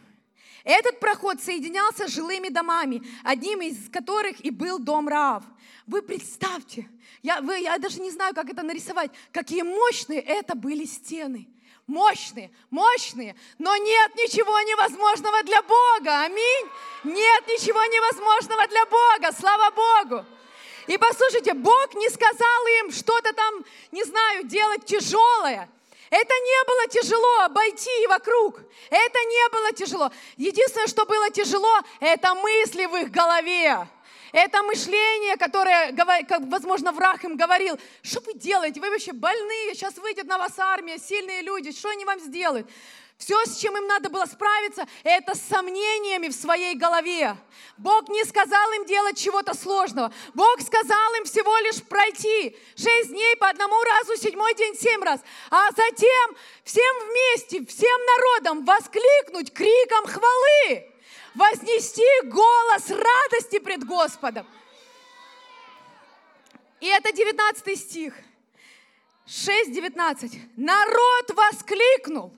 Этот 0.64 1.02
проход 1.02 1.42
соединялся 1.42 2.08
с 2.08 2.12
жилыми 2.12 2.48
домами, 2.48 3.04
одним 3.22 3.62
из 3.62 3.90
которых 3.90 4.40
и 4.46 4.50
был 4.50 4.80
дом 4.80 5.10
Раав. 5.10 5.44
Вы 5.88 6.02
представьте, 6.04 6.88
я, 7.22 7.42
вы, 7.42 7.58
я 7.58 7.78
даже 7.80 8.00
не 8.00 8.12
знаю, 8.12 8.34
как 8.34 8.50
это 8.50 8.64
нарисовать, 8.64 9.12
какие 9.34 9.64
мощные 9.64 10.22
это 10.22 10.56
были 10.56 10.86
стены. 10.86 11.50
Мощные, 11.86 12.50
мощные, 12.70 13.36
но 13.58 13.76
нет 13.76 14.16
ничего 14.16 14.58
невозможного 14.62 15.44
для 15.44 15.62
Бога. 15.64 16.24
Аминь. 16.24 16.68
Нет 17.04 17.44
ничего 17.48 17.84
невозможного 17.84 18.68
для 18.68 18.86
Бога. 18.86 19.36
Слава 19.38 19.72
Богу. 19.72 20.26
И 20.90 20.98
послушайте, 20.98 21.54
Бог 21.54 21.94
не 21.94 22.10
сказал 22.10 22.68
им 22.80 22.92
что-то 22.92 23.32
там, 23.34 23.64
не 23.92 24.04
знаю, 24.04 24.44
делать 24.46 24.86
тяжелое. 24.86 25.70
Это 26.10 26.34
не 26.34 26.66
было 26.66 26.88
тяжело 26.88 27.42
обойти 27.42 28.08
вокруг. 28.08 28.60
Это 28.90 29.20
не 29.20 29.50
было 29.52 29.72
тяжело. 29.72 30.12
Единственное, 30.38 30.88
что 30.88 31.06
было 31.06 31.30
тяжело, 31.30 31.80
это 32.00 32.34
мысли 32.34 32.88
в 32.88 32.96
их 32.96 33.12
голове. 33.12 33.88
Это 34.32 34.64
мышление, 34.64 35.38
которое, 35.38 35.96
возможно, 36.48 36.92
враг 36.92 37.24
им 37.24 37.38
говорил, 37.38 37.80
что 38.02 38.22
вы 38.22 38.34
делаете, 38.34 38.82
вы 38.82 38.90
вообще 38.90 39.14
больные, 39.14 39.76
сейчас 39.76 39.96
выйдет 39.98 40.26
на 40.26 40.40
вас 40.40 40.58
армия, 40.58 40.98
сильные 40.98 41.44
люди, 41.44 41.72
что 41.72 41.90
они 41.90 42.04
вам 42.04 42.20
сделают? 42.20 42.68
Все, 43.20 43.38
с 43.46 43.58
чем 43.58 43.76
им 43.76 43.86
надо 43.86 44.10
было 44.10 44.26
справиться, 44.26 44.88
это 45.04 45.36
с 45.36 45.42
сомнениями 45.42 46.30
в 46.30 46.34
своей 46.34 46.74
голове. 46.74 47.36
Бог 47.78 48.08
не 48.08 48.24
сказал 48.24 48.72
им 48.72 48.86
делать 48.86 49.18
чего-то 49.18 49.54
сложного. 49.54 50.14
Бог 50.34 50.62
сказал 50.62 51.16
им 51.16 51.26
всего 51.26 51.56
лишь 51.58 51.84
пройти 51.84 52.58
шесть 52.78 53.10
дней 53.10 53.36
по 53.36 53.50
одному 53.50 53.76
разу, 53.84 54.16
седьмой 54.16 54.56
день 54.56 54.74
семь 54.74 55.04
раз. 55.04 55.20
А 55.52 55.70
затем 55.72 56.38
всем 56.64 56.96
вместе, 57.10 57.66
всем 57.66 58.00
народом 58.06 58.64
воскликнуть 58.64 59.52
криком 59.52 60.06
хвалы, 60.06 60.90
вознести 61.36 62.08
голос 62.24 62.90
радости 62.90 63.60
пред 63.60 63.84
Господом. 63.84 64.48
И 66.80 66.88
это 66.88 67.12
19 67.12 67.78
стих. 67.78 68.14
6.19. 69.28 70.40
Народ 70.56 71.32
воскликнул 71.36 72.34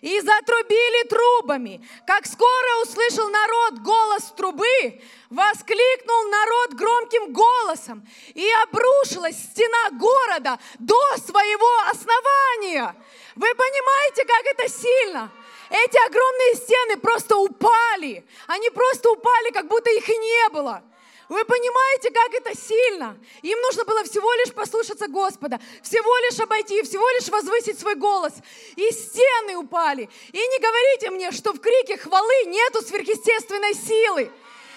и 0.00 0.20
затрубили 0.20 1.08
трубами. 1.08 1.86
Как 2.06 2.26
скоро 2.26 2.82
услышал 2.82 3.28
народ 3.28 3.78
голос 3.80 4.32
трубы, 4.36 5.00
воскликнул 5.30 6.24
народ 6.30 6.74
громким 6.74 7.32
голосом, 7.32 8.06
и 8.34 8.48
обрушилась 8.62 9.36
стена 9.36 9.90
города 9.98 10.58
до 10.78 11.00
своего 11.18 11.90
основания. 11.90 12.94
Вы 13.34 13.54
понимаете, 13.54 14.24
как 14.24 14.46
это 14.46 14.68
сильно? 14.68 15.30
Эти 15.70 15.98
огромные 16.06 16.54
стены 16.54 16.96
просто 16.96 17.36
упали. 17.36 18.24
Они 18.46 18.70
просто 18.70 19.10
упали, 19.10 19.50
как 19.50 19.68
будто 19.68 19.90
их 19.90 20.08
и 20.08 20.16
не 20.16 20.48
было. 20.48 20.82
Вы 21.28 21.44
понимаете, 21.44 22.10
как 22.10 22.32
это 22.32 22.58
сильно? 22.58 23.18
Им 23.42 23.60
нужно 23.60 23.84
было 23.84 24.02
всего 24.04 24.32
лишь 24.34 24.52
послушаться 24.54 25.08
Господа, 25.08 25.60
всего 25.82 26.16
лишь 26.18 26.40
обойти, 26.40 26.82
всего 26.82 27.06
лишь 27.10 27.28
возвысить 27.28 27.78
свой 27.78 27.96
голос. 27.96 28.32
И 28.76 28.90
стены 28.90 29.56
упали. 29.56 30.08
И 30.32 30.38
не 30.38 30.58
говорите 30.58 31.10
мне, 31.10 31.30
что 31.32 31.52
в 31.52 31.60
крике 31.60 31.98
хвалы 31.98 32.44
нету 32.46 32.80
сверхъестественной 32.80 33.74
силы. 33.74 34.30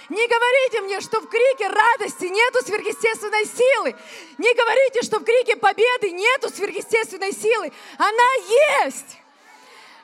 Не 0.09 0.27
говорите 0.27 0.81
мне, 0.81 0.99
что 0.99 1.21
в 1.21 1.29
крике 1.29 1.67
радости 1.67 2.25
нету 2.25 2.65
сверхъестественной 2.65 3.45
силы. 3.45 3.95
Не 4.37 4.53
говорите, 4.53 5.03
что 5.03 5.19
в 5.19 5.23
крике 5.23 5.55
победы 5.55 6.11
нету 6.11 6.49
сверхъестественной 6.49 7.31
силы. 7.31 7.71
Она 7.97 8.83
есть. 8.83 9.20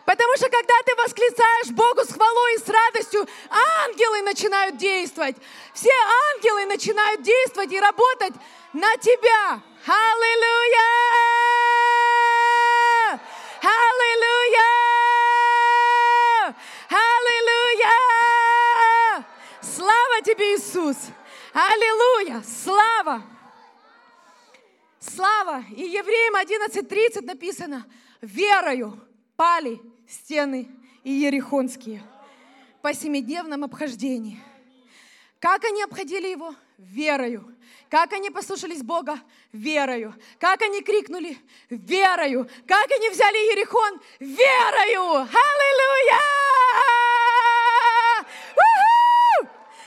Потому 0.08 0.38
что 0.38 0.49
когда 0.49 0.74
ты 0.86 0.95
восклицаешь 0.95 1.72
Богу 1.72 2.05
с 2.05 2.14
хвалой 2.14 2.55
и 2.55 2.60
с 2.60 2.70
радостью, 2.70 3.28
ангелы 3.49 4.22
начинают 4.22 4.78
действовать. 4.78 5.36
Все 5.74 5.91
ангелы 6.34 6.66
начинают 6.66 7.24
действовать 7.24 7.74
и 7.74 7.80
работать 7.82 8.32
на 8.72 8.95
тебя. 8.95 9.62
Аллилуйя! 9.86 10.80
Аллилуйя! 13.62 14.64
Аллилуйя! 16.89 17.97
Слава 19.60 20.22
тебе, 20.24 20.55
Иисус! 20.55 20.95
Аллилуйя! 21.51 22.41
Слава! 22.64 23.24
Слава! 25.01 25.66
И 25.76 25.84
Евреям 25.84 26.38
11.30 26.38 27.26
написано, 27.26 27.86
верою 28.22 29.05
пали 29.36 29.82
стены 30.08 30.70
иерихонские 31.03 32.01
по 32.82 32.93
семидневном 32.93 33.64
обхождении. 33.64 34.39
Как 35.39 35.64
они 35.66 35.84
обходили 35.84 36.28
его? 36.28 36.55
Верою. 36.78 37.55
Как 37.89 38.14
они 38.14 38.30
послушались 38.30 38.84
Бога? 38.84 39.20
Верою. 39.51 40.14
Как 40.39 40.62
они 40.62 40.82
крикнули? 40.82 41.38
Верою. 41.70 42.49
Как 42.68 42.91
они 42.91 43.10
взяли 43.10 43.38
Ерихон? 43.51 44.01
Верою. 44.20 45.22
Аллилуйя! 45.22 46.22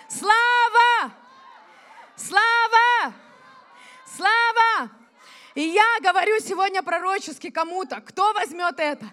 Слава! 0.09 1.13
Слава! 2.17 3.15
Слава! 4.17 4.91
И 5.55 5.63
я 5.63 5.99
говорю 6.01 6.39
сегодня 6.41 6.83
пророчески 6.83 7.51
кому-то, 7.51 8.01
кто 8.01 8.33
возьмет 8.33 8.79
это? 8.79 9.11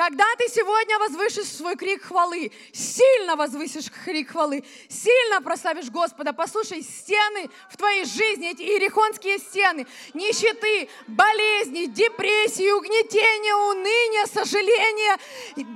Когда 0.00 0.24
ты 0.38 0.48
сегодня 0.48 0.98
возвысишь 0.98 1.48
свой 1.48 1.76
крик 1.76 2.04
хвалы, 2.04 2.50
сильно 2.72 3.36
возвысишь 3.36 3.90
крик 4.02 4.30
хвалы, 4.30 4.64
сильно 4.88 5.42
прославишь 5.42 5.90
Господа, 5.90 6.32
послушай, 6.32 6.80
стены 6.80 7.50
в 7.68 7.76
твоей 7.76 8.06
жизни, 8.06 8.50
эти 8.50 8.62
иерихонские 8.62 9.36
стены, 9.36 9.86
нищеты, 10.14 10.88
болезни, 11.06 11.84
депрессии, 11.84 12.72
угнетения, 12.72 13.54
уныния, 13.54 14.24
сожаления, 14.24 15.18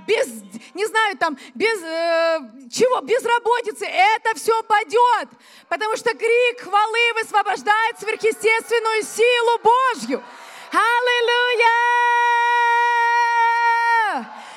без, 0.06 0.26
не 0.72 0.86
знаю, 0.86 1.18
там, 1.18 1.36
без 1.54 1.82
э, 1.82 2.38
чего, 2.72 3.02
безработицы, 3.02 3.84
это 3.84 4.34
все 4.36 4.62
падет, 4.62 5.28
потому 5.68 5.98
что 5.98 6.14
крик 6.14 6.62
хвалы 6.62 7.12
высвобождает 7.20 7.98
сверхъестественную 8.00 9.02
силу 9.02 9.58
Божью. 9.62 10.24
Аллилуйя! 10.72 12.53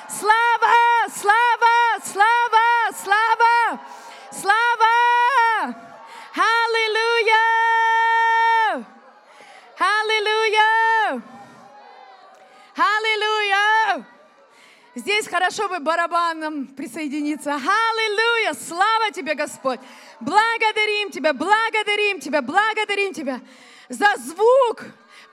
Слава, 0.08 1.06
слава, 1.14 2.00
слава, 2.02 2.92
слава, 2.96 3.80
слава! 4.32 5.74
Аллилуйя! 6.34 7.44
Аллилуйя! 9.78 11.22
Аллилуйя! 12.74 14.06
Здесь 14.94 15.28
хорошо 15.28 15.68
бы 15.68 15.78
барабаном 15.78 16.68
присоединиться. 16.68 17.52
Аллилуйя! 17.52 18.54
Слава 18.54 19.10
тебе, 19.12 19.34
Господь! 19.34 19.80
Благодарим 20.20 21.10
Тебя, 21.10 21.34
благодарим 21.34 22.18
Тебя, 22.20 22.40
благодарим 22.40 23.12
Тебя 23.12 23.42
за 23.90 24.16
звук, 24.16 24.86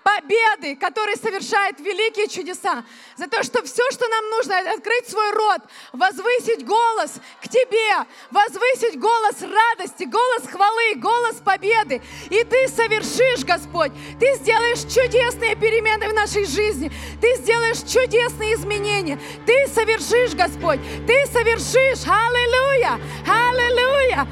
победы, 0.05 0.75
который 0.75 1.17
совершает 1.17 1.79
великие 1.79 2.27
чудеса, 2.27 2.85
за 3.17 3.27
то, 3.27 3.41
что 3.41 3.63
все, 3.63 3.81
что 3.89 4.07
нам 4.07 4.29
нужно, 4.29 4.53
это 4.53 4.73
открыть 4.73 5.09
свой 5.09 5.31
рот, 5.31 5.61
возвысить 5.93 6.63
голос 6.63 7.13
к 7.41 7.49
Тебе, 7.49 8.05
возвысить 8.29 8.99
голос 8.99 9.41
радости, 9.41 10.03
голос 10.03 10.43
хвалы, 10.47 10.95
голос 10.97 11.37
победы. 11.43 12.03
И 12.29 12.43
Ты 12.43 12.67
совершишь, 12.67 13.43
Господь, 13.45 13.91
Ты 14.19 14.35
сделаешь 14.35 14.81
чудесные 14.81 15.55
перемены 15.55 16.07
в 16.09 16.13
нашей 16.13 16.45
жизни, 16.45 16.91
Ты 17.19 17.35
сделаешь 17.37 17.79
чудесные 17.79 18.53
изменения, 18.53 19.19
Ты 19.47 19.67
совершишь, 19.67 20.35
Господь, 20.35 20.79
Ты 21.07 21.25
совершишь. 21.33 22.05
Аллилуйя! 22.05 22.99
Аллилуйя! 23.25 24.27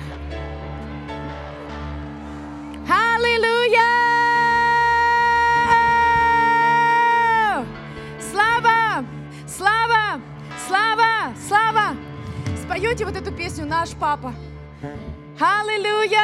Аллилуйя! 2.87 4.22
Слава! 10.73 11.35
Слава! 11.47 11.95
Споете 12.63 13.05
вот 13.05 13.15
эту 13.15 13.31
песню 13.31 13.63
«Наш 13.63 13.91
папа». 13.91 14.33
Аллилуйя! 15.39 16.19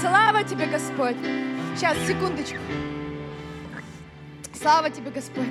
Слава 0.00 0.42
тебе, 0.42 0.68
Господь! 0.68 1.18
Сейчас, 1.76 1.98
секундочку. 2.06 2.56
Слава 4.54 4.88
тебе, 4.88 5.10
Господь! 5.10 5.50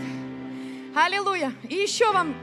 Аллилуйя! 0.95 1.53
И 1.69 1.75
еще 1.75 2.11
вам 2.11 2.35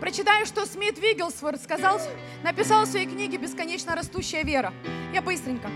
прочитаю, 0.00 0.44
что 0.44 0.66
Смит 0.66 0.98
Вигелсворт 0.98 1.62
сказал, 1.62 2.02
написал 2.44 2.84
в 2.84 2.88
своей 2.88 3.06
книге 3.06 3.38
«Бесконечно 3.38 3.96
растущая 3.96 4.42
вера». 4.42 4.74
Я 5.14 5.22
быстренько. 5.22 5.70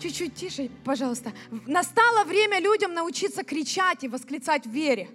Чуть-чуть 0.00 0.34
тише, 0.34 0.70
пожалуйста. 0.84 1.32
Настало 1.68 2.24
время 2.24 2.58
людям 2.58 2.94
научиться 2.94 3.44
кричать 3.44 4.02
и 4.02 4.08
восклицать 4.08 4.66
в 4.66 4.70
вере. 4.70 5.08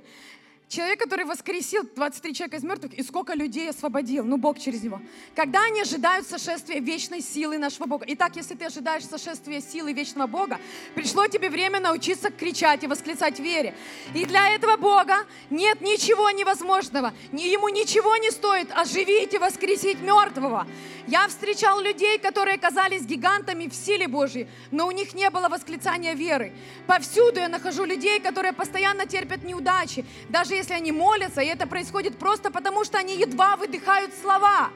Человек, 0.71 0.99
который 0.99 1.25
воскресил 1.25 1.83
23 1.83 2.33
человека 2.33 2.55
из 2.55 2.63
мертвых, 2.63 2.93
и 2.93 3.03
сколько 3.03 3.33
людей 3.33 3.69
освободил, 3.69 4.23
ну 4.23 4.37
Бог 4.37 4.57
через 4.57 4.81
него. 4.81 5.01
Когда 5.35 5.65
они 5.65 5.81
ожидают 5.81 6.25
сошествия 6.25 6.79
вечной 6.79 7.19
силы 7.19 7.57
нашего 7.57 7.87
Бога. 7.87 8.05
Итак, 8.07 8.37
если 8.37 8.55
ты 8.55 8.63
ожидаешь 8.63 9.03
сошествия 9.03 9.59
силы 9.59 9.91
вечного 9.91 10.27
Бога, 10.27 10.61
пришло 10.95 11.27
тебе 11.27 11.49
время 11.49 11.81
научиться 11.81 12.31
кричать 12.31 12.85
и 12.85 12.87
восклицать 12.87 13.37
в 13.37 13.43
вере. 13.43 13.75
И 14.15 14.25
для 14.25 14.47
этого 14.55 14.77
Бога 14.77 15.25
нет 15.49 15.81
ничего 15.81 16.29
невозможного. 16.31 17.13
Ему 17.33 17.67
ничего 17.67 18.15
не 18.15 18.31
стоит 18.31 18.71
оживить 18.71 19.33
и 19.33 19.39
воскресить 19.39 19.99
мертвого. 19.99 20.65
Я 21.05 21.27
встречал 21.27 21.81
людей, 21.81 22.17
которые 22.17 22.57
казались 22.57 23.01
гигантами 23.01 23.67
в 23.67 23.73
силе 23.73 24.07
Божьей, 24.07 24.47
но 24.71 24.87
у 24.87 24.91
них 24.91 25.15
не 25.15 25.29
было 25.31 25.49
восклицания 25.49 26.13
веры. 26.13 26.53
Повсюду 26.87 27.41
я 27.41 27.49
нахожу 27.49 27.83
людей, 27.83 28.21
которые 28.21 28.53
постоянно 28.53 29.05
терпят 29.05 29.43
неудачи, 29.43 30.05
даже 30.29 30.60
если 30.61 30.73
они 30.75 30.91
молятся, 30.91 31.41
и 31.41 31.47
это 31.47 31.65
происходит 31.65 32.17
просто 32.19 32.51
потому, 32.51 32.85
что 32.85 32.99
они 32.99 33.15
едва 33.15 33.55
выдыхают 33.55 34.13
слова, 34.21 34.69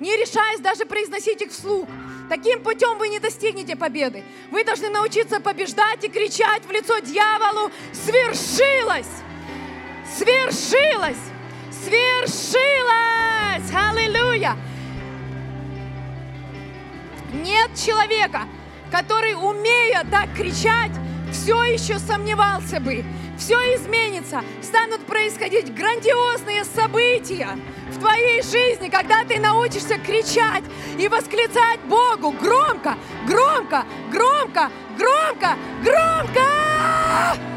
не 0.00 0.16
решаясь 0.16 0.58
даже 0.60 0.84
произносить 0.84 1.40
их 1.42 1.52
вслух. 1.52 1.88
Таким 2.28 2.62
путем 2.62 2.98
вы 2.98 3.08
не 3.08 3.20
достигнете 3.20 3.76
победы. 3.76 4.24
Вы 4.50 4.64
должны 4.64 4.88
научиться 4.88 5.40
побеждать 5.40 6.02
и 6.04 6.08
кричать 6.08 6.64
в 6.64 6.70
лицо 6.72 6.98
дьяволу 6.98 7.70
«Свершилось! 7.92 9.06
Свершилось! 10.16 11.22
Свершилось! 11.84 13.70
Аллилуйя!» 13.72 14.56
Нет 17.32 17.70
человека, 17.76 18.48
который, 18.90 19.34
умея 19.34 20.04
так 20.10 20.34
кричать, 20.34 20.92
все 21.32 21.62
еще 21.62 21.98
сомневался 22.00 22.80
бы. 22.80 23.04
Все 23.40 23.54
изменится. 23.74 24.42
Станут 24.62 25.00
происходить 25.06 25.74
грандиозные 25.74 26.62
события 26.64 27.48
в 27.90 27.98
твоей 27.98 28.42
жизни, 28.42 28.88
когда 28.90 29.24
ты 29.24 29.40
научишься 29.40 29.98
кричать 29.98 30.62
и 30.98 31.08
восклицать 31.08 31.80
Богу 31.88 32.32
громко, 32.32 32.96
громко, 33.26 33.86
громко, 34.12 34.70
громко, 34.98 35.56
громко. 35.82 36.40
Наш 37.08 37.49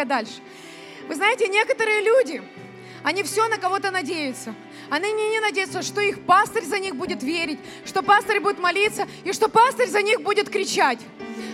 Бога 0.00 0.04
дальше. 0.04 0.40
Вы 1.08 1.14
знаете, 1.14 1.48
некоторые 1.48 2.02
люди, 2.02 2.42
они 3.02 3.22
все 3.22 3.48
на 3.48 3.58
кого-то 3.58 3.90
надеются. 3.90 4.54
Они 4.88 5.12
не, 5.12 5.30
не 5.30 5.40
надеются, 5.40 5.82
что 5.82 6.00
их 6.00 6.24
пастырь 6.24 6.64
за 6.64 6.78
них 6.78 6.96
будет 6.96 7.22
верить, 7.22 7.58
что 7.84 8.02
пастырь 8.02 8.40
будет 8.40 8.58
молиться 8.58 9.06
и 9.24 9.32
что 9.32 9.48
пастырь 9.48 9.88
за 9.88 10.02
них 10.02 10.22
будет 10.22 10.48
кричать. 10.48 10.98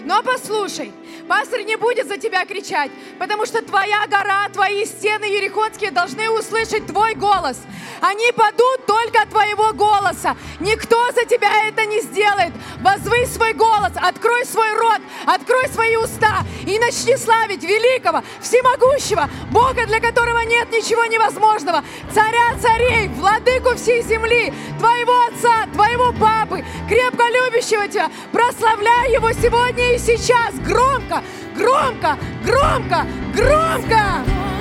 Но 0.04 0.22
послушай, 0.22 0.92
пастырь 1.28 1.64
не 1.64 1.76
будет 1.76 2.08
за 2.08 2.16
тебя 2.16 2.44
кричать, 2.44 2.90
потому 3.18 3.46
что 3.46 3.62
твоя 3.62 4.06
гора, 4.06 4.48
твои 4.52 4.84
стены 4.84 5.24
ерихонские 5.24 5.90
должны 5.90 6.30
услышать 6.30 6.86
твой 6.86 7.14
голос. 7.14 7.58
Они 8.00 8.30
падут 8.32 8.86
только 8.86 9.22
от 9.22 9.30
твоего 9.30 9.72
голоса. 9.72 10.36
Никто 10.60 11.10
за 11.12 11.24
тебя 11.24 11.50
это 11.66 11.84
не 11.86 12.00
сделает. 12.00 12.52
Возвый 12.80 13.26
свой 13.26 13.52
голос, 13.54 13.92
открой 13.96 14.44
свой 14.44 14.72
рот, 14.74 15.00
открой 15.26 15.68
свои 15.68 15.96
уста 15.96 16.44
и 16.66 16.78
начни 16.78 17.16
славить 17.16 17.62
великого, 17.62 18.22
всемогущего, 18.40 19.28
Бога, 19.50 19.86
для 19.86 20.00
которого 20.00 20.40
нет 20.40 20.70
ничего 20.70 21.04
невозможного, 21.06 21.82
царя 22.12 22.56
царей, 22.60 23.08
владыку 23.08 23.74
всей 23.76 24.02
земли, 24.02 24.52
твоего 24.78 25.14
отца, 25.28 25.66
твоего 25.72 26.12
папы, 26.12 26.64
крепко 26.88 27.24
любящего 27.24 27.88
тебя. 27.88 28.10
Прославляй 28.32 29.12
его 29.12 29.32
сегодня 29.32 29.94
и 29.94 29.98
сейчас, 29.98 30.54
громко, 31.56 32.16
громко, 32.44 33.06
громко, 33.34 33.86
громко. 33.88 34.55